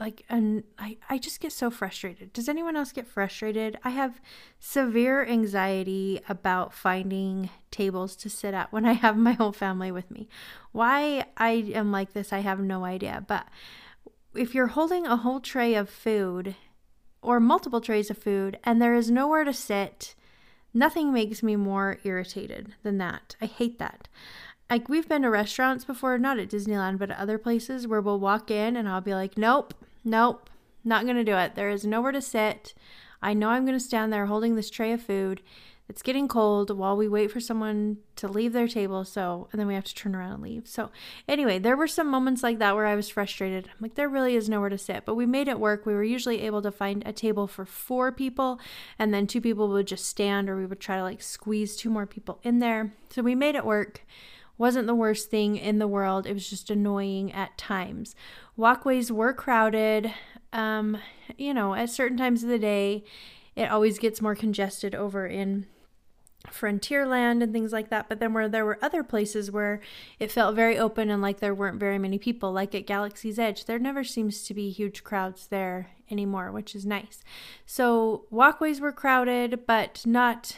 like 0.00 0.24
and 0.30 0.64
I, 0.78 0.96
I 1.10 1.18
just 1.18 1.40
get 1.40 1.52
so 1.52 1.70
frustrated. 1.70 2.32
Does 2.32 2.48
anyone 2.48 2.74
else 2.74 2.90
get 2.90 3.06
frustrated? 3.06 3.78
I 3.84 3.90
have 3.90 4.20
severe 4.58 5.24
anxiety 5.24 6.20
about 6.28 6.72
finding 6.72 7.50
tables 7.70 8.16
to 8.16 8.30
sit 8.30 8.54
at 8.54 8.72
when 8.72 8.84
i 8.86 8.94
have 8.94 9.16
my 9.16 9.32
whole 9.32 9.52
family 9.52 9.92
with 9.92 10.10
me. 10.10 10.28
Why 10.72 11.26
i 11.36 11.50
am 11.50 11.92
like 11.92 12.14
this 12.14 12.32
i 12.32 12.40
have 12.40 12.58
no 12.58 12.84
idea 12.84 13.22
but 13.28 13.46
if 14.34 14.54
you're 14.54 14.68
holding 14.68 15.06
a 15.06 15.16
whole 15.18 15.40
tray 15.40 15.74
of 15.74 15.90
food 15.90 16.56
or 17.22 17.38
multiple 17.38 17.80
trays 17.80 18.10
of 18.10 18.18
food 18.18 18.58
and 18.64 18.80
there 18.80 18.94
is 18.94 19.10
nowhere 19.10 19.44
to 19.44 19.52
sit 19.52 20.14
nothing 20.72 21.12
makes 21.12 21.42
me 21.42 21.56
more 21.56 21.98
irritated 22.04 22.74
than 22.84 22.98
that. 22.98 23.34
I 23.40 23.46
hate 23.46 23.78
that. 23.80 24.08
Like 24.70 24.88
we've 24.88 25.08
been 25.08 25.22
to 25.22 25.30
restaurants 25.30 25.84
before 25.84 26.16
not 26.16 26.38
at 26.38 26.48
disneyland 26.48 26.98
but 26.98 27.10
at 27.10 27.18
other 27.18 27.38
places 27.38 27.86
where 27.86 28.00
we'll 28.00 28.20
walk 28.20 28.50
in 28.50 28.76
and 28.76 28.88
i'll 28.88 29.00
be 29.00 29.14
like 29.14 29.36
nope 29.36 29.74
Nope, 30.04 30.48
not 30.84 31.04
going 31.04 31.16
to 31.16 31.24
do 31.24 31.36
it. 31.36 31.54
There 31.54 31.70
is 31.70 31.84
nowhere 31.84 32.12
to 32.12 32.22
sit. 32.22 32.74
I 33.22 33.34
know 33.34 33.50
I'm 33.50 33.64
going 33.64 33.78
to 33.78 33.84
stand 33.84 34.12
there 34.12 34.26
holding 34.26 34.56
this 34.56 34.70
tray 34.70 34.92
of 34.92 35.02
food. 35.02 35.42
It's 35.90 36.02
getting 36.02 36.28
cold 36.28 36.70
while 36.70 36.96
we 36.96 37.08
wait 37.08 37.32
for 37.32 37.40
someone 37.40 37.98
to 38.14 38.28
leave 38.28 38.52
their 38.52 38.68
table. 38.68 39.04
So, 39.04 39.48
and 39.50 39.58
then 39.58 39.66
we 39.66 39.74
have 39.74 39.84
to 39.86 39.94
turn 39.94 40.14
around 40.14 40.34
and 40.34 40.42
leave. 40.42 40.68
So, 40.68 40.90
anyway, 41.28 41.58
there 41.58 41.76
were 41.76 41.88
some 41.88 42.06
moments 42.06 42.44
like 42.44 42.60
that 42.60 42.76
where 42.76 42.86
I 42.86 42.94
was 42.94 43.08
frustrated. 43.08 43.66
I'm 43.66 43.76
like, 43.80 43.96
there 43.96 44.08
really 44.08 44.36
is 44.36 44.48
nowhere 44.48 44.68
to 44.68 44.78
sit. 44.78 45.04
But 45.04 45.16
we 45.16 45.26
made 45.26 45.48
it 45.48 45.58
work. 45.58 45.84
We 45.84 45.94
were 45.94 46.04
usually 46.04 46.42
able 46.42 46.62
to 46.62 46.70
find 46.70 47.02
a 47.04 47.12
table 47.12 47.48
for 47.48 47.64
four 47.64 48.12
people, 48.12 48.60
and 49.00 49.12
then 49.12 49.26
two 49.26 49.40
people 49.40 49.68
would 49.70 49.88
just 49.88 50.06
stand, 50.06 50.48
or 50.48 50.56
we 50.56 50.64
would 50.64 50.78
try 50.78 50.96
to 50.96 51.02
like 51.02 51.22
squeeze 51.22 51.74
two 51.74 51.90
more 51.90 52.06
people 52.06 52.38
in 52.44 52.60
there. 52.60 52.92
So, 53.10 53.22
we 53.22 53.34
made 53.34 53.56
it 53.56 53.64
work 53.64 54.02
wasn't 54.60 54.86
the 54.86 54.94
worst 54.94 55.30
thing 55.30 55.56
in 55.56 55.78
the 55.78 55.88
world. 55.88 56.26
It 56.26 56.34
was 56.34 56.48
just 56.48 56.70
annoying 56.70 57.32
at 57.32 57.56
times. 57.56 58.14
Walkways 58.60 59.10
were 59.10 59.32
crowded. 59.32 60.12
Um, 60.52 60.98
you 61.38 61.54
know, 61.54 61.74
at 61.74 61.88
certain 61.88 62.18
times 62.18 62.42
of 62.42 62.50
the 62.50 62.58
day, 62.58 63.04
it 63.56 63.70
always 63.70 63.98
gets 63.98 64.20
more 64.20 64.34
congested 64.34 64.94
over 64.94 65.26
in 65.26 65.66
Frontierland 66.48 67.42
and 67.42 67.54
things 67.54 67.72
like 67.72 67.88
that. 67.88 68.08
But 68.08 68.20
then 68.20 68.34
where 68.34 68.50
there 68.50 68.66
were 68.66 68.78
other 68.82 69.02
places 69.02 69.50
where 69.50 69.80
it 70.18 70.30
felt 70.30 70.54
very 70.54 70.78
open 70.78 71.08
and 71.08 71.22
like 71.22 71.40
there 71.40 71.54
weren't 71.54 71.80
very 71.80 71.98
many 71.98 72.18
people, 72.18 72.52
like 72.52 72.74
at 72.74 72.86
Galaxy's 72.86 73.38
Edge, 73.38 73.64
there 73.64 73.78
never 73.78 74.04
seems 74.04 74.42
to 74.44 74.52
be 74.52 74.70
huge 74.70 75.04
crowds 75.04 75.46
there 75.46 75.92
anymore, 76.10 76.52
which 76.52 76.74
is 76.74 76.84
nice. 76.84 77.24
So 77.64 78.26
walkways 78.28 78.78
were 78.78 78.92
crowded, 78.92 79.66
but 79.66 80.02
not 80.04 80.56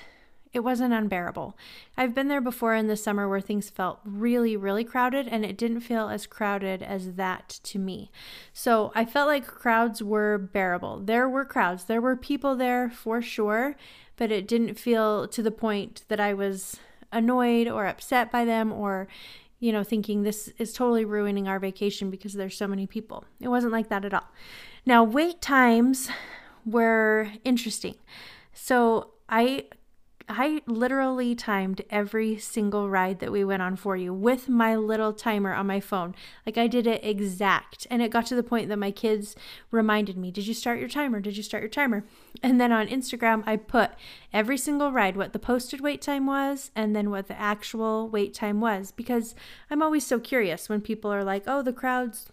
it 0.52 0.60
wasn't 0.60 0.92
unbearable. 0.92 1.56
I've 1.96 2.14
been 2.14 2.28
there 2.28 2.40
before 2.40 2.74
in 2.74 2.86
the 2.86 2.96
summer 2.96 3.28
where 3.28 3.40
things 3.40 3.70
felt 3.70 4.00
really, 4.04 4.56
really 4.56 4.84
crowded, 4.84 5.26
and 5.28 5.44
it 5.44 5.56
didn't 5.56 5.80
feel 5.80 6.08
as 6.08 6.26
crowded 6.26 6.82
as 6.82 7.14
that 7.14 7.48
to 7.64 7.78
me. 7.78 8.10
So 8.52 8.92
I 8.94 9.04
felt 9.04 9.28
like 9.28 9.46
crowds 9.46 10.02
were 10.02 10.36
bearable. 10.36 11.00
There 11.00 11.28
were 11.28 11.44
crowds, 11.44 11.84
there 11.84 12.02
were 12.02 12.16
people 12.16 12.54
there 12.54 12.90
for 12.90 13.22
sure, 13.22 13.76
but 14.16 14.30
it 14.30 14.46
didn't 14.46 14.74
feel 14.74 15.26
to 15.28 15.42
the 15.42 15.50
point 15.50 16.02
that 16.08 16.20
I 16.20 16.34
was 16.34 16.78
annoyed 17.10 17.68
or 17.68 17.86
upset 17.86 18.30
by 18.30 18.44
them 18.44 18.72
or 18.72 19.08
you 19.62 19.70
know, 19.70 19.84
thinking 19.84 20.24
this 20.24 20.52
is 20.58 20.72
totally 20.72 21.04
ruining 21.04 21.46
our 21.46 21.60
vacation 21.60 22.10
because 22.10 22.32
there's 22.32 22.56
so 22.56 22.66
many 22.66 22.84
people. 22.84 23.24
It 23.40 23.46
wasn't 23.46 23.72
like 23.72 23.88
that 23.90 24.04
at 24.04 24.12
all. 24.12 24.28
Now, 24.84 25.04
wait 25.04 25.40
times 25.40 26.08
were 26.66 27.30
interesting. 27.44 27.94
So 28.52 29.12
I 29.28 29.66
I 30.34 30.62
literally 30.66 31.34
timed 31.34 31.82
every 31.90 32.38
single 32.38 32.88
ride 32.88 33.18
that 33.20 33.30
we 33.30 33.44
went 33.44 33.62
on 33.62 33.76
for 33.76 33.96
you 33.96 34.14
with 34.14 34.48
my 34.48 34.74
little 34.74 35.12
timer 35.12 35.52
on 35.52 35.66
my 35.66 35.80
phone. 35.80 36.14
Like 36.46 36.56
I 36.56 36.66
did 36.66 36.86
it 36.86 37.04
exact. 37.04 37.86
And 37.90 38.00
it 38.00 38.10
got 38.10 38.26
to 38.26 38.34
the 38.34 38.42
point 38.42 38.68
that 38.68 38.78
my 38.78 38.90
kids 38.90 39.36
reminded 39.70 40.16
me, 40.16 40.30
Did 40.30 40.46
you 40.46 40.54
start 40.54 40.80
your 40.80 40.88
timer? 40.88 41.20
Did 41.20 41.36
you 41.36 41.42
start 41.42 41.62
your 41.62 41.70
timer? 41.70 42.04
And 42.42 42.60
then 42.60 42.72
on 42.72 42.88
Instagram, 42.88 43.42
I 43.46 43.56
put 43.56 43.90
every 44.32 44.56
single 44.56 44.90
ride, 44.90 45.16
what 45.16 45.32
the 45.32 45.38
posted 45.38 45.80
wait 45.80 46.00
time 46.00 46.26
was, 46.26 46.70
and 46.74 46.96
then 46.96 47.10
what 47.10 47.28
the 47.28 47.38
actual 47.38 48.08
wait 48.08 48.32
time 48.32 48.60
was. 48.60 48.90
Because 48.90 49.34
I'm 49.70 49.82
always 49.82 50.06
so 50.06 50.18
curious 50.18 50.68
when 50.68 50.80
people 50.80 51.12
are 51.12 51.24
like, 51.24 51.44
Oh, 51.46 51.62
the 51.62 51.72
crowds 51.72 52.30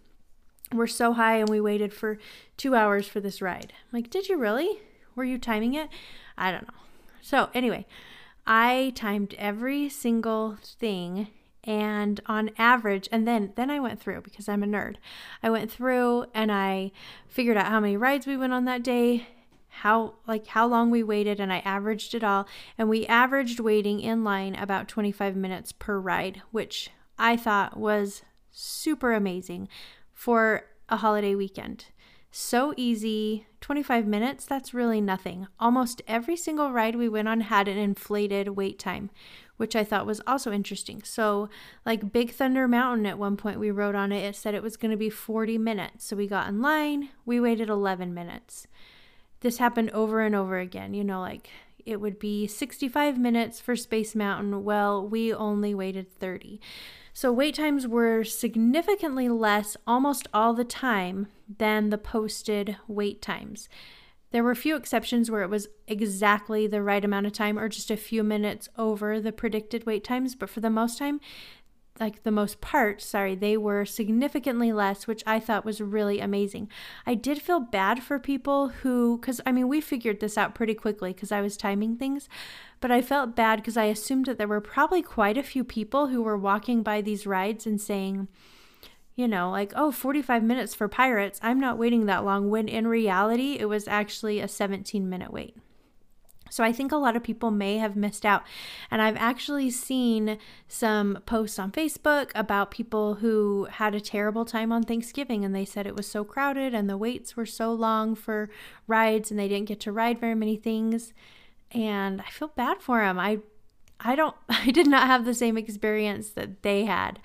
were 0.71 0.87
so 0.87 1.13
high 1.13 1.35
and 1.37 1.49
we 1.49 1.59
waited 1.59 1.93
for 1.93 2.17
two 2.55 2.75
hours 2.75 3.07
for 3.07 3.19
this 3.19 3.41
ride. 3.41 3.73
I'm 3.73 3.99
like, 3.99 4.09
Did 4.09 4.29
you 4.29 4.37
really? 4.37 4.79
Were 5.15 5.23
you 5.25 5.37
timing 5.37 5.73
it? 5.73 5.89
I 6.37 6.51
don't 6.51 6.67
know. 6.67 6.73
So, 7.29 7.51
anyway, 7.53 7.85
I 8.47 8.91
timed 8.95 9.35
every 9.37 9.87
single 9.87 10.57
thing 10.63 11.27
and 11.63 12.19
on 12.25 12.49
average 12.57 13.07
and 13.11 13.27
then 13.27 13.53
then 13.55 13.69
I 13.69 13.79
went 13.79 13.99
through 13.99 14.21
because 14.21 14.49
I'm 14.49 14.63
a 14.63 14.65
nerd. 14.65 14.95
I 15.43 15.51
went 15.51 15.71
through 15.71 16.25
and 16.33 16.51
I 16.51 16.91
figured 17.27 17.55
out 17.55 17.67
how 17.67 17.81
many 17.81 17.95
rides 17.95 18.25
we 18.25 18.35
went 18.35 18.53
on 18.53 18.65
that 18.65 18.81
day, 18.81 19.27
how 19.67 20.15
like 20.25 20.47
how 20.47 20.65
long 20.65 20.89
we 20.89 21.03
waited 21.03 21.39
and 21.39 21.53
I 21.53 21.59
averaged 21.59 22.15
it 22.15 22.23
all 22.23 22.47
and 22.79 22.89
we 22.89 23.05
averaged 23.05 23.59
waiting 23.59 23.99
in 23.99 24.23
line 24.23 24.55
about 24.55 24.87
25 24.87 25.35
minutes 25.35 25.71
per 25.71 25.99
ride, 25.99 26.41
which 26.49 26.89
I 27.19 27.37
thought 27.37 27.77
was 27.77 28.23
super 28.49 29.13
amazing 29.13 29.69
for 30.15 30.63
a 30.89 30.97
holiday 30.97 31.35
weekend. 31.35 31.85
So 32.31 32.73
easy. 32.75 33.45
25 33.61 34.07
minutes, 34.07 34.45
that's 34.45 34.73
really 34.73 35.01
nothing. 35.01 35.47
Almost 35.59 36.01
every 36.07 36.35
single 36.35 36.71
ride 36.71 36.95
we 36.95 37.09
went 37.09 37.27
on 37.27 37.41
had 37.41 37.67
an 37.67 37.77
inflated 37.77 38.49
wait 38.49 38.79
time, 38.79 39.09
which 39.57 39.75
I 39.75 39.83
thought 39.83 40.05
was 40.05 40.21
also 40.25 40.51
interesting. 40.51 41.03
So, 41.03 41.49
like 41.85 42.13
Big 42.13 42.31
Thunder 42.31 42.67
Mountain, 42.67 43.05
at 43.05 43.19
one 43.19 43.35
point 43.35 43.59
we 43.59 43.71
rode 43.71 43.95
on 43.95 44.11
it, 44.11 44.23
it 44.23 44.35
said 44.35 44.53
it 44.53 44.63
was 44.63 44.77
going 44.77 44.91
to 44.91 44.97
be 44.97 45.09
40 45.09 45.57
minutes. 45.57 46.05
So 46.05 46.15
we 46.15 46.27
got 46.27 46.47
in 46.47 46.61
line, 46.61 47.09
we 47.25 47.39
waited 47.39 47.69
11 47.69 48.13
minutes. 48.13 48.67
This 49.41 49.57
happened 49.57 49.91
over 49.91 50.21
and 50.21 50.35
over 50.35 50.57
again, 50.57 50.93
you 50.93 51.03
know, 51.03 51.19
like 51.19 51.49
it 51.85 51.99
would 51.99 52.19
be 52.19 52.47
65 52.47 53.17
minutes 53.17 53.59
for 53.59 53.75
Space 53.75 54.15
Mountain. 54.15 54.63
Well, 54.63 55.05
we 55.05 55.33
only 55.33 55.73
waited 55.73 56.11
30. 56.11 56.59
So 57.13 57.31
wait 57.31 57.55
times 57.55 57.87
were 57.87 58.23
significantly 58.23 59.29
less 59.29 59.75
almost 59.85 60.27
all 60.33 60.53
the 60.53 60.63
time 60.63 61.27
than 61.57 61.89
the 61.89 61.97
posted 61.97 62.77
wait 62.87 63.21
times. 63.21 63.67
There 64.31 64.43
were 64.43 64.51
a 64.51 64.55
few 64.55 64.75
exceptions 64.75 65.31
where 65.31 65.41
it 65.41 65.49
was 65.49 65.67
exactly 65.87 66.67
the 66.67 66.83
right 66.83 67.03
amount 67.03 67.25
of 67.25 67.33
time 67.33 67.57
or 67.57 67.67
just 67.67 67.89
a 67.89 67.97
few 67.97 68.23
minutes 68.23 68.69
over 68.77 69.19
the 69.19 69.31
predicted 69.31 69.85
wait 69.85 70.03
times, 70.03 70.35
but 70.35 70.49
for 70.49 70.59
the 70.59 70.69
most 70.69 70.99
time, 70.99 71.19
like 71.99 72.23
the 72.23 72.31
most 72.31 72.61
part, 72.61 73.01
sorry, 73.01 73.35
they 73.35 73.57
were 73.57 73.85
significantly 73.85 74.71
less, 74.71 75.05
which 75.07 75.23
I 75.27 75.39
thought 75.39 75.65
was 75.65 75.81
really 75.81 76.19
amazing. 76.19 76.69
I 77.05 77.15
did 77.15 77.41
feel 77.41 77.59
bad 77.59 78.01
for 78.03 78.19
people 78.19 78.69
who, 78.69 79.17
because 79.17 79.41
I 79.45 79.51
mean, 79.51 79.67
we 79.67 79.81
figured 79.81 80.19
this 80.19 80.37
out 80.37 80.55
pretty 80.55 80.75
quickly 80.75 81.11
because 81.11 81.31
I 81.31 81.41
was 81.41 81.57
timing 81.57 81.97
things, 81.97 82.29
but 82.79 82.91
I 82.91 83.01
felt 83.01 83.35
bad 83.35 83.57
because 83.57 83.77
I 83.77 83.85
assumed 83.85 84.25
that 84.25 84.37
there 84.37 84.47
were 84.47 84.61
probably 84.61 85.01
quite 85.01 85.37
a 85.37 85.43
few 85.43 85.63
people 85.63 86.07
who 86.07 86.21
were 86.21 86.37
walking 86.37 86.83
by 86.83 87.01
these 87.01 87.27
rides 87.27 87.65
and 87.65 87.79
saying, 87.79 88.27
you 89.15 89.27
know, 89.27 89.51
like, 89.51 89.73
oh, 89.75 89.91
45 89.91 90.43
minutes 90.43 90.73
for 90.73 90.87
pirates. 90.87 91.39
I'm 91.43 91.59
not 91.59 91.77
waiting 91.77 92.05
that 92.05 92.23
long, 92.23 92.49
when 92.49 92.69
in 92.69 92.87
reality, 92.87 93.57
it 93.59 93.65
was 93.65 93.87
actually 93.87 94.39
a 94.39 94.47
17 94.47 95.09
minute 95.09 95.33
wait. 95.33 95.57
So 96.49 96.63
I 96.63 96.71
think 96.71 96.91
a 96.91 96.97
lot 96.97 97.15
of 97.15 97.23
people 97.23 97.51
may 97.51 97.77
have 97.77 97.95
missed 97.95 98.25
out. 98.25 98.43
And 98.89 99.01
I've 99.01 99.17
actually 99.17 99.69
seen 99.69 100.37
some 100.67 101.19
posts 101.25 101.59
on 101.59 101.71
Facebook 101.71 102.31
about 102.35 102.71
people 102.71 103.15
who 103.15 103.67
had 103.69 103.93
a 103.93 104.01
terrible 104.01 104.45
time 104.45 104.71
on 104.71 104.83
Thanksgiving 104.83 105.45
and 105.45 105.55
they 105.55 105.65
said 105.65 105.85
it 105.85 105.95
was 105.95 106.07
so 106.07 106.23
crowded 106.23 106.73
and 106.73 106.89
the 106.89 106.97
waits 106.97 107.37
were 107.37 107.45
so 107.45 107.71
long 107.71 108.15
for 108.15 108.49
rides 108.87 109.29
and 109.31 109.39
they 109.39 109.47
didn't 109.47 109.67
get 109.67 109.79
to 109.81 109.91
ride 109.91 110.19
very 110.19 110.35
many 110.35 110.55
things. 110.55 111.13
And 111.71 112.21
I 112.21 112.29
feel 112.29 112.49
bad 112.49 112.81
for 112.81 112.99
them. 112.99 113.19
I 113.19 113.39
I 113.99 114.15
don't 114.15 114.35
I 114.49 114.71
did 114.71 114.87
not 114.87 115.07
have 115.07 115.25
the 115.25 115.33
same 115.33 115.57
experience 115.57 116.29
that 116.31 116.63
they 116.63 116.85
had. 116.85 117.19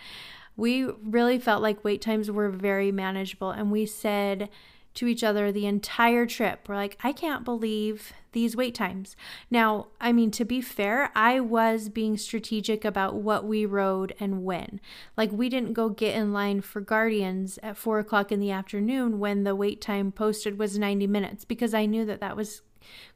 We 0.57 0.85
really 0.85 1.39
felt 1.39 1.63
like 1.63 1.85
wait 1.85 2.01
times 2.01 2.31
were 2.31 2.49
very 2.49 2.93
manageable 2.93 3.51
and 3.51 3.73
we 3.73 3.87
said 3.87 4.49
to 4.95 5.09
each 5.09 5.25
other 5.25 5.51
the 5.51 5.67
entire 5.67 6.25
trip. 6.25 6.69
We're 6.69 6.77
like, 6.77 6.97
I 7.03 7.13
can't 7.13 7.45
believe 7.45 8.13
these 8.33 8.57
wait 8.57 8.75
times. 8.75 9.17
Now, 9.51 9.89
I 10.01 10.13
mean, 10.13 10.31
to 10.33 10.45
be 10.45 10.61
fair, 10.61 11.11
I 11.15 11.41
was 11.41 11.89
being 11.89 12.17
strategic 12.17 12.85
about 12.85 13.17
what 13.17 13.45
we 13.45 13.67
rode 13.67 14.15
and 14.21 14.45
when. 14.45 14.81
Like, 15.17 15.33
we 15.33 15.49
didn't 15.49 15.73
go 15.73 15.89
get 15.89 16.17
in 16.17 16.33
line 16.33 16.61
for 16.61 16.81
Guardians 16.81 17.59
at 17.63 17.77
four 17.77 17.99
o'clock 17.99 18.31
in 18.31 18.41
the 18.41 18.51
afternoon 18.51 19.19
when 19.19 19.45
the 19.45 19.57
wait 19.57 19.81
time 19.81 20.13
posted 20.13 20.59
was 20.59 20.79
90 20.79 21.07
minutes 21.07 21.45
because 21.45 21.75
I 21.75 21.87
knew 21.87 22.05
that 22.07 22.21
that 22.21 22.37
was 22.37 22.63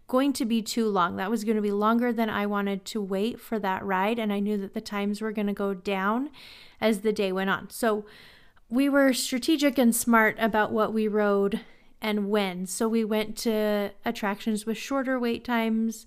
going 0.09 0.33
to 0.33 0.44
be 0.44 0.61
too 0.62 0.88
long. 0.88 1.16
That 1.16 1.31
was 1.31 1.44
going 1.44 1.57
to 1.57 1.62
be 1.62 1.71
longer 1.71 2.12
than 2.12 2.29
I 2.29 2.47
wanted 2.47 2.85
to 2.87 3.01
wait 3.01 3.40
for 3.40 3.59
that 3.61 3.85
ride. 3.85 4.18
And 4.18 4.33
I 4.33 4.40
knew 4.40 4.57
that 4.59 4.75
the 4.75 4.81
times 4.81 5.21
were 5.21 5.33
going 5.33 5.47
to 5.47 5.53
go 5.53 5.75
down 5.75 6.31
as 6.81 7.01
the 7.01 7.12
day 7.12 7.31
went 7.31 7.51
on. 7.51 7.71
So, 7.71 8.05
we 8.71 8.88
were 8.88 9.14
strategic 9.14 9.79
and 9.79 9.94
smart 9.97 10.37
about 10.38 10.73
what 10.73 10.92
we 10.92 11.09
rode 11.09 11.61
and 12.01 12.29
when. 12.29 12.66
So 12.66 12.88
we 12.88 13.05
went 13.05 13.37
to 13.38 13.92
attractions 14.05 14.66
with 14.66 14.77
shorter 14.77 15.18
wait 15.18 15.44
times. 15.44 16.07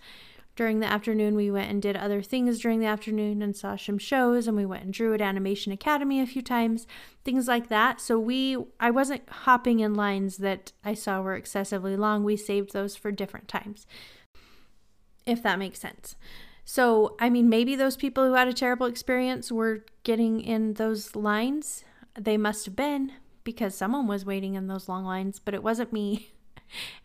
During 0.61 0.79
the 0.79 0.85
afternoon, 0.85 1.33
we 1.33 1.49
went 1.49 1.71
and 1.71 1.81
did 1.81 1.97
other 1.97 2.21
things 2.21 2.59
during 2.59 2.81
the 2.81 2.85
afternoon 2.85 3.41
and 3.41 3.55
saw 3.55 3.75
some 3.75 3.97
shows, 3.97 4.45
and 4.45 4.55
we 4.55 4.63
went 4.63 4.83
and 4.83 4.93
drew 4.93 5.11
at 5.15 5.19
Animation 5.19 5.71
Academy 5.71 6.21
a 6.21 6.27
few 6.27 6.43
times, 6.43 6.85
things 7.25 7.47
like 7.47 7.67
that. 7.69 7.99
So 7.99 8.19
we, 8.19 8.55
I 8.79 8.91
wasn't 8.91 9.27
hopping 9.27 9.79
in 9.79 9.95
lines 9.95 10.37
that 10.37 10.71
I 10.85 10.93
saw 10.93 11.19
were 11.19 11.33
excessively 11.33 11.97
long. 11.97 12.23
We 12.23 12.37
saved 12.37 12.73
those 12.73 12.95
for 12.95 13.11
different 13.11 13.47
times, 13.47 13.87
if 15.25 15.41
that 15.41 15.57
makes 15.57 15.79
sense. 15.79 16.15
So, 16.63 17.15
I 17.19 17.31
mean, 17.31 17.49
maybe 17.49 17.75
those 17.75 17.97
people 17.97 18.23
who 18.23 18.35
had 18.35 18.47
a 18.47 18.53
terrible 18.53 18.85
experience 18.85 19.51
were 19.51 19.83
getting 20.03 20.41
in 20.41 20.75
those 20.75 21.15
lines 21.15 21.85
they 22.13 22.37
must 22.37 22.65
have 22.65 22.75
been 22.75 23.13
because 23.43 23.73
someone 23.73 24.05
was 24.05 24.25
waiting 24.25 24.53
in 24.53 24.67
those 24.67 24.87
long 24.87 25.05
lines, 25.05 25.39
but 25.39 25.55
it 25.55 25.63
wasn't 25.63 25.91
me. 25.91 26.29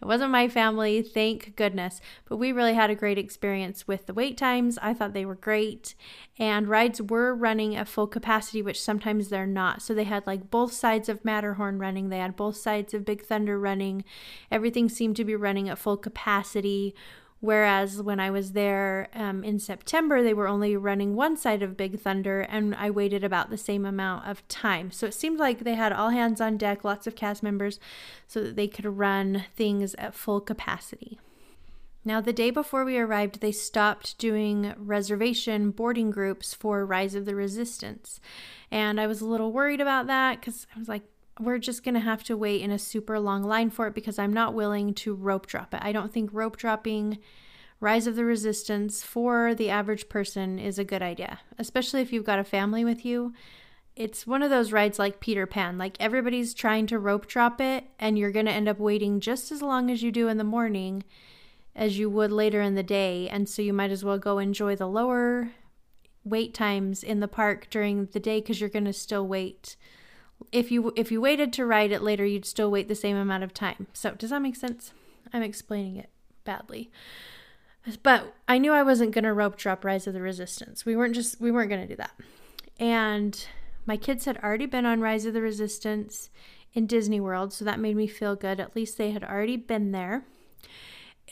It 0.01 0.05
wasn't 0.05 0.31
my 0.31 0.49
family, 0.49 1.03
thank 1.03 1.57
goodness. 1.57 2.01
But 2.29 2.37
we 2.37 2.53
really 2.53 2.75
had 2.75 2.91
a 2.91 2.95
great 2.95 3.19
experience 3.19 3.87
with 3.87 4.07
the 4.07 4.15
wait 4.15 4.37
times. 4.37 4.79
I 4.81 4.95
thought 4.95 5.13
they 5.13 5.27
were 5.27 5.35
great. 5.35 5.95
And 6.39 6.69
rides 6.69 7.01
were 7.01 7.35
running 7.35 7.75
at 7.75 7.89
full 7.89 8.07
capacity, 8.07 8.63
which 8.63 8.81
sometimes 8.81 9.29
they're 9.29 9.47
not. 9.47 9.83
So 9.83 9.95
they 9.95 10.05
had 10.05 10.27
like 10.27 10.51
both 10.51 10.73
sides 10.73 11.09
of 11.09 11.25
Matterhorn 11.25 11.79
running, 11.79 12.09
they 12.09 12.19
had 12.19 12.37
both 12.37 12.57
sides 12.57 12.95
of 12.95 13.05
Big 13.05 13.25
Thunder 13.25 13.59
running. 13.59 14.05
Everything 14.51 14.89
seemed 14.89 15.17
to 15.17 15.25
be 15.25 15.37
running 15.37 15.69
at 15.69 15.79
full 15.79 15.97
capacity 15.97 16.95
Whereas 17.41 18.01
when 18.01 18.19
I 18.19 18.31
was 18.31 18.53
there 18.53 19.09
um, 19.15 19.45
in 19.45 19.59
September, 19.59 20.23
they 20.23 20.33
were 20.33 20.49
only 20.49 20.77
running 20.77 21.15
one 21.15 21.37
side 21.37 21.63
of 21.63 21.77
Big 21.77 22.01
Thunder, 22.01 22.41
and 22.41 22.75
I 22.75 22.91
waited 22.91 23.23
about 23.23 23.51
the 23.51 23.59
same 23.59 23.85
amount 23.85 24.27
of 24.27 24.47
time. 24.49 24.91
So 24.91 25.07
it 25.07 25.15
seemed 25.15 25.39
like 25.39 25.61
they 25.61 25.75
had 25.75 25.93
all 25.93 26.11
hands 26.11 26.41
on 26.41 26.57
deck, 26.57 26.83
lots 26.83 27.07
of 27.07 27.15
cast 27.15 27.43
members, 27.43 27.79
so 28.27 28.43
that 28.43 28.57
they 28.57 28.67
could 28.67 28.87
run 28.87 29.45
things 29.55 29.95
at 29.97 30.15
full 30.15 30.41
capacity. 30.41 31.19
Now, 32.07 32.21
the 32.21 32.33
day 32.33 32.51
before 32.51 32.85
we 32.85 32.99
arrived, 32.99 33.41
they 33.41 33.51
stopped 33.51 34.17
doing 34.17 34.73
reservation 34.79 35.73
boarding 35.73 36.13
groups 36.13 36.55
for 36.55 36.87
Rise 36.87 37.17
of 37.17 37.27
the 37.27 37.35
Resistance. 37.35 38.21
And 38.71 39.01
I 39.01 39.09
was 39.09 39.21
a 39.21 39.27
little 39.27 39.53
worried 39.53 39.81
about 39.81 40.07
that 40.07 40.41
because 40.41 40.69
I 40.75 40.79
was 40.79 40.89
like, 40.89 41.03
we're 41.39 41.59
just 41.59 41.85
going 41.85 41.95
to 41.95 42.01
have 42.01 42.23
to 42.25 42.37
wait 42.37 42.63
in 42.63 42.71
a 42.71 42.79
super 42.79 43.19
long 43.21 43.43
line 43.43 43.71
for 43.71 43.87
it 43.87 43.95
because 43.95 44.19
I'm 44.19 44.33
not 44.33 44.55
willing 44.55 44.95
to 44.95 45.15
rope 45.15 45.47
drop 45.47 45.75
it. 45.75 45.81
I 45.83 45.93
don't 45.93 46.13
think 46.13 46.31
rope 46.33 46.57
dropping 46.57 47.19
Rise 47.79 48.07
of 48.07 48.17
the 48.17 48.25
Resistance 48.25 49.03
for 49.03 49.55
the 49.55 49.69
average 49.69 50.09
person 50.09 50.59
is 50.59 50.79
a 50.79 50.85
good 50.85 51.03
idea, 51.03 51.41
especially 51.59 52.01
if 52.01 52.13
you've 52.13 52.25
got 52.25 52.39
a 52.39 52.45
family 52.45 52.85
with 52.85 53.05
you. 53.05 53.35
It's 53.95 54.27
one 54.27 54.43
of 54.43 54.51
those 54.51 54.73
rides 54.73 54.99
like 54.99 55.21
Peter 55.21 55.47
Pan, 55.47 55.77
like 55.77 55.97
everybody's 56.01 56.55
trying 56.55 56.87
to 56.89 56.99
rope 56.99 57.27
drop 57.27 57.61
it, 57.61 57.85
and 57.99 58.19
you're 58.19 58.31
going 58.31 58.47
to 58.47 58.53
end 58.53 58.69
up 58.69 58.79
waiting 58.79 59.21
just 59.21 59.53
as 59.53 59.61
long 59.61 59.91
as 59.91 60.03
you 60.03 60.11
do 60.11 60.29
in 60.29 60.39
the 60.39 60.45
morning 60.45 61.05
as 61.75 61.99
you 61.99 62.09
would 62.09 62.33
later 62.33 62.63
in 62.63 62.75
the 62.75 62.83
day. 62.83 63.29
And 63.29 63.49
so 63.49 63.61
you 63.61 63.75
might 63.75 63.91
as 63.91 64.05
well 64.05 64.19
go 64.19 64.39
enjoy 64.39 64.77
the 64.77 64.89
lower 64.89 65.51
wait 66.25 66.55
times 66.55 67.03
in 67.03 67.21
the 67.21 67.29
park 67.29 67.69
during 67.71 68.07
the 68.07 68.21
day 68.21 68.41
because 68.41 68.61
you're 68.61 68.71
going 68.71 68.87
to 68.87 68.93
still 68.93 69.27
wait. 69.27 69.77
If 70.53 70.71
you 70.71 70.93
if 70.97 71.11
you 71.11 71.21
waited 71.21 71.53
to 71.55 71.67
ride 71.67 71.93
it 71.93 72.03
later, 72.03 72.25
you'd 72.25 72.45
still 72.45 72.71
wait 72.71 72.89
the 72.89 72.95
same 72.95 73.17
amount 73.17 73.45
of 73.45 73.55
time. 73.55 73.87
So 73.93 74.13
does 74.13 74.31
that 74.31 74.43
make 74.43 74.57
sense? 74.57 74.93
I'm 75.33 75.43
explaining 75.43 75.97
it 75.97 76.11
badly. 76.45 76.91
But 78.03 78.35
I 78.49 78.59
knew 78.59 78.73
I 78.73 78.83
wasn't 78.83 79.13
going 79.13 79.25
to 79.25 79.33
rope 79.33 79.57
drop 79.57 79.85
Rise 79.85 80.07
of 80.07 80.15
the 80.15 80.21
Resistance. 80.21 80.85
We 80.85 80.97
weren't 80.97 81.15
just 81.15 81.41
we 81.41 81.51
weren't 81.51 81.71
going 81.71 81.83
to 81.83 81.89
do 81.89 81.97
that. 81.97 82.13
And 82.79 83.47
my 83.87 83.97
kids 83.97 84.25
had 84.25 84.39
already 84.39 84.67
been 84.67 84.87
on 84.87 85.01
Rise 85.01 85.25
of 85.25 85.35
the 85.35 85.41
Resistance 85.41 86.31
in 86.75 86.87
Disney 86.87 87.21
World, 87.21 87.53
so 87.53 87.65
that 87.65 87.79
made 87.79 87.97
me 87.97 88.07
feel 88.07 88.35
good. 88.35 88.59
At 88.59 88.75
least 88.75 88.99
they 88.99 89.13
had 89.13 89.25
already 89.25 89.57
been 89.57 89.93
there. 89.93 90.25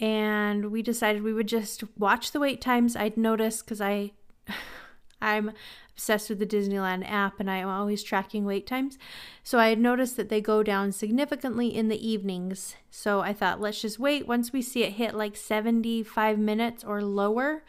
And 0.01 0.71
we 0.71 0.83
decided 0.83 1.23
we 1.23 1.33
would 1.33 1.49
just 1.49 1.85
watch 1.99 2.33
the 2.33 2.41
wait 2.41 2.61
times. 2.61 2.97
I'd 2.97 3.17
notice 3.17 3.63
because 3.63 3.81
I 3.81 4.13
I'm 5.21 5.53
obsessed 5.95 6.29
with 6.29 6.41
the 6.41 6.47
Disneyland 6.47 7.09
app 7.09 7.39
and 7.39 7.51
I'm 7.51 7.69
always 7.69 8.03
tracking 8.03 8.45
wait 8.45 8.67
times. 8.67 8.99
So 9.43 9.59
I 9.59 9.69
had 9.69 9.79
noticed 9.79 10.17
that 10.17 10.29
they 10.29 10.41
go 10.41 10.63
down 10.63 10.93
significantly 10.93 11.75
in 11.75 11.89
the 11.89 12.07
evenings. 12.07 12.75
So 12.91 13.21
I 13.21 13.33
thought, 13.33 13.61
let's 13.61 13.81
just 13.81 13.99
wait. 13.99 14.27
Once 14.27 14.53
we 14.53 14.61
see 14.61 14.83
it 14.83 14.95
hit 14.95 15.15
like 15.15 15.37
75 15.37 16.39
minutes 16.39 16.83
or 16.83 17.01
lower, 17.01 17.63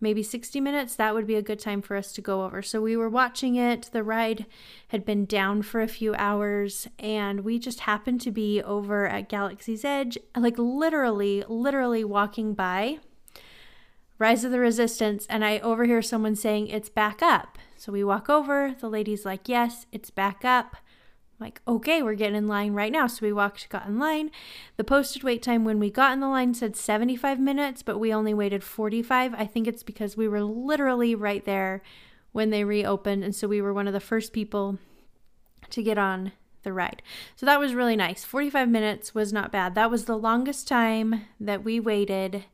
maybe 0.00 0.22
60 0.22 0.60
minutes, 0.60 0.96
that 0.96 1.14
would 1.14 1.26
be 1.26 1.36
a 1.36 1.42
good 1.42 1.60
time 1.60 1.80
for 1.80 1.96
us 1.96 2.12
to 2.12 2.20
go 2.20 2.44
over. 2.44 2.60
So 2.60 2.80
we 2.80 2.96
were 2.96 3.08
watching 3.08 3.54
it. 3.54 3.90
The 3.92 4.02
ride 4.02 4.46
had 4.88 5.04
been 5.04 5.24
down 5.24 5.62
for 5.62 5.80
a 5.80 5.88
few 5.88 6.14
hours, 6.14 6.88
and 6.98 7.40
we 7.40 7.58
just 7.58 7.80
happened 7.80 8.20
to 8.22 8.30
be 8.30 8.62
over 8.62 9.06
at 9.06 9.28
Galaxy's 9.28 9.84
Edge, 9.84 10.18
like 10.34 10.58
literally, 10.58 11.44
literally 11.48 12.02
walking 12.02 12.54
by 12.54 12.98
Rise 14.20 14.44
of 14.44 14.52
the 14.52 14.60
Resistance, 14.60 15.26
and 15.30 15.42
I 15.42 15.60
overhear 15.60 16.02
someone 16.02 16.36
saying, 16.36 16.68
It's 16.68 16.90
back 16.90 17.22
up. 17.22 17.56
So 17.74 17.90
we 17.90 18.04
walk 18.04 18.28
over. 18.28 18.76
The 18.78 18.90
lady's 18.90 19.24
like, 19.24 19.48
Yes, 19.48 19.86
it's 19.92 20.10
back 20.10 20.44
up. 20.44 20.76
I'm 20.76 21.46
like, 21.46 21.62
okay, 21.66 22.02
we're 22.02 22.14
getting 22.14 22.36
in 22.36 22.46
line 22.46 22.74
right 22.74 22.92
now. 22.92 23.06
So 23.06 23.24
we 23.24 23.32
walked, 23.32 23.70
got 23.70 23.86
in 23.86 23.98
line. 23.98 24.30
The 24.76 24.84
posted 24.84 25.22
wait 25.22 25.42
time 25.42 25.64
when 25.64 25.78
we 25.78 25.88
got 25.88 26.12
in 26.12 26.20
the 26.20 26.28
line 26.28 26.52
said 26.52 26.76
75 26.76 27.40
minutes, 27.40 27.82
but 27.82 27.96
we 27.96 28.12
only 28.12 28.34
waited 28.34 28.62
45. 28.62 29.32
I 29.32 29.46
think 29.46 29.66
it's 29.66 29.82
because 29.82 30.18
we 30.18 30.28
were 30.28 30.42
literally 30.42 31.14
right 31.14 31.42
there 31.46 31.80
when 32.32 32.50
they 32.50 32.62
reopened. 32.62 33.24
And 33.24 33.34
so 33.34 33.48
we 33.48 33.62
were 33.62 33.72
one 33.72 33.86
of 33.86 33.94
the 33.94 34.00
first 34.00 34.34
people 34.34 34.78
to 35.70 35.82
get 35.82 35.96
on 35.96 36.32
the 36.62 36.74
ride. 36.74 37.00
So 37.36 37.46
that 37.46 37.58
was 37.58 37.72
really 37.72 37.96
nice. 37.96 38.22
45 38.22 38.68
minutes 38.68 39.14
was 39.14 39.32
not 39.32 39.50
bad. 39.50 39.74
That 39.74 39.90
was 39.90 40.04
the 40.04 40.18
longest 40.18 40.68
time 40.68 41.22
that 41.40 41.64
we 41.64 41.80
waited 41.80 42.44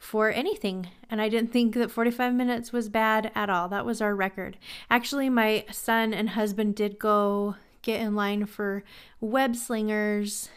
for 0.00 0.30
anything. 0.30 0.88
And 1.10 1.20
I 1.20 1.28
didn't 1.28 1.52
think 1.52 1.74
that 1.74 1.90
45 1.90 2.34
minutes 2.34 2.72
was 2.72 2.88
bad 2.88 3.30
at 3.34 3.50
all. 3.50 3.68
That 3.68 3.84
was 3.84 4.00
our 4.00 4.16
record. 4.16 4.56
Actually, 4.90 5.28
my 5.28 5.66
son 5.70 6.14
and 6.14 6.30
husband 6.30 6.74
did 6.74 6.98
go 6.98 7.56
get 7.82 8.00
in 8.00 8.16
line 8.16 8.46
for 8.46 8.82
web 9.20 9.54
slingers 9.54 10.48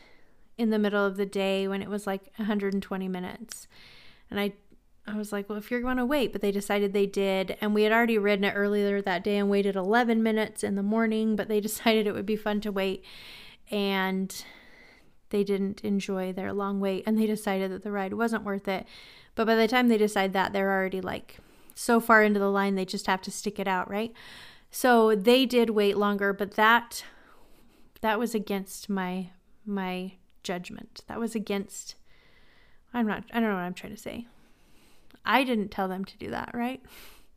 in 0.57 0.69
the 0.69 0.79
middle 0.79 1.05
of 1.05 1.17
the 1.17 1.25
day 1.25 1.67
when 1.67 1.81
it 1.81 1.89
was 1.89 2.07
like 2.07 2.31
120 2.37 3.07
minutes. 3.09 3.67
And 4.31 4.39
I 4.39 4.53
I 5.05 5.17
was 5.17 5.33
like, 5.33 5.49
well, 5.49 5.57
if 5.57 5.69
you're 5.69 5.81
going 5.81 5.97
to 5.97 6.05
wait, 6.05 6.31
but 6.31 6.41
they 6.41 6.51
decided 6.51 6.93
they 6.93 7.05
did. 7.05 7.57
And 7.59 7.73
we 7.73 7.83
had 7.83 7.91
already 7.91 8.17
ridden 8.17 8.45
it 8.45 8.53
earlier 8.55 9.01
that 9.01 9.25
day 9.25 9.35
and 9.35 9.49
waited 9.49 9.75
11 9.75 10.23
minutes 10.23 10.63
in 10.63 10.75
the 10.75 10.83
morning, 10.83 11.35
but 11.35 11.49
they 11.49 11.59
decided 11.59 12.07
it 12.07 12.13
would 12.13 12.25
be 12.25 12.37
fun 12.37 12.61
to 12.61 12.71
wait. 12.71 13.03
And 13.69 14.33
they 15.31 15.43
didn't 15.43 15.81
enjoy 15.81 16.31
their 16.31 16.53
long 16.53 16.79
wait 16.79 17.03
and 17.05 17.17
they 17.17 17.25
decided 17.25 17.71
that 17.71 17.83
the 17.83 17.91
ride 17.91 18.13
wasn't 18.13 18.45
worth 18.45 18.69
it. 18.69 18.85
But 19.35 19.47
by 19.47 19.55
the 19.55 19.67
time 19.67 19.87
they 19.87 19.97
decide 19.97 20.33
that, 20.33 20.53
they're 20.53 20.71
already 20.71 21.01
like 21.01 21.37
so 21.75 21.99
far 21.99 22.23
into 22.23 22.39
the 22.39 22.51
line, 22.51 22.75
they 22.75 22.85
just 22.85 23.07
have 23.07 23.21
to 23.23 23.31
stick 23.31 23.59
it 23.59 23.67
out, 23.67 23.89
right? 23.89 24.13
So 24.69 25.15
they 25.15 25.45
did 25.45 25.71
wait 25.71 25.97
longer, 25.97 26.33
but 26.33 26.55
that 26.55 27.03
that 28.01 28.19
was 28.19 28.35
against 28.35 28.89
my 28.89 29.29
my 29.65 30.13
judgment. 30.43 31.01
That 31.07 31.19
was 31.19 31.35
against 31.35 31.95
I'm 32.93 33.07
not 33.07 33.23
I 33.31 33.39
don't 33.39 33.49
know 33.49 33.55
what 33.55 33.61
I'm 33.61 33.73
trying 33.73 33.95
to 33.95 34.01
say. 34.01 34.27
I 35.25 35.43
didn't 35.43 35.69
tell 35.69 35.87
them 35.87 36.05
to 36.05 36.17
do 36.17 36.29
that, 36.31 36.51
right? 36.53 36.81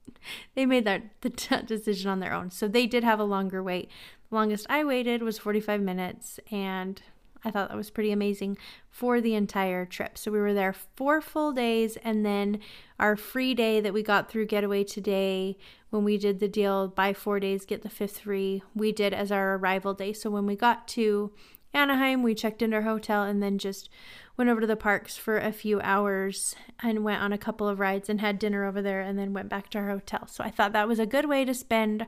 they 0.54 0.66
made 0.66 0.84
that 0.84 1.02
the 1.20 1.30
t- 1.30 1.62
decision 1.62 2.10
on 2.10 2.20
their 2.20 2.32
own. 2.32 2.50
So 2.50 2.68
they 2.68 2.86
did 2.86 3.04
have 3.04 3.20
a 3.20 3.24
longer 3.24 3.62
wait. 3.62 3.90
The 4.28 4.34
longest 4.34 4.66
I 4.68 4.84
waited 4.84 5.22
was 5.22 5.38
45 5.38 5.80
minutes 5.80 6.40
and 6.50 7.00
I 7.44 7.50
thought 7.50 7.68
that 7.68 7.76
was 7.76 7.90
pretty 7.90 8.12
amazing 8.12 8.58
for 8.90 9.20
the 9.20 9.34
entire 9.34 9.84
trip. 9.84 10.18
So 10.18 10.30
we 10.30 10.38
were 10.38 10.54
there 10.54 10.72
four 10.72 11.20
full 11.20 11.52
days, 11.52 11.96
and 12.02 12.24
then 12.24 12.60
our 12.98 13.16
free 13.16 13.54
day 13.54 13.80
that 13.80 13.92
we 13.92 14.02
got 14.02 14.30
through 14.30 14.46
Getaway 14.46 14.84
Today, 14.84 15.56
when 15.90 16.04
we 16.04 16.18
did 16.18 16.40
the 16.40 16.48
deal 16.48 16.88
buy 16.88 17.12
four 17.12 17.38
days, 17.38 17.64
get 17.64 17.82
the 17.82 17.88
fifth 17.88 18.20
free, 18.20 18.62
we 18.74 18.92
did 18.92 19.14
as 19.14 19.30
our 19.30 19.56
arrival 19.56 19.94
day. 19.94 20.12
So 20.12 20.30
when 20.30 20.46
we 20.46 20.56
got 20.56 20.88
to 20.88 21.32
Anaheim, 21.72 22.22
we 22.22 22.34
checked 22.34 22.62
into 22.62 22.76
our 22.76 22.82
hotel 22.82 23.22
and 23.22 23.42
then 23.42 23.58
just 23.58 23.90
went 24.36 24.50
over 24.50 24.62
to 24.62 24.66
the 24.66 24.76
parks 24.76 25.16
for 25.16 25.38
a 25.38 25.52
few 25.52 25.80
hours 25.82 26.56
and 26.82 27.04
went 27.04 27.22
on 27.22 27.32
a 27.32 27.38
couple 27.38 27.68
of 27.68 27.78
rides 27.78 28.08
and 28.08 28.20
had 28.20 28.38
dinner 28.38 28.64
over 28.64 28.80
there 28.80 29.00
and 29.00 29.18
then 29.18 29.32
went 29.32 29.48
back 29.48 29.68
to 29.70 29.78
our 29.78 29.88
hotel. 29.88 30.26
So 30.26 30.42
I 30.42 30.50
thought 30.50 30.72
that 30.72 30.88
was 30.88 30.98
a 30.98 31.06
good 31.06 31.28
way 31.28 31.44
to 31.44 31.54
spend 31.54 32.06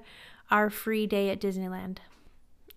our 0.51 0.71
free 0.71 1.07
day 1.07 1.29
at 1.31 1.41
Disneyland. 1.41 1.99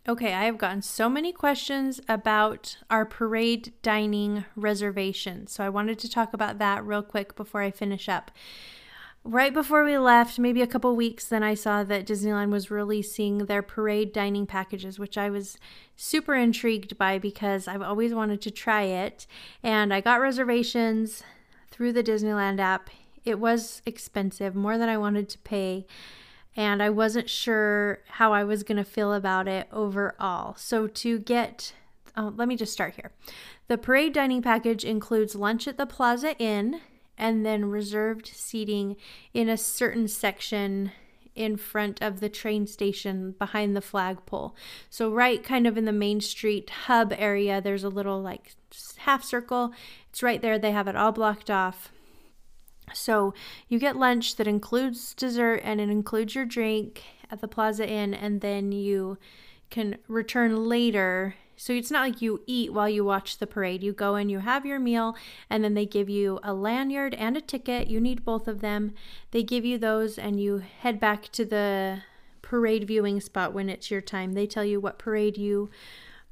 Okay, 0.09 0.33
I 0.33 0.45
have 0.45 0.57
gotten 0.57 0.81
so 0.81 1.09
many 1.09 1.31
questions 1.31 2.01
about 2.07 2.77
our 2.89 3.05
parade 3.05 3.71
dining 3.83 4.45
reservation. 4.55 5.45
So 5.45 5.63
I 5.63 5.69
wanted 5.69 5.99
to 5.99 6.09
talk 6.09 6.33
about 6.33 6.57
that 6.57 6.83
real 6.83 7.03
quick 7.03 7.35
before 7.35 7.61
I 7.61 7.69
finish 7.69 8.09
up. 8.09 8.31
Right 9.23 9.53
before 9.53 9.83
we 9.83 9.99
left, 9.99 10.39
maybe 10.39 10.63
a 10.63 10.67
couple 10.67 10.95
weeks, 10.95 11.27
then 11.27 11.43
I 11.43 11.53
saw 11.53 11.83
that 11.83 12.07
Disneyland 12.07 12.49
was 12.49 12.71
releasing 12.71 13.45
their 13.45 13.61
parade 13.61 14.11
dining 14.11 14.47
packages, 14.47 14.97
which 14.97 15.19
I 15.19 15.29
was 15.29 15.59
super 15.95 16.33
intrigued 16.33 16.97
by 16.97 17.19
because 17.19 17.67
I've 17.67 17.83
always 17.83 18.11
wanted 18.11 18.41
to 18.41 18.49
try 18.49 18.81
it. 18.81 19.27
And 19.61 19.93
I 19.93 20.01
got 20.01 20.19
reservations 20.19 21.21
through 21.69 21.93
the 21.93 22.03
Disneyland 22.03 22.59
app. 22.59 22.89
It 23.23 23.39
was 23.39 23.83
expensive, 23.85 24.55
more 24.55 24.79
than 24.79 24.89
I 24.89 24.97
wanted 24.97 25.29
to 25.29 25.37
pay 25.37 25.85
and 26.55 26.83
I 26.83 26.89
wasn't 26.89 27.29
sure 27.29 27.99
how 28.07 28.33
I 28.33 28.43
was 28.43 28.63
going 28.63 28.77
to 28.77 28.83
feel 28.83 29.13
about 29.13 29.47
it 29.47 29.67
overall. 29.71 30.55
So, 30.55 30.87
to 30.87 31.19
get, 31.19 31.73
oh, 32.17 32.33
let 32.35 32.47
me 32.47 32.55
just 32.55 32.73
start 32.73 32.95
here. 32.95 33.11
The 33.67 33.77
parade 33.77 34.13
dining 34.13 34.41
package 34.41 34.83
includes 34.83 35.35
lunch 35.35 35.67
at 35.67 35.77
the 35.77 35.85
Plaza 35.85 36.37
Inn 36.37 36.81
and 37.17 37.45
then 37.45 37.65
reserved 37.65 38.27
seating 38.27 38.97
in 39.33 39.47
a 39.47 39.57
certain 39.57 40.07
section 40.07 40.91
in 41.33 41.55
front 41.55 42.01
of 42.01 42.19
the 42.19 42.27
train 42.27 42.67
station 42.67 43.35
behind 43.39 43.75
the 43.75 43.81
flagpole. 43.81 44.55
So, 44.89 45.09
right 45.09 45.41
kind 45.41 45.65
of 45.65 45.77
in 45.77 45.85
the 45.85 45.93
Main 45.93 46.19
Street 46.19 46.69
hub 46.69 47.13
area, 47.17 47.61
there's 47.61 47.85
a 47.85 47.89
little 47.89 48.21
like 48.21 48.55
half 48.97 49.23
circle. 49.23 49.71
It's 50.09 50.21
right 50.21 50.41
there. 50.41 50.59
They 50.59 50.71
have 50.71 50.89
it 50.89 50.95
all 50.97 51.13
blocked 51.13 51.49
off. 51.49 51.91
So 52.93 53.33
you 53.67 53.79
get 53.79 53.95
lunch 53.95 54.35
that 54.35 54.47
includes 54.47 55.13
dessert 55.13 55.61
and 55.63 55.79
it 55.81 55.89
includes 55.89 56.35
your 56.35 56.45
drink 56.45 57.03
at 57.29 57.41
the 57.41 57.47
Plaza 57.47 57.87
Inn, 57.87 58.13
and 58.13 58.41
then 58.41 58.71
you 58.71 59.17
can 59.69 59.97
return 60.07 60.67
later. 60.67 61.35
So 61.55 61.73
it's 61.73 61.91
not 61.91 62.01
like 62.01 62.21
you 62.21 62.41
eat 62.45 62.73
while 62.73 62.89
you 62.89 63.05
watch 63.05 63.37
the 63.37 63.47
parade. 63.47 63.83
You 63.83 63.93
go 63.93 64.15
and 64.15 64.29
you 64.29 64.39
have 64.39 64.65
your 64.65 64.79
meal, 64.79 65.15
and 65.49 65.63
then 65.63 65.73
they 65.73 65.85
give 65.85 66.09
you 66.09 66.39
a 66.43 66.53
lanyard 66.53 67.13
and 67.13 67.37
a 67.37 67.41
ticket. 67.41 67.87
You 67.87 68.01
need 68.01 68.25
both 68.25 68.47
of 68.47 68.61
them. 68.61 68.93
They 69.31 69.43
give 69.43 69.63
you 69.63 69.77
those, 69.77 70.17
and 70.17 70.41
you 70.41 70.57
head 70.57 70.99
back 70.99 71.31
to 71.33 71.45
the 71.45 72.01
parade 72.41 72.85
viewing 72.85 73.21
spot 73.21 73.53
when 73.53 73.69
it's 73.69 73.89
your 73.89 74.01
time. 74.01 74.33
They 74.33 74.47
tell 74.47 74.65
you 74.65 74.81
what 74.81 74.99
parade 74.99 75.37
you 75.37 75.69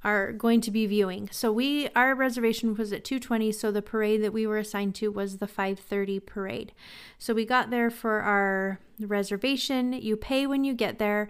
are 0.04 0.32
going 0.32 0.62
to 0.62 0.72
be 0.72 0.86
viewing. 0.86 1.30
So 1.32 1.52
we 1.52 1.90
our 1.96 2.16
reservation 2.16 2.76
was 2.76 2.94
at 2.94 3.04
2:20, 3.04 3.54
so 3.54 3.72
the 3.72 3.82
parade 3.82 4.24
that 4.24 4.34
we 4.34 4.48
were 4.48 4.58
assigned 4.58 4.96
to 4.96 5.10
was 5.10 5.38
the 5.38 5.48
5:30 5.48 6.20
parade. 6.26 6.72
So 7.18 7.34
we 7.34 7.46
got 7.46 7.70
there 7.70 7.90
for 7.90 8.22
our 8.22 8.80
reservation. 9.00 9.94
You 9.94 10.16
pay 10.16 10.48
when 10.48 10.64
you 10.64 10.74
get 10.74 11.00
there. 11.00 11.28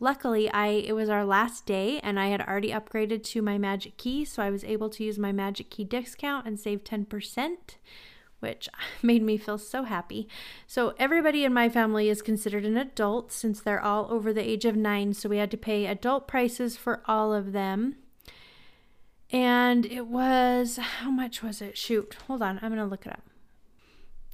Luckily, 0.00 0.50
I 0.50 0.68
it 0.68 0.94
was 0.94 1.08
our 1.08 1.24
last 1.24 1.66
day 1.66 2.00
and 2.00 2.18
I 2.18 2.28
had 2.28 2.40
already 2.40 2.70
upgraded 2.70 3.22
to 3.24 3.42
my 3.42 3.58
Magic 3.58 3.96
Key, 3.96 4.24
so 4.24 4.42
I 4.42 4.50
was 4.50 4.64
able 4.64 4.90
to 4.90 5.04
use 5.04 5.18
my 5.18 5.32
Magic 5.32 5.70
Key 5.70 5.84
discount 5.84 6.46
and 6.46 6.58
save 6.58 6.84
10% 6.84 7.76
which 8.40 8.68
made 9.02 9.22
me 9.22 9.36
feel 9.36 9.58
so 9.58 9.84
happy. 9.84 10.28
So, 10.66 10.94
everybody 10.98 11.44
in 11.44 11.54
my 11.54 11.68
family 11.68 12.08
is 12.08 12.22
considered 12.22 12.64
an 12.64 12.76
adult 12.76 13.30
since 13.30 13.60
they're 13.60 13.82
all 13.82 14.08
over 14.10 14.32
the 14.32 14.48
age 14.48 14.64
of 14.64 14.76
nine. 14.76 15.14
So, 15.14 15.28
we 15.28 15.36
had 15.36 15.50
to 15.52 15.56
pay 15.56 15.86
adult 15.86 16.26
prices 16.26 16.76
for 16.76 17.02
all 17.06 17.32
of 17.32 17.52
them. 17.52 17.96
And 19.32 19.86
it 19.86 20.06
was, 20.06 20.76
how 20.76 21.10
much 21.10 21.42
was 21.42 21.62
it? 21.62 21.78
Shoot, 21.78 22.16
hold 22.26 22.42
on, 22.42 22.58
I'm 22.62 22.74
to 22.76 22.84
look 22.84 23.06
it 23.06 23.12
up. 23.12 23.22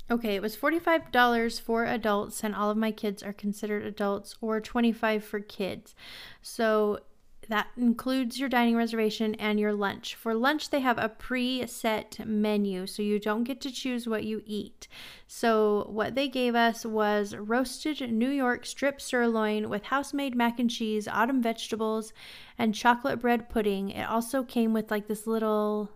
Okay, 0.08 0.36
it 0.36 0.42
was 0.42 0.56
$45 0.56 1.60
for 1.60 1.84
adults, 1.84 2.44
and 2.44 2.54
all 2.54 2.70
of 2.70 2.76
my 2.76 2.92
kids 2.92 3.22
are 3.22 3.32
considered 3.32 3.84
adults, 3.84 4.36
or 4.40 4.60
25 4.60 5.24
for 5.24 5.40
kids. 5.40 5.94
So 6.40 7.00
that 7.48 7.68
includes 7.76 8.38
your 8.38 8.48
dining 8.48 8.76
reservation 8.76 9.34
and 9.36 9.60
your 9.60 9.72
lunch. 9.72 10.14
For 10.14 10.34
lunch, 10.34 10.70
they 10.70 10.80
have 10.80 10.98
a 10.98 11.08
pre-set 11.08 12.18
menu, 12.26 12.86
so 12.86 13.02
you 13.02 13.18
don't 13.18 13.44
get 13.44 13.60
to 13.62 13.70
choose 13.70 14.08
what 14.08 14.24
you 14.24 14.42
eat. 14.46 14.88
So 15.26 15.86
what 15.90 16.14
they 16.14 16.28
gave 16.28 16.54
us 16.54 16.84
was 16.84 17.34
roasted 17.34 18.00
New 18.12 18.30
York 18.30 18.66
strip 18.66 19.00
sirloin 19.00 19.68
with 19.68 19.84
house-made 19.84 20.34
mac 20.34 20.58
and 20.58 20.70
cheese, 20.70 21.06
autumn 21.08 21.42
vegetables, 21.42 22.12
and 22.58 22.74
chocolate 22.74 23.20
bread 23.20 23.48
pudding. 23.48 23.90
It 23.90 24.08
also 24.08 24.42
came 24.42 24.72
with 24.72 24.90
like 24.90 25.08
this 25.08 25.26
little 25.26 25.90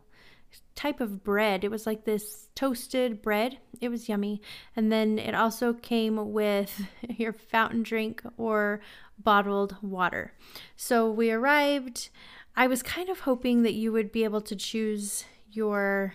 type 0.74 1.00
of 1.00 1.22
bread. 1.22 1.62
It 1.62 1.70
was 1.70 1.86
like 1.86 2.04
this 2.04 2.48
toasted 2.54 3.20
bread. 3.20 3.58
It 3.80 3.90
was 3.90 4.08
yummy. 4.08 4.40
And 4.74 4.90
then 4.90 5.18
it 5.18 5.34
also 5.34 5.74
came 5.74 6.32
with 6.32 6.86
your 7.08 7.32
fountain 7.32 7.82
drink 7.82 8.22
or 8.36 8.80
bottled 9.18 9.76
water. 9.82 10.32
So 10.76 11.10
we 11.10 11.30
arrived. 11.30 12.08
I 12.56 12.66
was 12.66 12.82
kind 12.82 13.08
of 13.08 13.20
hoping 13.20 13.62
that 13.62 13.74
you 13.74 13.92
would 13.92 14.10
be 14.10 14.24
able 14.24 14.40
to 14.42 14.56
choose 14.56 15.24
your 15.50 16.14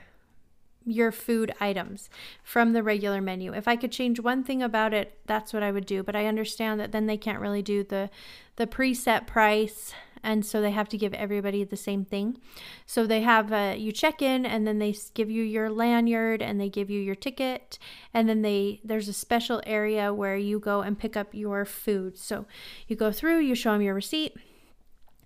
your 0.87 1.11
food 1.11 1.51
items 1.59 2.11
from 2.43 2.73
the 2.73 2.83
regular 2.83 3.19
menu. 3.19 3.51
If 3.53 3.67
I 3.67 3.75
could 3.75 3.91
change 3.91 4.19
one 4.19 4.43
thing 4.43 4.61
about 4.61 4.93
it, 4.93 5.17
that's 5.25 5.51
what 5.51 5.63
I 5.63 5.71
would 5.71 5.87
do, 5.87 6.03
but 6.03 6.15
I 6.15 6.27
understand 6.27 6.79
that 6.79 6.91
then 6.91 7.07
they 7.07 7.17
can't 7.17 7.39
really 7.39 7.63
do 7.63 7.83
the 7.83 8.09
the 8.55 8.67
preset 8.67 9.25
price 9.25 9.93
and 10.25 10.43
so 10.43 10.59
they 10.59 10.71
have 10.71 10.89
to 10.89 10.97
give 10.97 11.13
everybody 11.13 11.63
the 11.63 11.77
same 11.77 12.03
thing. 12.03 12.39
So 12.87 13.05
they 13.05 13.21
have 13.21 13.53
uh, 13.53 13.75
you 13.77 13.91
check 13.91 14.23
in, 14.23 14.45
and 14.45 14.67
then 14.67 14.79
they 14.79 14.95
give 15.13 15.29
you 15.29 15.43
your 15.43 15.69
lanyard, 15.69 16.41
and 16.41 16.59
they 16.59 16.67
give 16.67 16.89
you 16.89 16.99
your 16.99 17.15
ticket, 17.15 17.77
and 18.13 18.27
then 18.27 18.41
they 18.41 18.81
there's 18.83 19.07
a 19.07 19.13
special 19.13 19.61
area 19.67 20.11
where 20.11 20.35
you 20.35 20.59
go 20.59 20.81
and 20.81 20.97
pick 20.97 21.15
up 21.15 21.33
your 21.33 21.63
food. 21.63 22.17
So 22.17 22.47
you 22.87 22.95
go 22.95 23.11
through, 23.11 23.39
you 23.39 23.53
show 23.53 23.73
them 23.73 23.83
your 23.83 23.93
receipt 23.93 24.35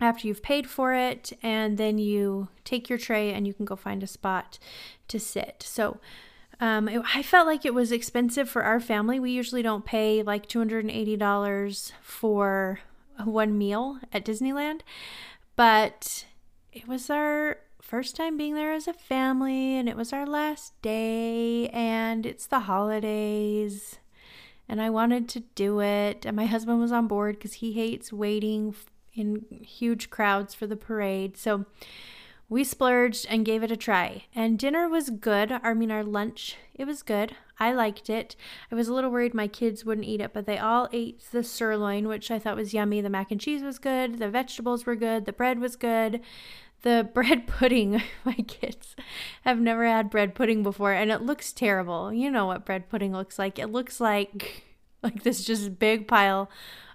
after 0.01 0.27
you've 0.27 0.43
paid 0.43 0.69
for 0.69 0.93
it, 0.93 1.31
and 1.41 1.77
then 1.77 1.97
you 1.97 2.49
take 2.65 2.89
your 2.89 2.99
tray 2.99 3.33
and 3.33 3.47
you 3.47 3.53
can 3.53 3.65
go 3.65 3.77
find 3.77 4.03
a 4.03 4.07
spot 4.07 4.59
to 5.07 5.19
sit. 5.19 5.63
So. 5.65 5.99
Um, 6.61 6.89
it, 6.89 7.01
I 7.15 7.23
felt 7.23 7.47
like 7.47 7.63
it 7.63 7.73
was 7.73 7.89
expensive 7.89 8.49
for 8.49 8.63
our 8.63 8.81
family. 8.81 9.17
We 9.17 9.31
usually 9.31 9.61
don't 9.61 9.85
pay 9.85 10.21
like 10.21 10.49
$280 10.49 11.91
for 12.01 12.81
one 13.25 13.57
meal 13.57 13.99
at 14.11 14.25
Disneyland, 14.25 14.81
but 15.55 16.25
it 16.71 16.87
was 16.87 17.09
our 17.09 17.57
first 17.81 18.15
time 18.15 18.37
being 18.37 18.53
there 18.53 18.73
as 18.73 18.87
a 18.87 18.93
family 18.93 19.75
and 19.75 19.89
it 19.89 19.95
was 19.95 20.13
our 20.13 20.25
last 20.25 20.79
day 20.81 21.67
and 21.69 22.25
it's 22.25 22.45
the 22.45 22.61
holidays 22.61 23.97
and 24.67 24.79
I 24.81 24.91
wanted 24.91 25.27
to 25.29 25.39
do 25.55 25.79
it 25.79 26.25
and 26.25 26.35
my 26.35 26.45
husband 26.45 26.79
was 26.79 26.91
on 26.91 27.07
board 27.07 27.39
cuz 27.39 27.53
he 27.53 27.73
hates 27.73 28.13
waiting 28.13 28.75
in 29.15 29.45
huge 29.63 30.09
crowds 30.09 30.53
for 30.53 30.67
the 30.67 30.75
parade. 30.75 31.35
So 31.35 31.65
we 32.49 32.63
splurged 32.63 33.27
and 33.29 33.45
gave 33.45 33.63
it 33.63 33.71
a 33.71 33.77
try. 33.77 34.25
And 34.35 34.57
dinner 34.57 34.89
was 34.89 35.11
good. 35.11 35.51
I 35.51 35.73
mean, 35.75 35.91
our 35.91 36.03
lunch, 36.03 36.57
it 36.73 36.85
was 36.85 37.03
good. 37.03 37.35
I 37.59 37.73
liked 37.73 38.09
it. 38.09 38.35
I 38.71 38.75
was 38.75 38.87
a 38.87 38.93
little 38.93 39.11
worried 39.11 39.33
my 39.33 39.47
kids 39.47 39.85
wouldn't 39.85 40.07
eat 40.07 40.21
it, 40.21 40.33
but 40.33 40.45
they 40.45 40.57
all 40.57 40.89
ate 40.91 41.21
the 41.31 41.43
sirloin, 41.43 42.07
which 42.07 42.31
I 42.31 42.39
thought 42.39 42.55
was 42.55 42.73
yummy. 42.73 43.01
The 43.01 43.09
mac 43.09 43.31
and 43.31 43.39
cheese 43.39 43.61
was 43.61 43.77
good. 43.77 44.17
The 44.17 44.29
vegetables 44.29 44.85
were 44.85 44.95
good. 44.95 45.25
The 45.25 45.33
bread 45.33 45.59
was 45.59 45.75
good. 45.75 46.21
The 46.81 47.07
bread 47.13 47.45
pudding, 47.45 48.01
my 48.25 48.33
kids 48.33 48.95
have 49.43 49.59
never 49.59 49.85
had 49.85 50.09
bread 50.09 50.33
pudding 50.33 50.63
before, 50.63 50.93
and 50.93 51.11
it 51.11 51.21
looks 51.21 51.51
terrible. 51.51 52.11
You 52.11 52.31
know 52.31 52.47
what 52.47 52.65
bread 52.65 52.89
pudding 52.89 53.11
looks 53.11 53.37
like. 53.37 53.59
It 53.59 53.67
looks 53.67 53.99
like 53.99 54.63
like 55.03 55.23
this 55.23 55.43
just 55.43 55.77
big 55.79 56.07
pile 56.07 56.49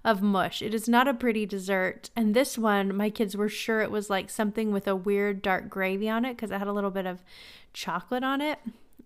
of 0.05 0.21
mush. 0.21 0.61
It 0.61 0.75
is 0.75 0.89
not 0.89 1.09
a 1.09 1.15
pretty 1.15 1.47
dessert. 1.47 2.11
And 2.15 2.35
this 2.35 2.59
one, 2.59 2.95
my 2.95 3.09
kids 3.09 3.37
were 3.37 3.49
sure 3.49 3.81
it 3.81 3.91
was 3.91 4.11
like 4.11 4.29
something 4.29 4.71
with 4.71 4.87
a 4.87 4.95
weird 4.95 5.41
dark 5.41 5.71
gravy 5.71 6.09
on 6.09 6.25
it 6.25 6.37
because 6.37 6.51
it 6.51 6.59
had 6.59 6.69
a 6.69 6.73
little 6.73 6.91
bit 6.91 7.07
of 7.07 7.25
chocolate 7.73 8.23
on 8.23 8.41
it. 8.41 8.59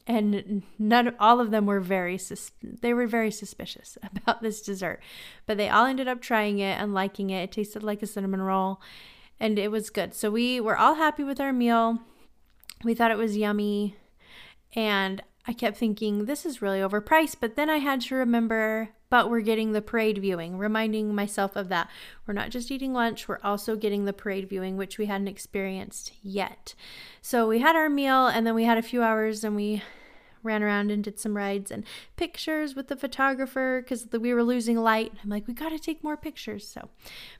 And 0.08 0.62
none, 0.78 1.14
all 1.20 1.38
of 1.38 1.50
them 1.50 1.66
were 1.66 1.80
very, 1.80 2.16
sus- 2.16 2.52
they 2.62 2.94
were 2.94 3.06
very 3.06 3.30
suspicious 3.30 3.96
about 4.16 4.42
this 4.42 4.62
dessert, 4.62 5.00
but 5.46 5.56
they 5.56 5.68
all 5.68 5.84
ended 5.84 6.08
up 6.08 6.20
trying 6.20 6.58
it 6.58 6.80
and 6.80 6.94
liking 6.94 7.30
it. 7.30 7.42
It 7.44 7.52
tasted 7.52 7.82
like 7.82 8.02
a 8.02 8.06
cinnamon 8.06 8.40
roll, 8.40 8.80
and 9.38 9.58
it 9.58 9.70
was 9.70 9.90
good. 9.90 10.14
So 10.14 10.30
we 10.30 10.60
were 10.60 10.78
all 10.78 10.94
happy 10.94 11.24
with 11.24 11.40
our 11.40 11.52
meal. 11.52 11.98
We 12.82 12.94
thought 12.94 13.10
it 13.10 13.18
was 13.18 13.36
yummy, 13.36 13.96
and 14.74 15.22
I 15.46 15.52
kept 15.52 15.76
thinking 15.76 16.24
this 16.24 16.46
is 16.46 16.62
really 16.62 16.80
overpriced, 16.80 17.36
but 17.38 17.56
then 17.56 17.68
I 17.68 17.76
had 17.76 18.00
to 18.02 18.14
remember 18.14 18.88
but 19.10 19.30
we're 19.30 19.40
getting 19.40 19.72
the 19.72 19.82
parade 19.82 20.18
viewing, 20.18 20.58
reminding 20.58 21.14
myself 21.14 21.56
of 21.56 21.68
that. 21.68 21.88
We're 22.26 22.34
not 22.34 22.50
just 22.50 22.70
eating 22.70 22.92
lunch, 22.92 23.28
we're 23.28 23.40
also 23.42 23.76
getting 23.76 24.04
the 24.04 24.12
parade 24.12 24.48
viewing, 24.48 24.76
which 24.76 24.98
we 24.98 25.06
hadn't 25.06 25.28
experienced 25.28 26.12
yet. 26.22 26.74
So 27.22 27.48
we 27.48 27.60
had 27.60 27.76
our 27.76 27.88
meal 27.88 28.26
and 28.26 28.46
then 28.46 28.54
we 28.54 28.64
had 28.64 28.78
a 28.78 28.82
few 28.82 29.02
hours 29.02 29.44
and 29.44 29.56
we 29.56 29.82
ran 30.42 30.62
around 30.62 30.90
and 30.90 31.02
did 31.02 31.18
some 31.18 31.36
rides 31.36 31.70
and 31.70 31.84
pictures 32.16 32.74
with 32.74 32.88
the 32.88 32.96
photographer 32.96 33.82
because 33.82 34.06
we 34.12 34.32
were 34.32 34.42
losing 34.42 34.76
light. 34.76 35.12
I'm 35.22 35.30
like, 35.30 35.46
we 35.46 35.54
got 35.54 35.70
to 35.70 35.78
take 35.78 36.04
more 36.04 36.16
pictures. 36.16 36.66
So 36.66 36.88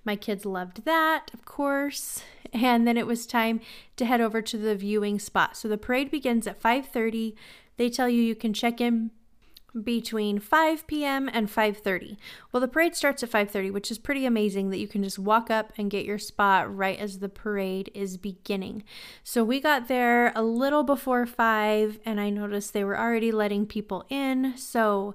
my 0.05 0.17
kids 0.17 0.45
loved 0.45 0.85
that, 0.85 1.31
of 1.35 1.45
course. 1.45 2.23
And 2.51 2.89
then 2.89 2.97
it 2.97 3.07
was 3.07 3.27
time 3.27 3.61
to 3.97 4.07
head 4.07 4.23
over 4.23 4.41
to 4.41 4.57
the 4.57 4.75
viewing 4.75 5.19
spot. 5.19 5.55
So 5.55 5.69
the 5.69 5.77
parade 5.77 6.11
begins 6.11 6.47
at 6.47 6.63
5:30. 6.63 7.35
They 7.77 7.91
tell 7.91 8.09
you 8.09 8.23
you 8.23 8.35
can 8.35 8.55
check 8.55 8.81
in 8.81 9.11
between 9.83 10.39
5 10.39 10.87
p.m. 10.87 11.29
and 11.33 11.49
5:30. 11.49 12.17
Well, 12.53 12.61
the 12.61 12.69
parade 12.69 12.95
starts 12.95 13.23
at 13.23 13.31
5:30, 13.31 13.71
which 13.71 13.91
is 13.91 13.99
pretty 13.99 14.27
amazing 14.27 14.71
that 14.71 14.79
you 14.79 14.89
can 14.89 15.03
just 15.03 15.19
walk 15.19 15.51
up 15.51 15.73
and 15.77 15.91
get 15.91 16.05
your 16.05 16.19
spot 16.19 16.75
right 16.75 16.99
as 16.99 17.19
the 17.19 17.29
parade 17.29 17.91
is 17.95 18.17
beginning. 18.17 18.85
So 19.23 19.45
we 19.45 19.61
got 19.61 19.89
there 19.89 20.33
a 20.35 20.43
little 20.43 20.83
before 20.83 21.27
5 21.27 22.01
and 22.05 22.21
I 22.21 22.31
noticed 22.31 22.73
they 22.73 22.85
were 22.85 22.99
already 22.99 23.33
letting 23.33 23.67
people 23.67 24.05
in. 24.09 24.57
So 24.57 25.15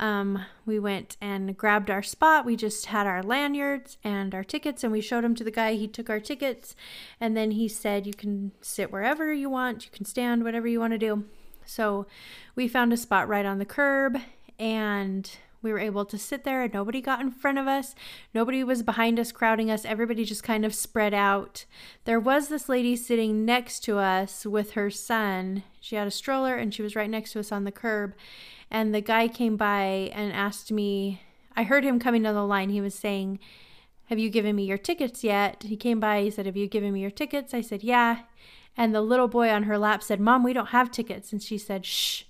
um, 0.00 0.46
we 0.64 0.78
went 0.78 1.18
and 1.20 1.56
grabbed 1.56 1.90
our 1.90 2.02
spot. 2.02 2.46
We 2.46 2.56
just 2.56 2.86
had 2.86 3.06
our 3.06 3.22
lanyards 3.22 3.98
and 4.02 4.34
our 4.34 4.42
tickets, 4.42 4.82
and 4.82 4.92
we 4.92 5.02
showed 5.02 5.24
them 5.24 5.34
to 5.34 5.44
the 5.44 5.50
guy. 5.50 5.74
He 5.74 5.86
took 5.86 6.08
our 6.08 6.20
tickets, 6.20 6.74
and 7.20 7.36
then 7.36 7.50
he 7.52 7.68
said, 7.68 8.06
You 8.06 8.14
can 8.14 8.52
sit 8.62 8.90
wherever 8.90 9.32
you 9.32 9.50
want, 9.50 9.84
you 9.84 9.90
can 9.92 10.06
stand, 10.06 10.42
whatever 10.42 10.66
you 10.66 10.80
want 10.80 10.94
to 10.94 10.98
do. 10.98 11.24
So 11.70 12.06
we 12.56 12.66
found 12.66 12.92
a 12.92 12.96
spot 12.96 13.28
right 13.28 13.46
on 13.46 13.58
the 13.58 13.64
curb 13.64 14.18
and 14.58 15.30
we 15.62 15.72
were 15.72 15.78
able 15.78 16.04
to 16.06 16.18
sit 16.18 16.42
there 16.42 16.62
and 16.62 16.72
nobody 16.72 17.00
got 17.00 17.20
in 17.20 17.30
front 17.30 17.58
of 17.58 17.68
us. 17.68 17.94
Nobody 18.34 18.64
was 18.64 18.82
behind 18.82 19.20
us, 19.20 19.30
crowding 19.30 19.70
us. 19.70 19.84
Everybody 19.84 20.24
just 20.24 20.42
kind 20.42 20.64
of 20.64 20.74
spread 20.74 21.14
out. 21.14 21.66
There 22.06 22.18
was 22.18 22.48
this 22.48 22.68
lady 22.68 22.96
sitting 22.96 23.44
next 23.44 23.80
to 23.84 23.98
us 23.98 24.44
with 24.44 24.72
her 24.72 24.90
son. 24.90 25.62
She 25.80 25.96
had 25.96 26.08
a 26.08 26.10
stroller 26.10 26.56
and 26.56 26.74
she 26.74 26.82
was 26.82 26.96
right 26.96 27.10
next 27.10 27.32
to 27.32 27.40
us 27.40 27.52
on 27.52 27.64
the 27.64 27.72
curb. 27.72 28.14
And 28.70 28.94
the 28.94 29.00
guy 29.00 29.28
came 29.28 29.56
by 29.56 30.10
and 30.12 30.32
asked 30.32 30.72
me, 30.72 31.22
I 31.56 31.64
heard 31.64 31.84
him 31.84 32.00
coming 32.00 32.22
down 32.22 32.34
the 32.34 32.44
line. 32.44 32.70
He 32.70 32.80
was 32.80 32.94
saying, 32.94 33.38
Have 34.06 34.18
you 34.18 34.30
given 34.30 34.56
me 34.56 34.64
your 34.64 34.78
tickets 34.78 35.22
yet? 35.22 35.62
He 35.64 35.76
came 35.76 36.00
by, 36.00 36.22
he 36.22 36.30
said, 36.30 36.46
Have 36.46 36.56
you 36.56 36.66
given 36.66 36.92
me 36.92 37.00
your 37.00 37.10
tickets? 37.10 37.54
I 37.54 37.60
said, 37.60 37.82
Yeah. 37.82 38.20
And 38.76 38.94
the 38.94 39.00
little 39.00 39.28
boy 39.28 39.50
on 39.50 39.64
her 39.64 39.78
lap 39.78 40.02
said, 40.02 40.20
Mom, 40.20 40.42
we 40.42 40.52
don't 40.52 40.68
have 40.68 40.90
tickets. 40.90 41.32
And 41.32 41.42
she 41.42 41.58
said, 41.58 41.84
Shh. 41.84 42.24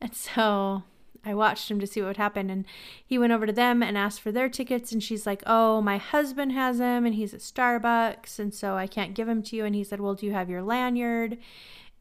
And 0.00 0.14
so 0.14 0.84
I 1.24 1.34
watched 1.34 1.70
him 1.70 1.78
to 1.80 1.86
see 1.86 2.00
what 2.00 2.08
would 2.08 2.16
happen. 2.16 2.50
And 2.50 2.64
he 3.04 3.18
went 3.18 3.32
over 3.32 3.46
to 3.46 3.52
them 3.52 3.82
and 3.82 3.96
asked 3.96 4.20
for 4.20 4.32
their 4.32 4.48
tickets. 4.48 4.92
And 4.92 5.02
she's 5.02 5.26
like, 5.26 5.42
Oh, 5.46 5.80
my 5.80 5.96
husband 5.96 6.52
has 6.52 6.78
them 6.78 7.06
and 7.06 7.14
he's 7.14 7.34
at 7.34 7.40
Starbucks. 7.40 8.38
And 8.38 8.52
so 8.52 8.74
I 8.76 8.86
can't 8.86 9.14
give 9.14 9.26
them 9.26 9.42
to 9.44 9.56
you. 9.56 9.64
And 9.64 9.74
he 9.74 9.84
said, 9.84 10.00
Well, 10.00 10.14
do 10.14 10.26
you 10.26 10.32
have 10.32 10.50
your 10.50 10.62
lanyard? 10.62 11.38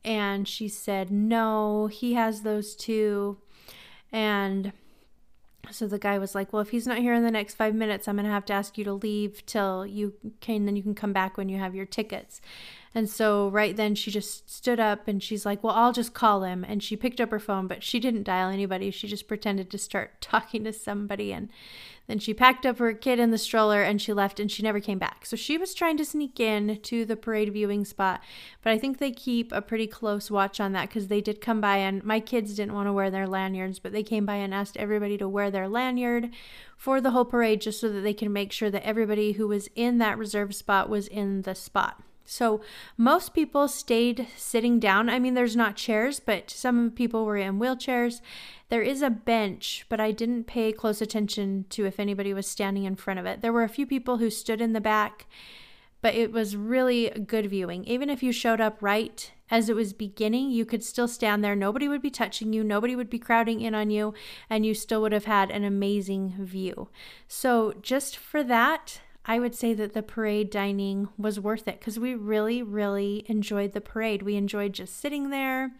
And 0.03 0.47
she 0.47 0.67
said, 0.67 1.11
No, 1.11 1.87
he 1.87 2.13
has 2.13 2.41
those 2.41 2.75
too. 2.75 3.37
And 4.11 4.73
so 5.69 5.87
the 5.87 5.99
guy 5.99 6.17
was 6.17 6.33
like, 6.33 6.51
Well, 6.51 6.61
if 6.61 6.71
he's 6.71 6.87
not 6.87 6.97
here 6.97 7.13
in 7.13 7.23
the 7.23 7.31
next 7.31 7.53
five 7.53 7.75
minutes, 7.75 8.07
I'm 8.07 8.15
going 8.15 8.25
to 8.25 8.31
have 8.31 8.45
to 8.45 8.53
ask 8.53 8.77
you 8.77 8.83
to 8.85 8.93
leave 8.93 9.45
till 9.45 9.85
you 9.85 10.13
can, 10.39 10.65
then 10.65 10.75
you 10.75 10.83
can 10.83 10.95
come 10.95 11.13
back 11.13 11.37
when 11.37 11.49
you 11.49 11.59
have 11.59 11.75
your 11.75 11.85
tickets. 11.85 12.41
And 12.93 13.09
so 13.09 13.47
right 13.49 13.75
then 13.75 13.95
she 13.95 14.11
just 14.11 14.49
stood 14.49 14.79
up 14.79 15.07
and 15.07 15.23
she's 15.23 15.45
like, 15.45 15.63
Well, 15.63 15.73
I'll 15.73 15.93
just 15.93 16.13
call 16.13 16.43
him. 16.43 16.65
And 16.67 16.83
she 16.83 16.97
picked 16.97 17.21
up 17.21 17.31
her 17.31 17.39
phone, 17.39 17.67
but 17.67 17.83
she 17.83 17.99
didn't 17.99 18.23
dial 18.23 18.49
anybody. 18.49 18.91
She 18.91 19.07
just 19.07 19.27
pretended 19.27 19.69
to 19.71 19.77
start 19.77 20.19
talking 20.21 20.65
to 20.65 20.73
somebody. 20.73 21.31
And 21.31 21.49
then 22.07 22.19
she 22.19 22.33
packed 22.33 22.65
up 22.65 22.79
her 22.79 22.91
kid 22.93 23.19
in 23.19 23.31
the 23.31 23.37
stroller 23.37 23.81
and 23.81 24.01
she 24.01 24.11
left 24.11 24.41
and 24.41 24.51
she 24.51 24.61
never 24.61 24.81
came 24.81 24.99
back. 24.99 25.25
So 25.25 25.37
she 25.37 25.57
was 25.57 25.73
trying 25.73 25.95
to 25.97 26.03
sneak 26.03 26.37
in 26.41 26.79
to 26.81 27.05
the 27.05 27.15
parade 27.15 27.53
viewing 27.53 27.85
spot. 27.85 28.21
But 28.61 28.73
I 28.73 28.77
think 28.77 28.97
they 28.97 29.11
keep 29.11 29.53
a 29.53 29.61
pretty 29.61 29.87
close 29.87 30.29
watch 30.29 30.59
on 30.59 30.73
that 30.73 30.89
because 30.89 31.07
they 31.07 31.21
did 31.21 31.39
come 31.39 31.61
by 31.61 31.77
and 31.77 32.03
my 32.03 32.19
kids 32.19 32.55
didn't 32.55 32.73
want 32.73 32.87
to 32.87 32.93
wear 32.93 33.09
their 33.09 33.27
lanyards, 33.27 33.79
but 33.79 33.93
they 33.93 34.03
came 34.03 34.25
by 34.25 34.35
and 34.35 34.53
asked 34.53 34.75
everybody 34.75 35.17
to 35.19 35.29
wear 35.29 35.49
their 35.49 35.69
lanyard 35.69 36.29
for 36.75 36.99
the 36.99 37.11
whole 37.11 37.23
parade 37.23 37.61
just 37.61 37.79
so 37.79 37.87
that 37.87 38.01
they 38.01 38.13
can 38.13 38.33
make 38.33 38.51
sure 38.51 38.69
that 38.69 38.85
everybody 38.85 39.33
who 39.33 39.47
was 39.47 39.69
in 39.75 39.99
that 39.99 40.17
reserve 40.17 40.53
spot 40.53 40.89
was 40.89 41.07
in 41.07 41.43
the 41.43 41.55
spot. 41.55 42.03
So 42.31 42.61
most 42.95 43.33
people 43.33 43.67
stayed 43.67 44.25
sitting 44.37 44.79
down. 44.79 45.09
I 45.09 45.19
mean, 45.19 45.33
there's 45.33 45.57
not 45.57 45.75
chairs, 45.75 46.21
but 46.21 46.49
some 46.49 46.89
people 46.89 47.25
were 47.25 47.35
in 47.35 47.59
wheelchairs. 47.59 48.21
There 48.69 48.81
is 48.81 49.01
a 49.01 49.09
bench, 49.09 49.85
but 49.89 49.99
I 49.99 50.11
didn't 50.11 50.45
pay 50.45 50.71
close 50.71 51.01
attention 51.01 51.65
to 51.71 51.85
if 51.85 51.99
anybody 51.99 52.33
was 52.33 52.47
standing 52.47 52.85
in 52.85 52.95
front 52.95 53.19
of 53.19 53.25
it. 53.25 53.41
There 53.41 53.51
were 53.51 53.65
a 53.65 53.67
few 53.69 53.85
people 53.85 54.19
who 54.19 54.29
stood 54.29 54.61
in 54.61 54.71
the 54.71 54.79
back, 54.79 55.25
but 56.01 56.15
it 56.15 56.31
was 56.31 56.55
really 56.55 57.09
good 57.09 57.49
viewing. 57.49 57.83
Even 57.83 58.09
if 58.09 58.23
you 58.23 58.31
showed 58.31 58.61
up 58.61 58.77
right 58.79 59.29
as 59.49 59.67
it 59.67 59.75
was 59.75 59.91
beginning, 59.91 60.51
you 60.51 60.63
could 60.63 60.85
still 60.85 61.09
stand 61.09 61.43
there. 61.43 61.53
Nobody 61.53 61.89
would 61.89 62.01
be 62.01 62.09
touching 62.09 62.53
you, 62.53 62.63
nobody 62.63 62.95
would 62.95 63.09
be 63.09 63.19
crowding 63.19 63.59
in 63.59 63.75
on 63.75 63.89
you, 63.89 64.13
and 64.49 64.65
you 64.65 64.73
still 64.73 65.01
would 65.01 65.11
have 65.11 65.25
had 65.25 65.51
an 65.51 65.65
amazing 65.65 66.35
view. 66.39 66.87
So, 67.27 67.73
just 67.81 68.15
for 68.15 68.41
that, 68.41 69.01
I 69.25 69.39
would 69.39 69.53
say 69.53 69.73
that 69.73 69.93
the 69.93 70.01
parade 70.01 70.49
dining 70.49 71.09
was 71.17 71.39
worth 71.39 71.67
it 71.67 71.79
because 71.79 71.99
we 71.99 72.15
really, 72.15 72.63
really 72.63 73.23
enjoyed 73.27 73.73
the 73.73 73.81
parade. 73.81 74.23
We 74.23 74.35
enjoyed 74.35 74.73
just 74.73 74.99
sitting 74.99 75.29
there 75.29 75.71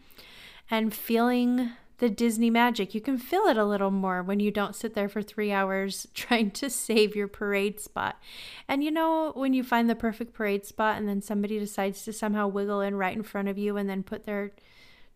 and 0.70 0.94
feeling 0.94 1.72
the 1.98 2.08
Disney 2.08 2.50
magic. 2.50 2.94
You 2.94 3.00
can 3.00 3.18
feel 3.18 3.42
it 3.42 3.56
a 3.56 3.64
little 3.64 3.90
more 3.90 4.22
when 4.22 4.40
you 4.40 4.50
don't 4.50 4.74
sit 4.74 4.94
there 4.94 5.08
for 5.08 5.22
three 5.22 5.52
hours 5.52 6.06
trying 6.14 6.50
to 6.52 6.70
save 6.70 7.16
your 7.16 7.28
parade 7.28 7.80
spot. 7.80 8.20
And 8.68 8.82
you 8.82 8.90
know, 8.90 9.32
when 9.34 9.54
you 9.54 9.62
find 9.62 9.90
the 9.90 9.94
perfect 9.94 10.34
parade 10.34 10.64
spot 10.64 10.98
and 10.98 11.08
then 11.08 11.22
somebody 11.22 11.58
decides 11.58 12.04
to 12.04 12.12
somehow 12.12 12.48
wiggle 12.48 12.80
in 12.80 12.96
right 12.96 13.16
in 13.16 13.22
front 13.22 13.48
of 13.48 13.58
you 13.58 13.76
and 13.76 13.88
then 13.88 14.02
put 14.02 14.24
their 14.24 14.52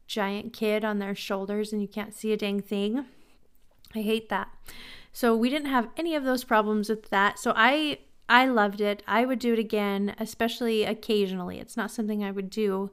giant 0.06 0.52
kid 0.52 0.84
on 0.84 0.98
their 0.98 1.14
shoulders 1.14 1.72
and 1.72 1.82
you 1.82 1.88
can't 1.88 2.14
see 2.14 2.32
a 2.32 2.36
dang 2.36 2.60
thing. 2.60 3.04
I 3.94 4.02
hate 4.02 4.28
that. 4.28 4.48
So 5.12 5.36
we 5.36 5.48
didn't 5.48 5.70
have 5.70 5.88
any 5.96 6.14
of 6.14 6.24
those 6.24 6.44
problems 6.44 6.88
with 6.88 7.08
that. 7.10 7.38
So 7.38 7.52
I 7.56 7.98
I 8.28 8.46
loved 8.46 8.80
it. 8.80 9.02
I 9.06 9.24
would 9.24 9.38
do 9.38 9.52
it 9.52 9.58
again, 9.58 10.14
especially 10.18 10.84
occasionally. 10.84 11.58
It's 11.58 11.76
not 11.76 11.90
something 11.90 12.24
I 12.24 12.32
would 12.32 12.50
do, 12.50 12.90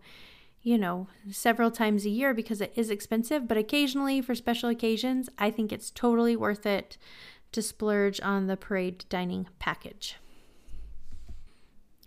you 0.61 0.77
know, 0.77 1.07
several 1.31 1.71
times 1.71 2.05
a 2.05 2.09
year 2.09 2.33
because 2.33 2.61
it 2.61 2.71
is 2.75 2.89
expensive, 2.89 3.47
but 3.47 3.57
occasionally 3.57 4.21
for 4.21 4.35
special 4.35 4.69
occasions, 4.69 5.29
I 5.39 5.49
think 5.49 5.71
it's 5.71 5.89
totally 5.89 6.35
worth 6.35 6.65
it 6.65 6.97
to 7.51 7.61
splurge 7.61 8.19
on 8.21 8.47
the 8.47 8.57
parade 8.57 9.05
dining 9.09 9.47
package. 9.59 10.17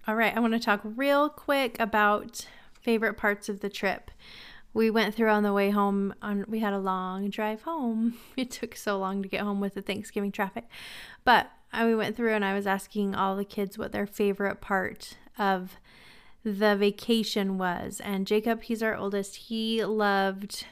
All 0.06 0.14
right, 0.14 0.36
I 0.36 0.40
want 0.40 0.52
to 0.52 0.60
talk 0.60 0.80
real 0.84 1.28
quick 1.28 1.80
about 1.80 2.46
favorite 2.80 3.14
parts 3.14 3.48
of 3.48 3.58
the 3.58 3.68
trip. 3.68 4.12
We 4.72 4.90
went 4.90 5.14
through 5.14 5.30
on 5.30 5.42
the 5.42 5.52
way 5.52 5.70
home 5.70 6.14
on 6.22 6.44
we 6.46 6.60
had 6.60 6.72
a 6.72 6.78
long 6.78 7.30
drive 7.30 7.62
home. 7.62 8.18
It 8.36 8.50
took 8.50 8.76
so 8.76 8.98
long 8.98 9.22
to 9.22 9.28
get 9.28 9.40
home 9.40 9.58
with 9.58 9.74
the 9.74 9.82
Thanksgiving 9.82 10.30
traffic. 10.30 10.68
But 11.24 11.50
we 11.84 11.94
went 11.94 12.16
through 12.16 12.32
and 12.32 12.44
I 12.44 12.54
was 12.54 12.66
asking 12.66 13.14
all 13.14 13.36
the 13.36 13.44
kids 13.44 13.76
what 13.76 13.92
their 13.92 14.06
favorite 14.06 14.60
part 14.60 15.16
of 15.38 15.76
the 16.44 16.76
vacation 16.76 17.58
was. 17.58 18.00
And 18.00 18.26
Jacob, 18.26 18.62
he's 18.62 18.82
our 18.82 18.96
oldest, 18.96 19.36
he 19.36 19.84
loved 19.84 20.64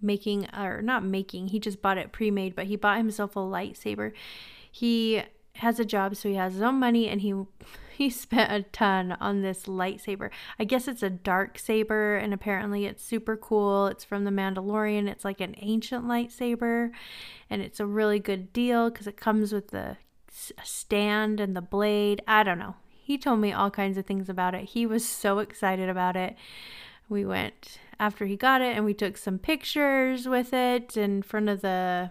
making, 0.00 0.48
or 0.56 0.82
not 0.82 1.04
making, 1.04 1.48
he 1.48 1.60
just 1.60 1.80
bought 1.80 1.96
it 1.96 2.12
pre 2.12 2.30
made, 2.30 2.56
but 2.56 2.66
he 2.66 2.76
bought 2.76 2.98
himself 2.98 3.36
a 3.36 3.38
lightsaber. 3.38 4.12
He 4.70 5.22
has 5.56 5.78
a 5.78 5.84
job, 5.84 6.16
so 6.16 6.28
he 6.28 6.34
has 6.34 6.54
his 6.54 6.62
own 6.62 6.76
money 6.76 7.08
and 7.08 7.20
he 7.20 7.34
he 7.96 8.10
spent 8.10 8.50
a 8.50 8.62
ton 8.70 9.12
on 9.20 9.42
this 9.42 9.64
lightsaber. 9.64 10.30
I 10.58 10.64
guess 10.64 10.88
it's 10.88 11.02
a 11.02 11.10
dark 11.10 11.58
saber, 11.58 12.16
and 12.16 12.34
apparently 12.34 12.86
it's 12.86 13.04
super 13.04 13.36
cool. 13.36 13.86
It's 13.86 14.04
from 14.04 14.24
The 14.24 14.30
Mandalorian. 14.30 15.08
It's 15.08 15.24
like 15.24 15.40
an 15.40 15.54
ancient 15.58 16.04
lightsaber, 16.06 16.90
and 17.48 17.62
it's 17.62 17.80
a 17.80 17.86
really 17.86 18.18
good 18.18 18.52
deal 18.52 18.90
because 18.90 19.06
it 19.06 19.16
comes 19.16 19.52
with 19.52 19.68
the 19.68 19.98
stand 20.32 21.40
and 21.40 21.54
the 21.54 21.62
blade. 21.62 22.22
I 22.26 22.42
don't 22.42 22.58
know. 22.58 22.76
He 22.88 23.18
told 23.18 23.40
me 23.40 23.52
all 23.52 23.70
kinds 23.70 23.98
of 23.98 24.06
things 24.06 24.28
about 24.28 24.54
it. 24.54 24.70
He 24.70 24.86
was 24.86 25.06
so 25.06 25.38
excited 25.38 25.88
about 25.88 26.16
it. 26.16 26.36
We 27.08 27.24
went 27.24 27.78
after 28.00 28.26
he 28.26 28.36
got 28.36 28.62
it 28.62 28.76
and 28.76 28.84
we 28.84 28.94
took 28.94 29.16
some 29.16 29.38
pictures 29.38 30.26
with 30.26 30.52
it 30.52 30.96
in 30.96 31.22
front 31.22 31.48
of 31.48 31.60
the 31.60 32.10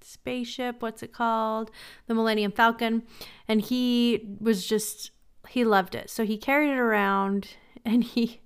spaceship. 0.00 0.80
What's 0.80 1.02
it 1.02 1.12
called? 1.12 1.70
The 2.06 2.14
Millennium 2.14 2.52
Falcon. 2.52 3.02
And 3.48 3.60
he 3.60 4.36
was 4.40 4.66
just, 4.66 5.10
he 5.48 5.64
loved 5.64 5.94
it. 5.94 6.10
So 6.10 6.24
he 6.24 6.36
carried 6.36 6.70
it 6.70 6.78
around 6.78 7.56
and 7.84 8.04
he 8.04 8.42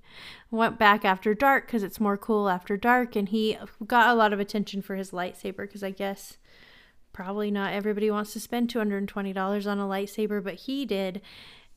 went 0.50 0.78
back 0.78 1.04
after 1.04 1.34
dark 1.34 1.66
because 1.66 1.82
it's 1.82 2.00
more 2.00 2.16
cool 2.16 2.48
after 2.48 2.76
dark. 2.76 3.14
And 3.14 3.28
he 3.28 3.58
got 3.86 4.08
a 4.08 4.14
lot 4.14 4.32
of 4.32 4.40
attention 4.40 4.80
for 4.80 4.96
his 4.96 5.10
lightsaber 5.10 5.58
because 5.58 5.82
I 5.82 5.90
guess 5.90 6.38
probably 7.12 7.50
not 7.50 7.72
everybody 7.72 8.10
wants 8.10 8.32
to 8.32 8.40
spend 8.40 8.72
$220 8.72 9.66
on 9.66 9.78
a 9.78 9.82
lightsaber, 9.82 10.42
but 10.42 10.54
he 10.54 10.84
did. 10.86 11.20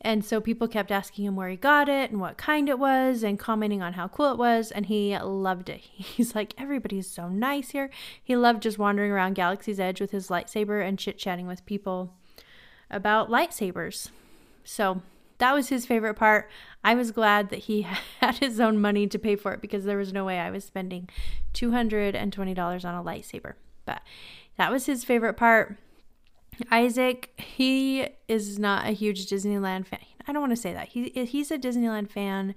And 0.03 0.25
so 0.25 0.41
people 0.41 0.67
kept 0.67 0.91
asking 0.91 1.25
him 1.25 1.35
where 1.35 1.49
he 1.49 1.55
got 1.55 1.87
it 1.87 2.09
and 2.09 2.19
what 2.19 2.37
kind 2.37 2.67
it 2.67 2.79
was 2.79 3.23
and 3.23 3.37
commenting 3.37 3.83
on 3.83 3.93
how 3.93 4.07
cool 4.07 4.31
it 4.31 4.37
was. 4.37 4.71
And 4.71 4.87
he 4.87 5.17
loved 5.17 5.69
it. 5.69 5.77
He's 5.81 6.33
like, 6.33 6.55
everybody's 6.57 7.09
so 7.09 7.29
nice 7.29 7.69
here. 7.69 7.91
He 8.23 8.35
loved 8.35 8.63
just 8.63 8.79
wandering 8.79 9.11
around 9.11 9.35
Galaxy's 9.35 9.79
Edge 9.79 10.01
with 10.01 10.11
his 10.11 10.27
lightsaber 10.27 10.85
and 10.85 10.97
chit 10.97 11.19
chatting 11.19 11.45
with 11.45 11.65
people 11.67 12.15
about 12.89 13.29
lightsabers. 13.29 14.09
So 14.63 15.01
that 15.37 15.53
was 15.53 15.69
his 15.69 15.85
favorite 15.85 16.15
part. 16.15 16.49
I 16.83 16.95
was 16.95 17.11
glad 17.11 17.49
that 17.49 17.59
he 17.59 17.81
had 18.19 18.37
his 18.37 18.59
own 18.59 18.81
money 18.81 19.05
to 19.07 19.19
pay 19.19 19.35
for 19.35 19.53
it 19.53 19.61
because 19.61 19.85
there 19.85 19.97
was 19.97 20.11
no 20.11 20.25
way 20.25 20.39
I 20.39 20.49
was 20.49 20.65
spending 20.65 21.09
$220 21.53 22.85
on 22.85 22.95
a 22.95 23.03
lightsaber. 23.03 23.53
But 23.85 24.01
that 24.61 24.71
was 24.71 24.85
his 24.85 25.03
favorite 25.03 25.33
part. 25.33 25.75
Isaac, 26.69 27.31
he 27.35 28.07
is 28.27 28.59
not 28.59 28.85
a 28.85 28.91
huge 28.91 29.25
Disneyland 29.25 29.87
fan. 29.87 30.01
I 30.27 30.31
don't 30.31 30.41
want 30.41 30.51
to 30.51 30.61
say 30.61 30.71
that. 30.71 30.89
He 30.89 31.09
he's 31.09 31.49
a 31.49 31.57
Disneyland 31.57 32.11
fan. 32.11 32.53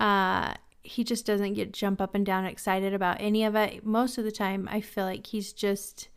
Uh, 0.00 0.54
he 0.82 1.04
just 1.04 1.24
doesn't 1.24 1.54
get 1.54 1.72
jump 1.72 2.00
up 2.00 2.16
and 2.16 2.26
down 2.26 2.44
excited 2.44 2.92
about 2.92 3.18
any 3.20 3.44
of 3.44 3.54
it. 3.54 3.86
Most 3.86 4.18
of 4.18 4.24
the 4.24 4.32
time, 4.32 4.68
I 4.68 4.80
feel 4.80 5.04
like 5.04 5.28
he's 5.28 5.52
just 5.52 6.08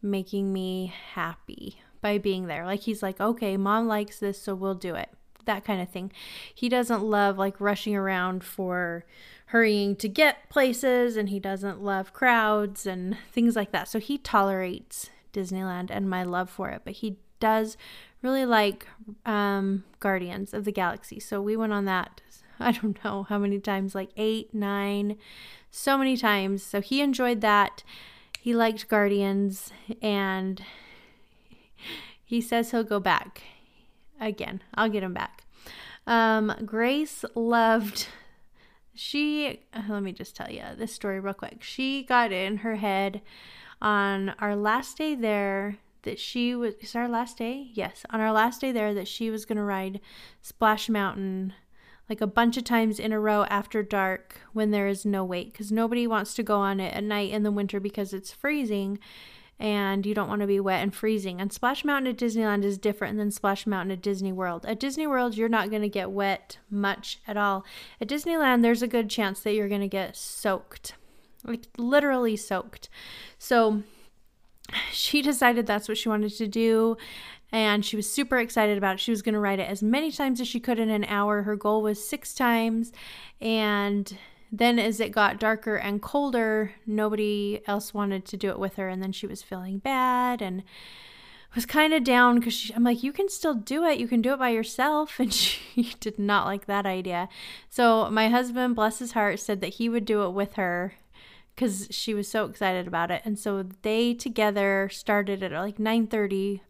making 0.00 0.54
me 0.54 0.94
happy 1.12 1.82
by 2.00 2.16
being 2.16 2.46
there. 2.46 2.64
Like 2.64 2.80
he's 2.80 3.02
like, 3.02 3.20
"Okay, 3.20 3.58
mom 3.58 3.86
likes 3.86 4.20
this, 4.20 4.40
so 4.40 4.54
we'll 4.54 4.74
do 4.74 4.94
it." 4.94 5.10
That 5.44 5.66
kind 5.66 5.82
of 5.82 5.90
thing. 5.90 6.12
He 6.54 6.70
doesn't 6.70 7.04
love 7.04 7.36
like 7.36 7.60
rushing 7.60 7.94
around 7.94 8.42
for 8.42 9.04
hurrying 9.52 9.94
to 9.94 10.08
get 10.08 10.48
places 10.48 11.14
and 11.14 11.28
he 11.28 11.38
doesn't 11.38 11.82
love 11.82 12.14
crowds 12.14 12.86
and 12.86 13.18
things 13.30 13.54
like 13.54 13.70
that. 13.70 13.86
So 13.86 13.98
he 13.98 14.16
tolerates 14.16 15.10
Disneyland 15.34 15.90
and 15.90 16.08
my 16.08 16.22
love 16.22 16.48
for 16.48 16.70
it, 16.70 16.80
but 16.86 16.94
he 16.94 17.18
does 17.38 17.76
really 18.22 18.46
like 18.46 18.86
um, 19.26 19.84
Guardians 20.00 20.54
of 20.54 20.64
the 20.64 20.72
Galaxy. 20.72 21.20
So 21.20 21.42
we 21.42 21.54
went 21.54 21.74
on 21.74 21.84
that, 21.84 22.22
I 22.58 22.72
don't 22.72 23.04
know 23.04 23.24
how 23.24 23.36
many 23.36 23.58
times, 23.58 23.94
like 23.94 24.08
eight, 24.16 24.54
nine, 24.54 25.18
so 25.70 25.98
many 25.98 26.16
times. 26.16 26.62
So 26.62 26.80
he 26.80 27.02
enjoyed 27.02 27.42
that. 27.42 27.84
He 28.40 28.54
liked 28.54 28.88
Guardians 28.88 29.70
and 30.00 30.62
he 32.24 32.40
says 32.40 32.70
he'll 32.70 32.84
go 32.84 33.00
back 33.00 33.42
again. 34.18 34.62
I'll 34.74 34.88
get 34.88 35.02
him 35.02 35.12
back. 35.12 35.44
Um, 36.06 36.54
Grace 36.64 37.22
loved 37.34 38.08
she 38.94 39.60
uh, 39.72 39.82
let 39.88 40.02
me 40.02 40.12
just 40.12 40.36
tell 40.36 40.50
you 40.50 40.62
this 40.76 40.92
story 40.92 41.20
real 41.20 41.34
quick. 41.34 41.62
She 41.62 42.02
got 42.02 42.32
in 42.32 42.58
her 42.58 42.76
head 42.76 43.22
on 43.80 44.30
our 44.38 44.54
last 44.54 44.98
day 44.98 45.14
there 45.14 45.78
that 46.02 46.18
she 46.18 46.54
was 46.54 46.74
is 46.80 46.94
our 46.94 47.08
last 47.08 47.38
day? 47.38 47.70
Yes, 47.72 48.04
on 48.10 48.20
our 48.20 48.32
last 48.32 48.60
day 48.60 48.72
there 48.72 48.94
that 48.94 49.08
she 49.08 49.30
was 49.30 49.44
going 49.44 49.56
to 49.56 49.64
ride 49.64 50.00
Splash 50.40 50.88
Mountain 50.88 51.54
like 52.08 52.20
a 52.20 52.26
bunch 52.26 52.56
of 52.56 52.64
times 52.64 52.98
in 52.98 53.12
a 53.12 53.20
row 53.20 53.44
after 53.44 53.82
dark 53.82 54.40
when 54.52 54.70
there 54.70 54.88
is 54.88 55.06
no 55.06 55.24
wait 55.24 55.54
cuz 55.54 55.72
nobody 55.72 56.06
wants 56.06 56.34
to 56.34 56.42
go 56.42 56.58
on 56.58 56.80
it 56.80 56.94
at 56.94 57.04
night 57.04 57.30
in 57.30 57.42
the 57.42 57.50
winter 57.50 57.80
because 57.80 58.12
it's 58.12 58.32
freezing 58.32 58.98
and 59.62 60.04
you 60.04 60.12
don't 60.12 60.28
want 60.28 60.40
to 60.40 60.46
be 60.48 60.58
wet 60.58 60.82
and 60.82 60.92
freezing. 60.92 61.40
And 61.40 61.52
Splash 61.52 61.84
Mountain 61.84 62.10
at 62.10 62.18
Disneyland 62.18 62.64
is 62.64 62.76
different 62.78 63.16
than 63.16 63.30
Splash 63.30 63.64
Mountain 63.64 63.92
at 63.92 64.02
Disney 64.02 64.32
World. 64.32 64.66
At 64.66 64.80
Disney 64.80 65.06
World, 65.06 65.36
you're 65.36 65.48
not 65.48 65.70
going 65.70 65.82
to 65.82 65.88
get 65.88 66.10
wet 66.10 66.58
much 66.68 67.20
at 67.28 67.36
all. 67.36 67.64
At 68.00 68.08
Disneyland, 68.08 68.62
there's 68.62 68.82
a 68.82 68.88
good 68.88 69.08
chance 69.08 69.38
that 69.40 69.54
you're 69.54 69.68
going 69.68 69.80
to 69.80 69.86
get 69.86 70.16
soaked, 70.16 70.94
like 71.44 71.68
literally 71.78 72.34
soaked. 72.34 72.88
So 73.38 73.84
she 74.90 75.22
decided 75.22 75.68
that's 75.68 75.86
what 75.86 75.96
she 75.96 76.08
wanted 76.08 76.32
to 76.32 76.48
do. 76.48 76.96
And 77.52 77.84
she 77.84 77.94
was 77.94 78.10
super 78.10 78.38
excited 78.38 78.76
about 78.76 78.94
it. 78.94 79.00
She 79.00 79.12
was 79.12 79.22
going 79.22 79.34
to 79.34 79.38
ride 79.38 79.60
it 79.60 79.70
as 79.70 79.80
many 79.80 80.10
times 80.10 80.40
as 80.40 80.48
she 80.48 80.58
could 80.58 80.80
in 80.80 80.90
an 80.90 81.04
hour. 81.04 81.42
Her 81.42 81.54
goal 81.54 81.82
was 81.82 82.04
six 82.04 82.34
times. 82.34 82.90
And 83.40 84.12
then, 84.52 84.78
as 84.78 85.00
it 85.00 85.12
got 85.12 85.40
darker 85.40 85.76
and 85.76 86.02
colder, 86.02 86.74
nobody 86.86 87.62
else 87.66 87.94
wanted 87.94 88.26
to 88.26 88.36
do 88.36 88.50
it 88.50 88.58
with 88.58 88.76
her. 88.76 88.88
And 88.88 89.02
then 89.02 89.12
she 89.12 89.26
was 89.26 89.42
feeling 89.42 89.78
bad 89.78 90.42
and 90.42 90.62
was 91.54 91.64
kind 91.64 91.94
of 91.94 92.04
down 92.04 92.38
because 92.38 92.70
I'm 92.76 92.84
like, 92.84 93.02
you 93.02 93.12
can 93.12 93.30
still 93.30 93.54
do 93.54 93.84
it. 93.84 93.98
You 93.98 94.06
can 94.06 94.20
do 94.20 94.34
it 94.34 94.38
by 94.38 94.50
yourself. 94.50 95.16
And 95.18 95.32
she 95.32 95.94
did 96.00 96.18
not 96.18 96.44
like 96.44 96.66
that 96.66 96.84
idea. 96.84 97.30
So, 97.70 98.10
my 98.10 98.28
husband, 98.28 98.76
bless 98.76 98.98
his 98.98 99.12
heart, 99.12 99.40
said 99.40 99.62
that 99.62 99.74
he 99.74 99.88
would 99.88 100.04
do 100.04 100.22
it 100.24 100.30
with 100.30 100.54
her 100.54 100.94
because 101.54 101.88
she 101.90 102.12
was 102.12 102.28
so 102.28 102.44
excited 102.44 102.86
about 102.86 103.10
it. 103.10 103.22
And 103.24 103.38
so 103.38 103.64
they 103.82 104.14
together 104.14 104.88
started 104.92 105.42
at 105.42 105.52
like 105.52 105.78
9:30 105.78 106.60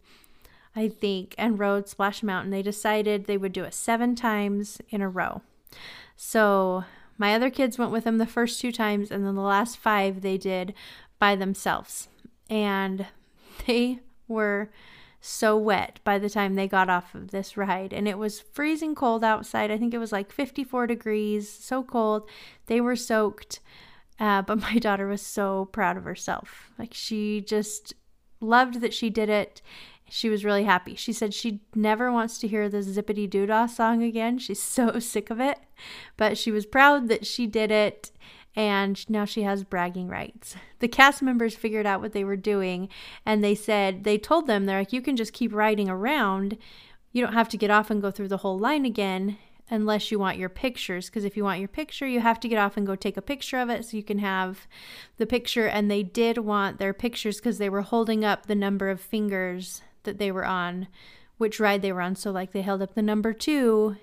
I 0.74 0.88
think, 0.88 1.34
and 1.36 1.58
rode 1.58 1.88
Splash 1.88 2.22
Mountain. 2.22 2.50
They 2.50 2.62
decided 2.62 3.26
they 3.26 3.36
would 3.36 3.52
do 3.52 3.64
it 3.64 3.74
seven 3.74 4.14
times 4.14 4.80
in 4.88 5.02
a 5.02 5.08
row. 5.08 5.42
So 6.16 6.84
my 7.18 7.34
other 7.34 7.50
kids 7.50 7.78
went 7.78 7.92
with 7.92 8.04
them 8.04 8.18
the 8.18 8.26
first 8.26 8.60
two 8.60 8.72
times, 8.72 9.10
and 9.10 9.26
then 9.26 9.34
the 9.34 9.42
last 9.42 9.76
five 9.76 10.20
they 10.20 10.38
did 10.38 10.74
by 11.18 11.36
themselves. 11.36 12.08
And 12.50 13.06
they 13.66 14.00
were 14.28 14.70
so 15.20 15.56
wet 15.56 16.00
by 16.02 16.18
the 16.18 16.28
time 16.28 16.54
they 16.54 16.66
got 16.66 16.90
off 16.90 17.14
of 17.14 17.30
this 17.30 17.56
ride. 17.56 17.92
And 17.92 18.08
it 18.08 18.18
was 18.18 18.40
freezing 18.40 18.94
cold 18.94 19.22
outside. 19.22 19.70
I 19.70 19.78
think 19.78 19.94
it 19.94 19.98
was 19.98 20.12
like 20.12 20.32
54 20.32 20.88
degrees, 20.88 21.48
so 21.48 21.84
cold. 21.84 22.28
They 22.66 22.80
were 22.80 22.96
soaked. 22.96 23.60
Uh, 24.18 24.42
but 24.42 24.60
my 24.60 24.78
daughter 24.78 25.06
was 25.06 25.22
so 25.22 25.66
proud 25.66 25.96
of 25.96 26.04
herself. 26.04 26.72
Like 26.78 26.92
she 26.92 27.40
just 27.40 27.94
loved 28.40 28.80
that 28.80 28.92
she 28.92 29.10
did 29.10 29.28
it. 29.28 29.62
She 30.14 30.28
was 30.28 30.44
really 30.44 30.64
happy. 30.64 30.94
She 30.94 31.14
said 31.14 31.32
she 31.32 31.62
never 31.74 32.12
wants 32.12 32.36
to 32.40 32.46
hear 32.46 32.68
the 32.68 32.80
Zippity 32.82 33.26
Doodah 33.26 33.70
song 33.70 34.02
again. 34.02 34.36
She's 34.36 34.62
so 34.62 34.98
sick 34.98 35.30
of 35.30 35.40
it. 35.40 35.58
But 36.18 36.36
she 36.36 36.50
was 36.50 36.66
proud 36.66 37.08
that 37.08 37.24
she 37.24 37.46
did 37.46 37.70
it 37.70 38.10
and 38.54 39.08
now 39.08 39.24
she 39.24 39.44
has 39.44 39.64
bragging 39.64 40.08
rights. 40.08 40.54
The 40.80 40.88
cast 40.88 41.22
members 41.22 41.54
figured 41.54 41.86
out 41.86 42.02
what 42.02 42.12
they 42.12 42.24
were 42.24 42.36
doing 42.36 42.90
and 43.24 43.42
they 43.42 43.54
said, 43.54 44.04
they 44.04 44.18
told 44.18 44.46
them, 44.46 44.66
they're 44.66 44.80
like, 44.80 44.92
you 44.92 45.00
can 45.00 45.16
just 45.16 45.32
keep 45.32 45.54
riding 45.54 45.88
around. 45.88 46.58
You 47.12 47.24
don't 47.24 47.32
have 47.32 47.48
to 47.48 47.56
get 47.56 47.70
off 47.70 47.90
and 47.90 48.02
go 48.02 48.10
through 48.10 48.28
the 48.28 48.36
whole 48.36 48.58
line 48.58 48.84
again 48.84 49.38
unless 49.70 50.10
you 50.10 50.18
want 50.18 50.36
your 50.36 50.50
pictures. 50.50 51.06
Because 51.06 51.24
if 51.24 51.38
you 51.38 51.44
want 51.44 51.60
your 51.60 51.68
picture, 51.68 52.06
you 52.06 52.20
have 52.20 52.38
to 52.40 52.48
get 52.48 52.58
off 52.58 52.76
and 52.76 52.86
go 52.86 52.96
take 52.96 53.16
a 53.16 53.22
picture 53.22 53.56
of 53.56 53.70
it 53.70 53.86
so 53.86 53.96
you 53.96 54.02
can 54.02 54.18
have 54.18 54.66
the 55.16 55.26
picture. 55.26 55.66
And 55.66 55.90
they 55.90 56.02
did 56.02 56.36
want 56.36 56.76
their 56.76 56.92
pictures 56.92 57.38
because 57.38 57.56
they 57.56 57.70
were 57.70 57.80
holding 57.80 58.26
up 58.26 58.44
the 58.44 58.54
number 58.54 58.90
of 58.90 59.00
fingers 59.00 59.80
that 60.04 60.18
they 60.18 60.30
were 60.30 60.44
on, 60.44 60.88
which 61.38 61.60
ride 61.60 61.82
they 61.82 61.92
were 61.92 62.00
on. 62.00 62.16
So, 62.16 62.30
like, 62.30 62.52
they 62.52 62.62
held 62.62 62.82
up 62.82 62.94
the 62.94 63.02
number 63.02 63.32
two 63.32 63.96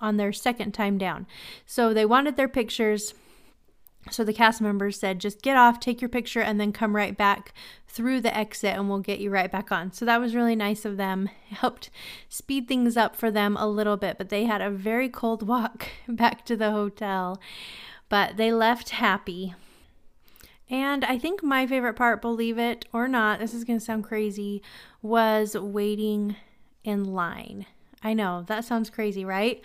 on 0.00 0.16
their 0.16 0.32
second 0.32 0.72
time 0.72 0.98
down. 0.98 1.26
So, 1.66 1.92
they 1.92 2.04
wanted 2.04 2.36
their 2.36 2.48
pictures. 2.48 3.14
So 4.10 4.24
the 4.24 4.32
cast 4.32 4.62
members 4.62 4.98
said, 4.98 5.20
just 5.20 5.42
get 5.42 5.56
off, 5.56 5.78
take 5.78 6.00
your 6.00 6.08
picture, 6.08 6.40
and 6.40 6.58
then 6.58 6.72
come 6.72 6.96
right 6.96 7.16
back 7.16 7.52
through 7.86 8.20
the 8.22 8.34
exit 8.34 8.74
and 8.74 8.88
we'll 8.88 9.00
get 9.00 9.20
you 9.20 9.30
right 9.30 9.50
back 9.52 9.70
on. 9.70 9.92
So 9.92 10.04
that 10.06 10.20
was 10.20 10.34
really 10.34 10.56
nice 10.56 10.84
of 10.84 10.96
them. 10.96 11.28
It 11.50 11.56
helped 11.56 11.90
speed 12.28 12.66
things 12.66 12.96
up 12.96 13.14
for 13.14 13.30
them 13.30 13.56
a 13.56 13.68
little 13.68 13.96
bit, 13.96 14.16
but 14.16 14.30
they 14.30 14.44
had 14.44 14.62
a 14.62 14.70
very 14.70 15.08
cold 15.08 15.46
walk 15.46 15.88
back 16.08 16.46
to 16.46 16.56
the 16.56 16.70
hotel. 16.70 17.38
But 18.08 18.36
they 18.36 18.52
left 18.52 18.90
happy. 18.90 19.54
And 20.70 21.04
I 21.04 21.18
think 21.18 21.42
my 21.42 21.66
favorite 21.66 21.94
part, 21.94 22.22
believe 22.22 22.56
it 22.56 22.86
or 22.92 23.08
not, 23.08 23.40
this 23.40 23.52
is 23.52 23.64
going 23.64 23.80
to 23.80 23.84
sound 23.84 24.04
crazy, 24.04 24.62
was 25.02 25.56
waiting 25.56 26.36
in 26.84 27.04
line. 27.04 27.66
I 28.02 28.14
know 28.14 28.44
that 28.46 28.64
sounds 28.64 28.88
crazy, 28.88 29.24
right? 29.24 29.60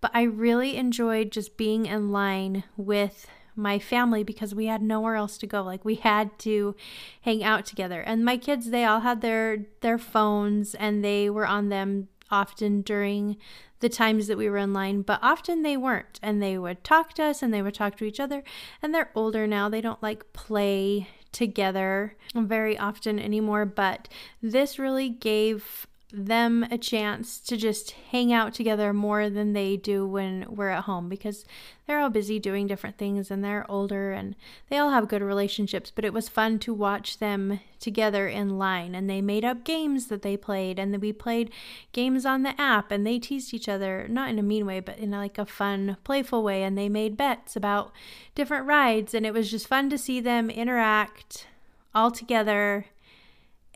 But 0.00 0.10
I 0.12 0.22
really 0.22 0.76
enjoyed 0.76 1.30
just 1.30 1.56
being 1.56 1.86
in 1.86 2.10
line 2.10 2.64
with 2.76 3.26
my 3.54 3.78
family 3.78 4.22
because 4.22 4.54
we 4.54 4.66
had 4.66 4.82
nowhere 4.82 5.16
else 5.16 5.36
to 5.36 5.46
go 5.46 5.62
like 5.62 5.84
we 5.84 5.96
had 5.96 6.38
to 6.38 6.76
hang 7.22 7.42
out 7.42 7.66
together 7.66 8.00
and 8.02 8.24
my 8.24 8.36
kids 8.36 8.70
they 8.70 8.84
all 8.84 9.00
had 9.00 9.20
their 9.20 9.64
their 9.80 9.98
phones 9.98 10.76
and 10.76 11.04
they 11.04 11.28
were 11.28 11.44
on 11.44 11.68
them 11.68 12.06
often 12.30 12.82
during 12.82 13.36
the 13.80 13.88
times 13.88 14.26
that 14.26 14.38
we 14.38 14.48
were 14.50 14.58
in 14.58 14.72
line, 14.72 15.02
but 15.02 15.20
often 15.22 15.62
they 15.62 15.76
weren't. 15.76 16.18
And 16.22 16.42
they 16.42 16.58
would 16.58 16.82
talk 16.84 17.14
to 17.14 17.24
us 17.24 17.42
and 17.42 17.52
they 17.52 17.62
would 17.62 17.74
talk 17.74 17.96
to 17.98 18.04
each 18.04 18.20
other. 18.20 18.42
And 18.82 18.94
they're 18.94 19.10
older 19.14 19.46
now, 19.46 19.68
they 19.68 19.80
don't 19.80 20.02
like 20.02 20.32
play 20.32 21.08
together 21.32 22.16
very 22.34 22.78
often 22.78 23.18
anymore. 23.18 23.66
But 23.66 24.08
this 24.42 24.78
really 24.78 25.08
gave 25.08 25.86
them 26.10 26.66
a 26.70 26.78
chance 26.78 27.38
to 27.38 27.54
just 27.54 27.90
hang 28.12 28.32
out 28.32 28.54
together 28.54 28.94
more 28.94 29.28
than 29.28 29.52
they 29.52 29.76
do 29.76 30.06
when 30.06 30.46
we're 30.48 30.70
at 30.70 30.84
home 30.84 31.06
because 31.06 31.44
they're 31.86 32.00
all 32.00 32.08
busy 32.08 32.38
doing 32.38 32.66
different 32.66 32.96
things 32.96 33.30
and 33.30 33.44
they're 33.44 33.70
older 33.70 34.12
and 34.12 34.34
they 34.70 34.78
all 34.78 34.90
have 34.90 35.08
good 35.08 35.20
relationships. 35.20 35.92
But 35.94 36.06
it 36.06 36.14
was 36.14 36.28
fun 36.28 36.60
to 36.60 36.72
watch 36.72 37.18
them 37.18 37.60
together 37.78 38.26
in 38.26 38.58
line 38.58 38.94
and 38.94 39.08
they 39.08 39.20
made 39.20 39.44
up 39.44 39.64
games 39.64 40.06
that 40.06 40.22
they 40.22 40.36
played 40.36 40.78
and 40.78 40.96
we 41.02 41.12
played 41.12 41.50
games 41.92 42.24
on 42.24 42.42
the 42.42 42.58
app 42.58 42.90
and 42.90 43.06
they 43.06 43.18
teased 43.18 43.52
each 43.52 43.68
other, 43.68 44.06
not 44.08 44.30
in 44.30 44.38
a 44.38 44.42
mean 44.42 44.64
way, 44.64 44.80
but 44.80 44.96
in 44.98 45.10
like 45.10 45.36
a 45.36 45.44
fun, 45.44 45.98
playful 46.04 46.42
way. 46.42 46.62
And 46.62 46.76
they 46.76 46.88
made 46.88 47.18
bets 47.18 47.54
about 47.54 47.92
different 48.34 48.66
rides 48.66 49.12
and 49.12 49.26
it 49.26 49.34
was 49.34 49.50
just 49.50 49.68
fun 49.68 49.90
to 49.90 49.98
see 49.98 50.20
them 50.20 50.48
interact 50.48 51.46
all 51.94 52.10
together 52.10 52.86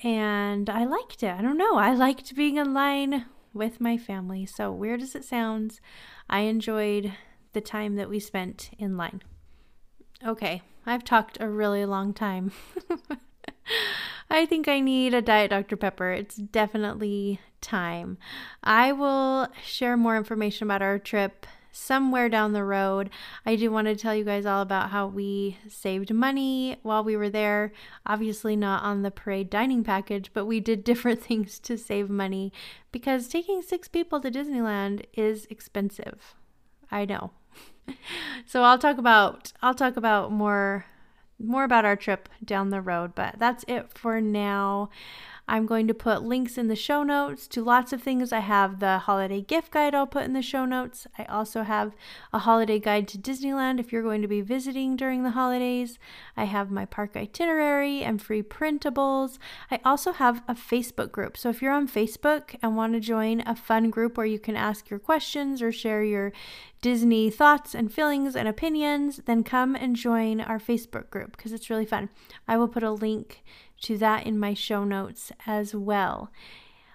and 0.03 0.69
I 0.69 0.85
liked 0.85 1.23
it. 1.23 1.33
I 1.33 1.43
don't 1.43 1.59
know. 1.59 1.77
I 1.77 1.95
liked 1.95 2.35
being 2.35 2.57
in 2.57 2.75
line 2.75 3.27
with 3.55 3.81
my 3.81 3.97
family. 3.97 4.47
So 4.47 4.73
weird 4.73 5.03
as 5.03 5.15
it 5.15 5.25
sounds, 5.25 5.81
I 6.29 6.41
enjoyed 6.41 7.13
the 7.53 7.61
time 7.61 7.97
that 7.97 8.09
we 8.09 8.19
spent 8.19 8.71
in 8.79 8.97
line. 8.97 9.23
Okay, 10.25 10.63
I've 10.87 11.05
talked 11.05 11.39
a 11.41 11.49
really 11.49 11.85
long 11.85 12.15
time. 12.15 12.53
I 14.31 14.47
think 14.47 14.67
I 14.67 14.81
need 14.81 15.15
a 15.15 15.23
Diet 15.23 15.51
Dr. 15.51 15.77
Pepper. 15.77 16.11
It's 16.11 16.37
definitely 16.37 17.41
time. 17.61 18.19
I 18.63 18.93
will 18.93 19.49
share 19.63 19.97
more 19.97 20.17
information 20.17 20.67
about 20.67 20.83
our 20.83 20.99
trip 20.99 21.47
somewhere 21.73 22.29
down 22.29 22.53
the 22.53 22.63
road. 22.63 23.11
I 23.45 23.57
do 23.57 23.73
want 23.73 23.89
to 23.89 23.97
tell 23.97 24.15
you 24.15 24.25
guys 24.25 24.47
all 24.47 24.63
about 24.63 24.91
how 24.91 25.07
we 25.07 25.59
saved 25.69 26.13
money 26.13 26.77
while 26.83 27.03
we 27.03 27.17
were 27.17 27.31
there. 27.31 27.73
Obviously, 28.07 28.55
not 28.55 28.85
on 28.85 29.03
the 29.03 29.11
parade 29.11 29.51
dining 29.51 29.83
package, 29.83 30.31
but 30.33 30.45
we 30.45 30.61
did 30.61 30.85
different 30.93 31.23
things 31.23 31.59
to 31.61 31.77
save 31.77 32.09
money 32.11 32.53
because 32.93 33.27
taking 33.27 33.63
six 33.63 33.89
people 33.89 34.21
to 34.21 34.31
Disneyland 34.31 35.05
is 35.15 35.47
expensive. 35.51 36.35
I 36.91 37.07
know. 37.07 37.31
so 38.47 38.63
I'll 38.63 38.79
talk 38.79 38.99
about 38.99 39.53
I'll 39.63 39.75
talk 39.75 39.97
about 39.97 40.31
more 40.31 40.85
more 41.39 41.65
about 41.65 41.85
our 41.85 41.97
trip 41.97 42.29
down 42.45 42.71
the 42.71 42.81
road, 42.81 43.15
but 43.15 43.37
that's 43.39 43.65
it 43.67 43.91
for 43.99 44.21
now. 44.21 44.91
I'm 45.49 45.67
going 45.67 45.89
to 45.89 45.95
put 45.95 46.23
links 46.23 46.57
in 46.57 46.69
the 46.69 46.77
show 46.77 47.03
notes 47.03 47.47
to 47.49 47.65
lots 47.65 47.93
of 47.93 48.03
things. 48.03 48.33
I 48.33 48.39
have 48.39 48.79
the 48.79 48.99
holiday 48.99 49.41
gift 49.41 49.73
guide 49.73 49.95
I'll 49.95 50.07
put 50.07 50.25
in 50.25 50.33
the 50.33 50.43
show 50.43 50.65
notes. 50.65 51.07
I 51.19 51.25
also 51.25 51.63
have 51.63 51.95
a 52.33 52.41
holiday 52.41 52.79
guide 52.79 53.09
to 53.09 53.19
Disneyland 53.19 53.81
if 53.81 53.93
you're 53.93 54.03
going 54.03 54.23
to 54.23 54.29
be 54.29 54.41
visiting 54.41 54.97
during 54.97 55.25
the 55.25 55.33
holidays. 55.33 55.99
I 56.37 56.45
have 56.45 56.71
my 56.71 56.85
park 56.85 57.17
itinerary 57.17 58.03
and 58.03 58.23
free 58.23 58.43
printables. 58.43 59.39
I 59.71 59.81
also 59.85 60.13
have 60.13 60.43
a 60.47 60.55
Facebook 60.55 61.11
group. 61.11 61.37
So 61.37 61.49
if 61.49 61.61
you're 61.61 61.73
on 61.73 61.89
Facebook 61.89 62.57
and 62.63 62.77
want 62.77 62.95
to 62.95 63.01
join 63.01 63.43
a 63.45 63.57
fun 63.57 63.91
group 63.91 64.17
where 64.17 64.27
you 64.27 64.39
can 64.39 64.57
ask 64.57 64.91
your 64.91 65.01
questions 65.01 65.61
or 65.61 65.73
share 65.73 66.05
your 66.05 66.33
Disney 66.81 67.31
thoughts 67.31 67.75
and 67.75 67.93
feelings 67.93 68.35
and 68.35 68.49
opinions, 68.49 69.21
then 69.27 69.45
come 69.45 69.77
and 69.77 69.97
join 69.97 70.41
our 70.41 70.59
Facebook 70.59 71.11
group 71.11 71.37
because 71.37 71.53
it's 71.53 71.71
really 71.71 71.87
fun. 71.87 72.11
I 72.49 72.57
will 72.57 72.69
put 72.69 72.83
a 72.83 72.91
link 72.91 73.43
to 73.83 73.99
that 73.99 74.27
in 74.27 74.39
my 74.39 74.55
show 74.55 74.85
notes 74.85 75.33
as 75.47 75.75
well. 75.75 76.31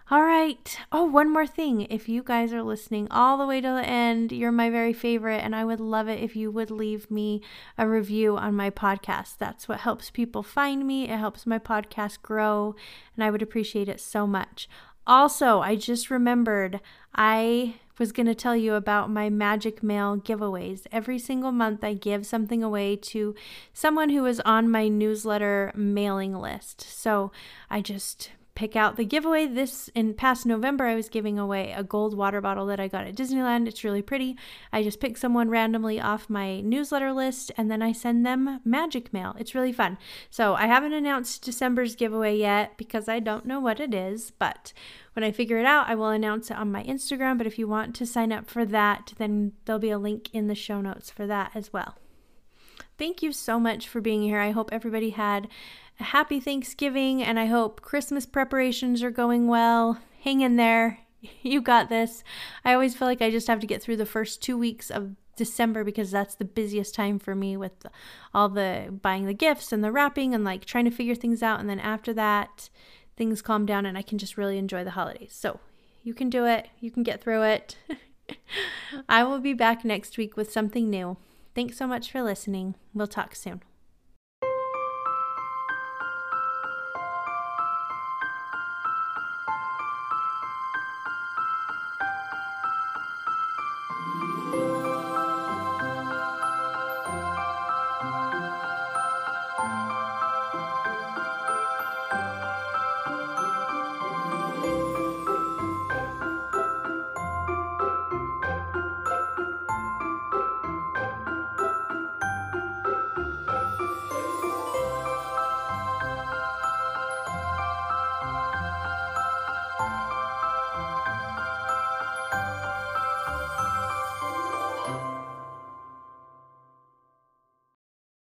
All 0.10 0.24
right. 0.24 0.80
Oh, 0.90 1.04
one 1.04 1.34
more 1.34 1.46
thing. 1.46 1.82
If 1.90 2.08
you 2.08 2.24
guys 2.24 2.54
are 2.54 2.64
listening 2.64 3.10
all 3.12 3.38
the 3.38 3.46
way 3.46 3.60
to 3.60 3.68
the 3.68 3.86
end, 3.86 4.32
you're 4.32 4.54
my 4.54 4.70
very 4.70 4.94
favorite, 4.94 5.40
and 5.40 5.54
I 5.54 5.66
would 5.66 5.82
love 5.82 6.08
it 6.08 6.24
if 6.24 6.34
you 6.34 6.50
would 6.50 6.72
leave 6.72 7.12
me 7.12 7.42
a 7.78 7.86
review 7.86 8.38
on 8.38 8.56
my 8.56 8.70
podcast. 8.70 9.38
That's 9.38 9.68
what 9.68 9.82
helps 9.82 10.10
people 10.10 10.44
find 10.44 10.88
me, 10.88 11.10
it 11.10 11.18
helps 11.18 11.46
my 11.46 11.60
podcast 11.60 12.22
grow, 12.22 12.74
and 13.16 13.24
I 13.24 13.30
would 13.30 13.42
appreciate 13.42 13.90
it 13.90 14.00
so 14.00 14.26
much. 14.26 14.70
Also, 15.06 15.60
I 15.60 15.76
just 15.76 16.10
remembered 16.10 16.80
I 17.14 17.76
was 17.98 18.12
going 18.12 18.28
to 18.28 18.36
tell 18.36 18.56
you 18.56 18.76
about 18.76 19.10
my 19.10 19.30
Magic 19.30 19.82
Mail 19.82 20.18
giveaways. 20.18 20.86
Every 20.92 21.20
single 21.20 21.52
month, 21.52 21.84
I 21.84 21.94
give 21.94 22.26
something 22.26 22.64
away 22.64 22.96
to 22.96 23.36
someone 23.74 24.10
who 24.10 24.26
is 24.26 24.40
on 24.42 24.70
my 24.70 24.88
newsletter 24.88 25.72
mailing 25.76 26.36
list. 26.36 26.82
So 26.82 27.32
I 27.70 27.82
just 27.82 28.32
pick 28.58 28.76
out 28.76 28.96
the 28.96 29.06
giveaway. 29.06 29.46
This 29.46 29.88
in 29.94 30.16
past 30.16 30.44
November, 30.44 30.86
I 30.86 30.96
was 30.96 31.10
giving 31.10 31.38
away 31.38 31.72
a 31.74 31.84
gold 31.84 32.18
water 32.18 32.42
bottle 32.42 32.66
that 32.66 32.80
I 32.80 32.88
got 32.88 33.06
at 33.06 33.16
Disneyland. 33.16 33.68
It's 33.68 33.84
really 33.84 34.02
pretty. 34.02 34.36
I 34.74 34.82
just 34.82 35.00
pick 35.00 35.16
someone 35.16 35.52
randomly 35.52 36.02
off 36.02 36.28
my 36.28 36.62
newsletter 36.62 37.14
list 37.14 37.52
and 37.56 37.70
then 37.70 37.84
I 37.84 37.92
send 37.92 38.26
them 38.26 38.60
magic 38.66 39.14
mail. 39.14 39.36
It's 39.38 39.54
really 39.54 39.72
fun. 39.72 40.00
So 40.32 40.56
I 40.56 40.66
haven't 40.66 40.94
announced 40.94 41.46
December's 41.46 41.96
giveaway 41.96 42.36
yet 42.36 42.76
because 42.78 43.08
I 43.08 43.20
don't 43.20 43.46
know 43.46 43.60
what 43.60 43.80
it 43.80 43.94
is, 43.94 44.32
but 44.32 44.74
when 45.14 45.24
I 45.24 45.32
figure 45.32 45.60
it 45.60 45.66
out, 45.68 45.88
I 45.88 45.94
will 45.94 46.10
announce 46.10 46.50
it 46.50 46.58
on 46.58 46.72
my 46.72 46.84
Instagram. 46.84 47.38
But 47.38 47.46
if 47.46 47.60
you 47.60 47.68
want 47.68 47.96
to 47.98 48.08
sign 48.08 48.32
up 48.32 48.50
for 48.50 48.66
that, 48.66 49.14
then 49.20 49.52
there'll 49.66 49.78
be 49.78 49.92
a 49.92 50.00
link 50.00 50.34
in 50.34 50.48
the 50.48 50.56
show 50.56 50.82
notes 50.82 51.12
for 51.12 51.28
that 51.28 51.52
as 51.54 51.72
well. 51.72 52.00
Thank 52.98 53.22
you 53.22 53.32
so 53.32 53.60
much 53.60 53.88
for 53.88 54.02
being 54.02 54.24
here. 54.24 54.40
I 54.40 54.50
hope 54.50 54.70
everybody 54.72 55.12
had 55.12 55.48
a 56.00 56.04
happy 56.04 56.40
Thanksgiving 56.40 57.24
and 57.24 57.40
I 57.40 57.46
hope 57.46 57.82
Christmas 57.82 58.26
preparations 58.26 59.02
are 59.04 59.12
going 59.12 59.48
well. 59.48 60.00
Hang 60.22 60.42
in 60.42 60.56
there. 60.56 61.00
You 61.42 61.62
got 61.62 61.90
this. 61.90 62.24
I 62.64 62.74
always 62.74 62.96
feel 62.96 63.08
like 63.08 63.24
I 63.24 63.32
just 63.32 63.48
have 63.48 63.60
to 63.60 63.68
get 63.68 63.82
through 63.82 63.98
the 63.98 64.06
first 64.06 64.42
two 64.42 64.56
weeks 64.56 64.92
of 64.92 65.16
December 65.36 65.84
because 65.84 66.12
that's 66.12 66.36
the 66.36 66.46
busiest 66.46 66.94
time 66.94 67.20
for 67.20 67.36
me 67.36 67.58
with 67.58 67.86
all 68.34 68.50
the 68.50 69.00
buying 69.02 69.26
the 69.26 69.34
gifts 69.34 69.72
and 69.72 69.84
the 69.84 69.92
wrapping 69.92 70.34
and 70.34 70.44
like 70.44 70.64
trying 70.64 70.86
to 70.86 70.92
figure 70.92 71.16
things 71.16 71.42
out. 71.42 71.60
And 71.60 71.70
then 71.70 71.80
after 71.80 72.14
that, 72.14 72.70
things 73.18 73.42
calm 73.42 73.66
down 73.66 73.86
and 73.86 73.98
I 73.98 74.04
can 74.04 74.18
just 74.18 74.38
really 74.38 74.58
enjoy 74.58 74.84
the 74.84 74.92
holidays. 74.92 75.34
So 75.38 75.60
you 76.04 76.14
can 76.14 76.30
do 76.30 76.46
it, 76.46 76.70
you 76.80 76.92
can 76.92 77.04
get 77.04 77.22
through 77.22 77.44
it. 77.44 77.78
I 79.10 79.24
will 79.24 79.40
be 79.40 79.54
back 79.54 79.84
next 79.84 80.18
week 80.18 80.38
with 80.38 80.52
something 80.52 80.90
new. 80.90 81.18
Thanks 81.56 81.78
so 81.78 81.88
much 81.88 82.12
for 82.12 82.22
listening. 82.22 82.76
We'll 82.94 83.08
talk 83.08 83.36
soon. 83.36 83.62